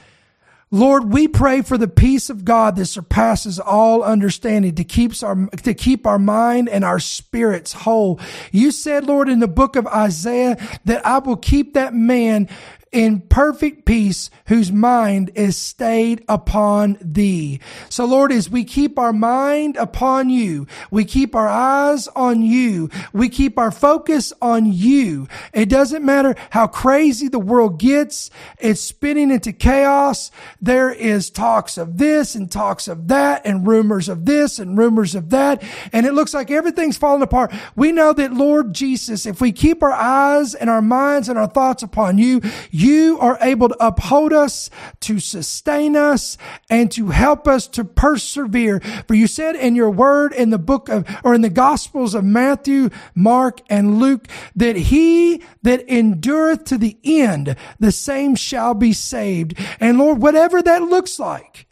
Lord, 0.73 1.13
we 1.13 1.27
pray 1.27 1.63
for 1.63 1.77
the 1.77 1.89
peace 1.89 2.31
of 2.31 2.45
God 2.45 2.77
that 2.77 2.87
surpasses 2.87 3.59
all 3.59 4.05
understanding 4.05 4.77
to 4.77 4.85
keeps 4.85 5.21
our, 5.25 5.47
to 5.65 5.75
keep 5.75 6.07
our 6.07 6.19
mind 6.19 6.69
and 6.69 6.85
our 6.85 7.01
spirits 7.01 7.73
whole. 7.73 8.21
You 8.53 8.71
said, 8.71 9.05
Lord, 9.05 9.29
in 9.29 9.41
the 9.41 9.49
book 9.49 9.75
of 9.75 9.89
Isaiah 9.89 10.57
that 10.85 11.05
I 11.05 11.19
will 11.19 11.37
keep 11.37 11.75
that 11.75 11.93
man 11.93 12.49
in 12.93 13.21
perfect 13.21 13.85
peace 13.85 14.31
whose 14.47 14.73
mind 14.73 15.31
is 15.37 15.57
stayed 15.57 16.25
upon 16.29 16.99
thee. 17.01 17.61
So 17.89 18.05
Lord, 18.05 18.33
as 18.33 18.51
we 18.51 18.65
keep 18.65 18.99
our 18.99 19.13
mind 19.13 19.77
upon 19.77 20.29
you, 20.29 20.67
we 20.91 21.05
keep 21.05 21.37
our 21.37 21.49
eyes 21.49 22.09
on 22.09 22.43
you, 22.43 22.91
we 23.13 23.29
keep 23.29 23.59
our 23.59 23.71
focus 23.71 24.33
on 24.43 24.67
you. 24.67 25.29
It 25.53 25.69
doesn't 25.69 26.05
matter 26.05 26.35
how 26.51 26.67
crazy 26.67 27.29
the 27.29 27.39
world 27.39 27.79
gets. 27.79 28.31
It's 28.59 28.81
spinning 28.81 29.31
into 29.31 29.53
chaos. 29.53 30.31
There 30.61 30.91
is 30.91 31.31
talks 31.31 31.79
of 31.79 31.99
this 31.99 32.35
and 32.35 32.51
talks 32.51 32.89
of 32.89 33.09
that 33.09 33.43
and 33.45 33.67
rumors 33.67 34.09
of 34.09 34.27
this 34.27 34.59
and 34.59 34.77
rumors 34.77 35.15
of 35.15 35.31
that. 35.31 35.63
And 35.93 36.07
it 36.07 36.13
looks 36.13 36.35
like 36.35 36.51
everything's 36.51 36.99
falling 36.99 37.23
apart. 37.23 37.53
We 37.77 37.93
know 37.93 38.13
that 38.15 38.33
Lord 38.33 38.75
Jesus, 38.75 39.27
if 39.27 39.41
we 39.41 39.53
keep 39.53 39.83
our 39.83 39.93
eyes 39.93 40.55
and 40.57 40.69
our 40.69 40.83
minds 40.83 41.29
and 41.29 41.39
our 41.39 41.47
thoughts 41.47 41.83
upon 41.83 42.19
you, 42.19 42.41
you 42.81 43.19
are 43.21 43.39
able 43.41 43.69
to 43.69 43.77
uphold 43.87 44.33
us, 44.33 44.71
to 45.01 45.19
sustain 45.19 45.97
us, 45.97 46.37
and 46.69 46.91
to 46.93 47.09
help 47.09 47.47
us 47.47 47.67
to 47.69 47.85
persevere. 47.85 48.81
For 49.07 49.15
you 49.15 49.27
said 49.27 49.57
in 49.57 49.75
your 49.75 49.91
word 49.91 50.33
in 50.33 50.51
the 50.51 50.59
book 50.59 50.89
of, 50.89 51.07
or 51.25 51.35
in 51.35 51.43
the 51.43 51.51
gospels 51.51 52.15
of 52.15 52.25
Matthew, 52.25 52.91
Mark, 53.15 53.61
and 53.69 53.99
Luke, 53.99 54.27
that 54.57 54.77
he 54.77 55.43
that 55.63 55.89
endureth 55.89 56.65
to 56.65 56.79
the 56.79 56.97
end, 57.05 57.57
the 57.79 57.93
same 57.93 58.35
shall 58.35 58.75
be 58.75 58.93
saved. 58.93 59.59
And 59.79 59.99
Lord, 59.99 60.19
whatever 60.19 60.63
that 60.63 60.83
looks 60.83 61.19
like, 61.19 61.67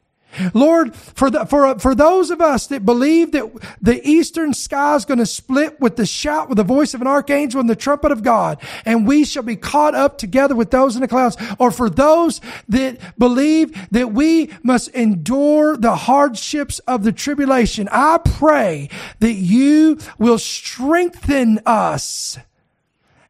Lord, 0.55 0.95
for 0.95 1.30
the, 1.30 1.47
for 1.47 1.78
for 1.78 1.95
those 1.95 2.30
of 2.30 2.41
us 2.41 2.66
that 2.68 2.84
believe 2.84 3.32
that 3.32 3.51
the 3.80 4.07
eastern 4.09 4.55
sky 4.55 4.95
is 4.97 5.05
going 5.05 5.18
to 5.18 5.26
split 5.26 5.80
with 5.80 5.97
the 5.97 6.07
shout, 6.07 6.49
with 6.49 6.57
the 6.57 6.64
voice 6.64 6.95
of 6.95 7.01
an 7.01 7.07
archangel 7.07 7.61
and 7.61 7.68
the 7.68 7.76
trumpet 7.76 8.12
of 8.12 8.22
God, 8.22 8.61
and 8.84 9.07
we 9.07 9.24
shall 9.24 9.43
be 9.43 9.57
caught 9.57 9.95
up 9.95 10.18
together 10.18 10.55
with 10.55 10.70
those 10.70 10.95
in 10.95 11.03
the 11.03 11.09
clouds, 11.09 11.36
or 11.59 11.70
for 11.70 11.91
those 11.91 12.41
that 12.68 12.99
believe 13.18 13.76
that 13.91 14.12
we 14.12 14.51
must 14.62 14.89
endure 14.89 15.76
the 15.76 15.97
hardships 15.97 16.78
of 16.80 17.03
the 17.03 17.12
tribulation, 17.12 17.89
I 17.91 18.18
pray 18.18 18.89
that 19.20 19.34
you 19.34 19.99
will 20.18 20.39
strengthen 20.39 21.61
us 21.66 22.39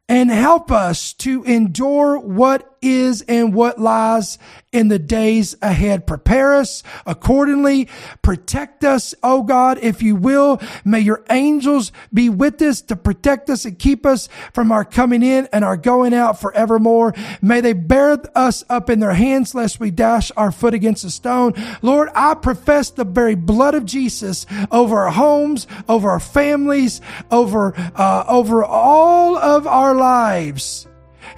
and 0.09 0.31
help 0.31 0.71
us 0.71 1.13
to 1.13 1.43
endure 1.43 2.17
what 2.17 2.77
is 2.81 3.21
and 3.23 3.53
what 3.53 3.79
lies 3.79 4.37
in 4.71 4.87
the 4.87 4.99
days 4.99 5.55
ahead. 5.61 6.05
Prepare 6.05 6.55
us 6.55 6.83
accordingly. 7.05 7.87
Protect 8.21 8.83
us, 8.83 9.15
oh 9.23 9.41
God, 9.41 9.79
if 9.81 10.01
you 10.01 10.15
will. 10.15 10.61
May 10.85 10.99
your 10.99 11.23
angels 11.29 11.91
be 12.13 12.29
with 12.29 12.61
us 12.61 12.81
to 12.83 12.95
protect 12.95 13.49
us 13.49 13.65
and 13.65 13.79
keep 13.79 14.05
us 14.05 14.29
from 14.53 14.71
our 14.71 14.85
coming 14.85 15.23
in 15.23 15.47
and 15.51 15.65
our 15.65 15.77
going 15.77 16.13
out 16.13 16.39
forevermore. 16.39 17.13
May 17.41 17.61
they 17.61 17.73
bear 17.73 18.19
us 18.35 18.63
up 18.69 18.89
in 18.89 18.99
their 18.99 19.13
hands 19.13 19.53
lest 19.53 19.79
we 19.79 19.91
dash 19.91 20.31
our 20.37 20.51
foot 20.51 20.73
against 20.73 21.03
a 21.03 21.09
stone. 21.09 21.53
Lord, 21.81 22.09
I 22.15 22.35
profess 22.35 22.91
the 22.91 23.03
very 23.05 23.35
blood 23.35 23.75
of 23.75 23.85
Jesus 23.85 24.45
over 24.71 24.99
our 24.99 25.11
homes, 25.11 25.67
over 25.87 26.09
our 26.09 26.19
families, 26.19 27.01
over, 27.31 27.73
uh, 27.95 28.23
over 28.27 28.63
all 28.63 29.37
of 29.37 29.67
our 29.67 29.95
lives. 29.95 30.88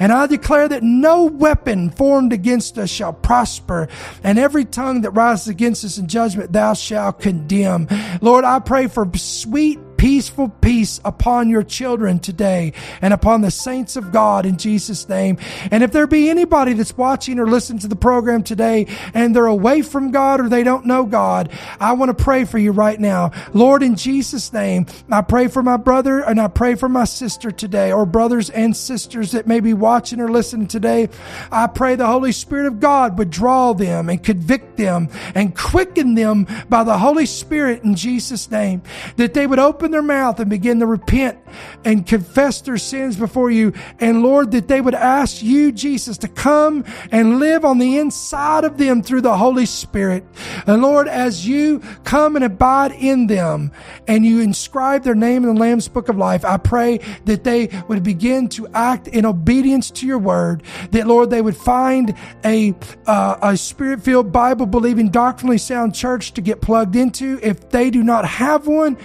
And 0.01 0.11
I 0.11 0.25
declare 0.25 0.67
that 0.67 0.81
no 0.81 1.25
weapon 1.25 1.91
formed 1.91 2.33
against 2.33 2.79
us 2.79 2.89
shall 2.89 3.13
prosper, 3.13 3.87
and 4.23 4.39
every 4.39 4.65
tongue 4.65 5.01
that 5.01 5.11
rises 5.11 5.47
against 5.47 5.85
us 5.85 5.99
in 5.99 6.07
judgment 6.07 6.51
thou 6.51 6.73
shalt 6.73 7.19
condemn. 7.19 7.87
Lord, 8.19 8.43
I 8.43 8.57
pray 8.57 8.87
for 8.87 9.07
sweet 9.15 9.77
peaceful 10.01 10.49
peace 10.49 10.99
upon 11.05 11.47
your 11.47 11.61
children 11.61 12.17
today 12.17 12.73
and 13.03 13.13
upon 13.13 13.41
the 13.41 13.51
saints 13.51 13.95
of 13.95 14.11
God 14.11 14.47
in 14.47 14.57
Jesus' 14.57 15.07
name. 15.07 15.37
And 15.69 15.83
if 15.83 15.91
there 15.91 16.07
be 16.07 16.27
anybody 16.27 16.73
that's 16.73 16.97
watching 16.97 17.37
or 17.37 17.45
listening 17.45 17.77
to 17.81 17.87
the 17.87 17.95
program 17.95 18.41
today 18.41 18.87
and 19.13 19.35
they're 19.35 19.45
away 19.45 19.83
from 19.83 20.09
God 20.09 20.41
or 20.41 20.49
they 20.49 20.63
don't 20.63 20.87
know 20.87 21.05
God, 21.05 21.51
I 21.79 21.93
want 21.93 22.09
to 22.09 22.23
pray 22.23 22.45
for 22.45 22.57
you 22.57 22.71
right 22.71 22.99
now. 22.99 23.29
Lord, 23.53 23.83
in 23.83 23.95
Jesus' 23.95 24.51
name, 24.51 24.87
I 25.11 25.21
pray 25.21 25.47
for 25.47 25.61
my 25.61 25.77
brother 25.77 26.21
and 26.21 26.41
I 26.41 26.47
pray 26.47 26.73
for 26.73 26.89
my 26.89 27.03
sister 27.03 27.51
today 27.51 27.91
or 27.91 28.07
brothers 28.07 28.49
and 28.49 28.75
sisters 28.75 29.33
that 29.33 29.45
may 29.45 29.59
be 29.59 29.75
watching 29.75 30.19
or 30.19 30.31
listening 30.31 30.67
today. 30.67 31.09
I 31.51 31.67
pray 31.67 31.93
the 31.95 32.07
Holy 32.07 32.31
Spirit 32.31 32.65
of 32.65 32.79
God 32.79 33.19
would 33.19 33.29
draw 33.29 33.73
them 33.73 34.09
and 34.09 34.23
convict 34.23 34.77
them 34.77 35.09
and 35.35 35.55
quicken 35.55 36.15
them 36.15 36.47
by 36.69 36.83
the 36.83 36.97
Holy 36.97 37.27
Spirit 37.27 37.83
in 37.83 37.93
Jesus' 37.93 38.49
name, 38.49 38.81
that 39.17 39.35
they 39.35 39.45
would 39.45 39.59
open 39.59 39.90
their 39.91 40.01
mouth 40.01 40.39
and 40.39 40.49
begin 40.49 40.79
to 40.79 40.85
repent 40.85 41.37
and 41.85 42.05
confess 42.05 42.61
their 42.61 42.77
sins 42.77 43.15
before 43.17 43.51
you. 43.51 43.73
And 43.99 44.23
Lord, 44.23 44.51
that 44.51 44.67
they 44.67 44.81
would 44.81 44.95
ask 44.95 45.41
you, 45.43 45.71
Jesus, 45.71 46.17
to 46.19 46.27
come 46.27 46.85
and 47.11 47.39
live 47.39 47.65
on 47.65 47.77
the 47.77 47.97
inside 47.97 48.63
of 48.63 48.77
them 48.77 49.03
through 49.03 49.21
the 49.21 49.37
Holy 49.37 49.65
Spirit. 49.65 50.25
And 50.67 50.81
Lord, 50.81 51.07
as 51.07 51.47
you 51.47 51.79
come 52.03 52.35
and 52.35 52.45
abide 52.45 52.91
in 52.91 53.27
them 53.27 53.71
and 54.07 54.25
you 54.25 54.39
inscribe 54.39 55.03
their 55.03 55.15
name 55.15 55.43
in 55.43 55.55
the 55.55 55.59
Lamb's 55.61 55.87
book 55.87 56.09
of 56.09 56.17
life, 56.17 56.45
I 56.45 56.57
pray 56.57 56.99
that 57.25 57.43
they 57.43 57.69
would 57.87 58.03
begin 58.03 58.49
to 58.49 58.67
act 58.73 59.07
in 59.07 59.25
obedience 59.25 59.91
to 59.91 60.07
your 60.07 60.19
word. 60.19 60.63
That 60.91 61.07
Lord, 61.07 61.29
they 61.29 61.41
would 61.41 61.57
find 61.57 62.15
a, 62.43 62.73
uh, 63.05 63.37
a 63.41 63.57
spirit 63.57 64.01
filled, 64.01 64.31
Bible 64.31 64.65
believing, 64.65 65.09
doctrinally 65.09 65.57
sound 65.57 65.95
church 65.95 66.33
to 66.33 66.41
get 66.41 66.61
plugged 66.61 66.95
into. 66.95 67.39
If 67.41 67.69
they 67.69 67.89
do 67.89 68.03
not 68.03 68.25
have 68.25 68.67
one, 68.67 68.97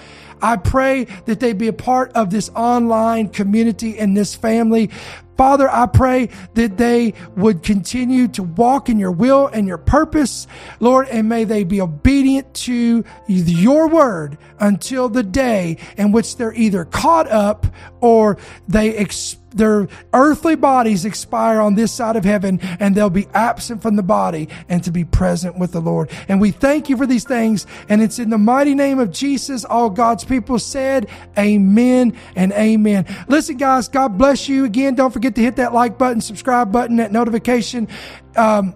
I 0.43 0.57
pray 0.57 1.05
that 1.25 1.41
they 1.41 1.53
be 1.53 1.69
a 1.69 1.73
part 1.73 2.13
of 2.13 2.31
this 2.31 2.51
online 2.55 3.29
community 3.29 3.99
and 3.99 4.17
this 4.17 4.35
family. 4.35 4.91
Father, 5.37 5.69
I 5.71 5.87
pray 5.87 6.31
that 6.55 6.79
they 6.79 7.13
would 7.37 7.63
continue 7.63 8.27
to 8.29 8.43
walk 8.43 8.89
in 8.89 8.99
your 8.99 9.13
will 9.13 9.49
and 9.49 9.69
your 9.69 9.79
purpose, 9.79 10.47
Lord, 10.81 11.09
and 11.09 11.29
may 11.29 11.45
they 11.45 11.65
be 11.65 11.81
obedient 11.81 12.55
to 12.55 13.05
your 13.27 13.89
word 13.89 14.39
until 14.59 15.11
the 15.11 15.23
day 15.23 15.77
in 15.99 16.13
which 16.13 16.37
they're 16.37 16.55
either 16.55 16.87
caught 16.87 17.29
up 17.31 17.67
or 18.01 18.39
they 18.67 18.97
experience 18.97 19.43
their 19.57 19.89
earthly 20.13 20.57
bodies 20.57 21.05
expire 21.05 21.61
on 21.61 21.75
this 21.75 21.93
side 21.93 22.17
of 22.17 22.25
heaven 22.25 22.61
and 22.81 22.95
they'll 22.95 23.11
be 23.11 23.29
absent 23.35 23.83
from 23.83 23.97
the 23.97 24.03
body 24.03 24.49
and 24.69 24.83
to 24.85 24.91
be 24.91 25.05
present 25.05 25.59
with 25.59 25.73
the 25.73 25.81
Lord. 25.81 26.11
And 26.29 26.41
we 26.41 26.51
thank 26.51 26.89
you 26.89 26.97
for 26.97 27.07
these 27.07 27.25
things. 27.25 27.67
And 27.89 28.03
it's 28.03 28.19
in 28.19 28.31
the 28.31 28.39
mighty 28.39 28.75
name 28.75 28.99
of 28.99 29.11
Jesus, 29.11 29.65
all 29.65 29.91
God's 29.91 30.25
people 30.25 30.59
said, 30.59 31.09
Amen 31.39 32.17
and 32.35 32.53
Amen. 32.53 33.07
Listen, 33.29 33.57
guys, 33.57 33.89
God 33.89 34.19
bless 34.19 34.49
you. 34.49 34.65
Again, 34.65 34.95
don't 34.95 35.13
forget 35.13 35.35
to 35.37 35.43
hit 35.43 35.57
that 35.57 35.73
like 35.75 35.99
button, 35.99 36.21
subscribe 36.21 36.73
button, 36.73 36.97
that 36.97 37.13
notification. 37.13 37.89
Um, 38.37 38.75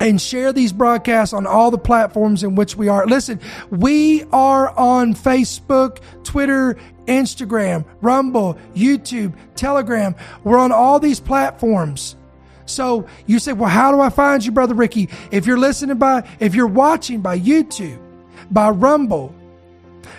and 0.00 0.20
share 0.20 0.52
these 0.52 0.72
broadcasts 0.72 1.32
on 1.32 1.46
all 1.46 1.70
the 1.70 1.78
platforms 1.78 2.42
in 2.42 2.54
which 2.54 2.76
we 2.76 2.88
are. 2.88 3.06
Listen, 3.06 3.40
we 3.70 4.24
are 4.32 4.70
on 4.78 5.14
Facebook, 5.14 5.98
Twitter, 6.24 6.76
Instagram, 7.06 7.84
Rumble, 8.00 8.58
YouTube, 8.74 9.34
Telegram. 9.54 10.14
We're 10.44 10.58
on 10.58 10.72
all 10.72 11.00
these 11.00 11.20
platforms. 11.20 12.16
So 12.66 13.06
you 13.26 13.38
say, 13.38 13.54
well, 13.54 13.70
how 13.70 13.90
do 13.92 14.00
I 14.00 14.10
find 14.10 14.44
you, 14.44 14.52
Brother 14.52 14.74
Ricky? 14.74 15.08
If 15.30 15.46
you're 15.46 15.58
listening 15.58 15.96
by, 15.96 16.28
if 16.38 16.54
you're 16.54 16.66
watching 16.66 17.20
by 17.20 17.38
YouTube, 17.38 17.98
by 18.50 18.70
Rumble, 18.70 19.34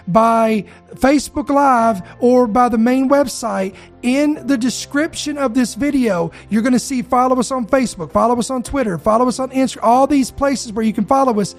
by 0.07 0.65
Facebook 0.95 1.49
Live, 1.49 2.01
or 2.19 2.47
by 2.47 2.69
the 2.69 2.77
main 2.77 3.09
website, 3.09 3.75
in 4.01 4.45
the 4.47 4.57
description 4.57 5.37
of 5.37 5.53
this 5.53 5.75
video, 5.75 6.31
you're 6.49 6.61
going 6.61 6.73
to 6.73 6.79
see 6.79 7.01
follow 7.01 7.39
us 7.39 7.51
on 7.51 7.65
Facebook, 7.65 8.11
follow 8.11 8.37
us 8.39 8.49
on 8.49 8.63
Twitter, 8.63 8.97
follow 8.97 9.27
us 9.27 9.39
on 9.39 9.49
Instagram, 9.51 9.83
all 9.83 10.07
these 10.07 10.31
places 10.31 10.73
where 10.73 10.85
you 10.85 10.93
can 10.93 11.05
follow 11.05 11.39
us. 11.39 11.55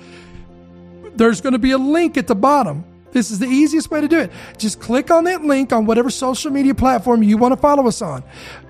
There's 1.15 1.41
going 1.41 1.53
to 1.53 1.59
be 1.59 1.73
a 1.73 1.79
link 1.79 2.17
at 2.17 2.27
the 2.27 2.35
bottom 2.35 2.85
this 3.13 3.31
is 3.31 3.39
the 3.39 3.47
easiest 3.47 3.91
way 3.91 4.01
to 4.01 4.09
do 4.09 4.19
it. 4.19 4.31
Just 4.59 4.81
click 4.81 5.11
on 5.11 5.25
that 5.25 5.43
link 5.43 5.73
on 5.73 5.87
whatever 5.87 6.11
social 6.11 6.51
media 6.51 6.75
platform 6.75 7.23
you 7.23 7.37
want 7.37 7.53
to 7.53 7.57
follow 7.57 7.87
us 7.87 8.03
on. 8.03 8.23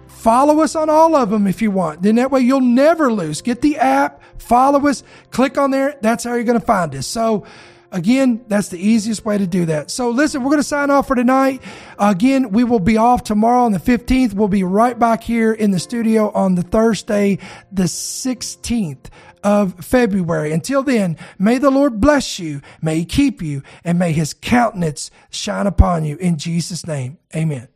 Follow 0.08 0.60
us 0.60 0.76
on 0.76 0.90
all 0.90 1.14
of 1.14 1.30
them 1.30 1.46
if 1.46 1.62
you 1.62 1.70
want. 1.70 2.02
Then 2.02 2.16
that 2.16 2.30
way 2.30 2.40
you'll 2.40 2.60
never 2.60 3.12
lose. 3.12 3.40
Get 3.42 3.62
the 3.62 3.78
app, 3.78 4.22
follow 4.38 4.86
us, 4.86 5.02
click 5.30 5.58
on 5.58 5.70
there. 5.70 5.96
That's 6.02 6.24
how 6.24 6.34
you're 6.34 6.44
going 6.44 6.60
to 6.60 6.66
find 6.66 6.94
us. 6.94 7.06
So, 7.06 7.46
Again, 7.92 8.44
that's 8.46 8.68
the 8.68 8.78
easiest 8.78 9.24
way 9.24 9.36
to 9.36 9.46
do 9.46 9.66
that. 9.66 9.90
So 9.90 10.10
listen, 10.10 10.42
we're 10.42 10.50
going 10.50 10.60
to 10.60 10.68
sign 10.68 10.90
off 10.90 11.08
for 11.08 11.16
tonight. 11.16 11.60
Again, 11.98 12.50
we 12.50 12.62
will 12.62 12.80
be 12.80 12.96
off 12.96 13.24
tomorrow 13.24 13.62
on 13.62 13.72
the 13.72 13.78
15th. 13.78 14.32
We'll 14.32 14.48
be 14.48 14.62
right 14.62 14.96
back 14.96 15.22
here 15.22 15.52
in 15.52 15.72
the 15.72 15.80
studio 15.80 16.30
on 16.30 16.54
the 16.54 16.62
Thursday, 16.62 17.38
the 17.72 17.84
16th 17.84 19.06
of 19.42 19.84
February. 19.84 20.52
Until 20.52 20.82
then, 20.82 21.16
may 21.38 21.58
the 21.58 21.70
Lord 21.70 22.00
bless 22.00 22.38
you, 22.38 22.60
may 22.80 22.98
he 22.98 23.04
keep 23.04 23.42
you, 23.42 23.62
and 23.82 23.98
may 23.98 24.12
his 24.12 24.34
countenance 24.34 25.10
shine 25.30 25.66
upon 25.66 26.04
you. 26.04 26.16
In 26.18 26.38
Jesus' 26.38 26.86
name, 26.86 27.18
amen. 27.34 27.68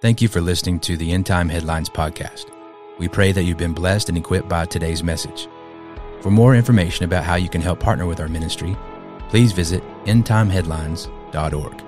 Thank 0.00 0.22
you 0.22 0.28
for 0.28 0.40
listening 0.40 0.80
to 0.80 0.96
the 0.96 1.12
End 1.12 1.26
Time 1.26 1.48
Headlines 1.48 1.90
podcast. 1.90 2.44
We 2.98 3.08
pray 3.08 3.32
that 3.32 3.42
you've 3.42 3.58
been 3.58 3.74
blessed 3.74 4.08
and 4.08 4.16
equipped 4.16 4.48
by 4.48 4.64
today's 4.64 5.02
message. 5.02 5.48
For 6.20 6.30
more 6.30 6.54
information 6.56 7.04
about 7.04 7.24
how 7.24 7.36
you 7.36 7.48
can 7.48 7.62
help 7.62 7.80
partner 7.80 8.06
with 8.06 8.20
our 8.20 8.28
ministry, 8.28 8.76
please 9.28 9.52
visit 9.52 9.82
endtimeheadlines.org. 10.04 11.87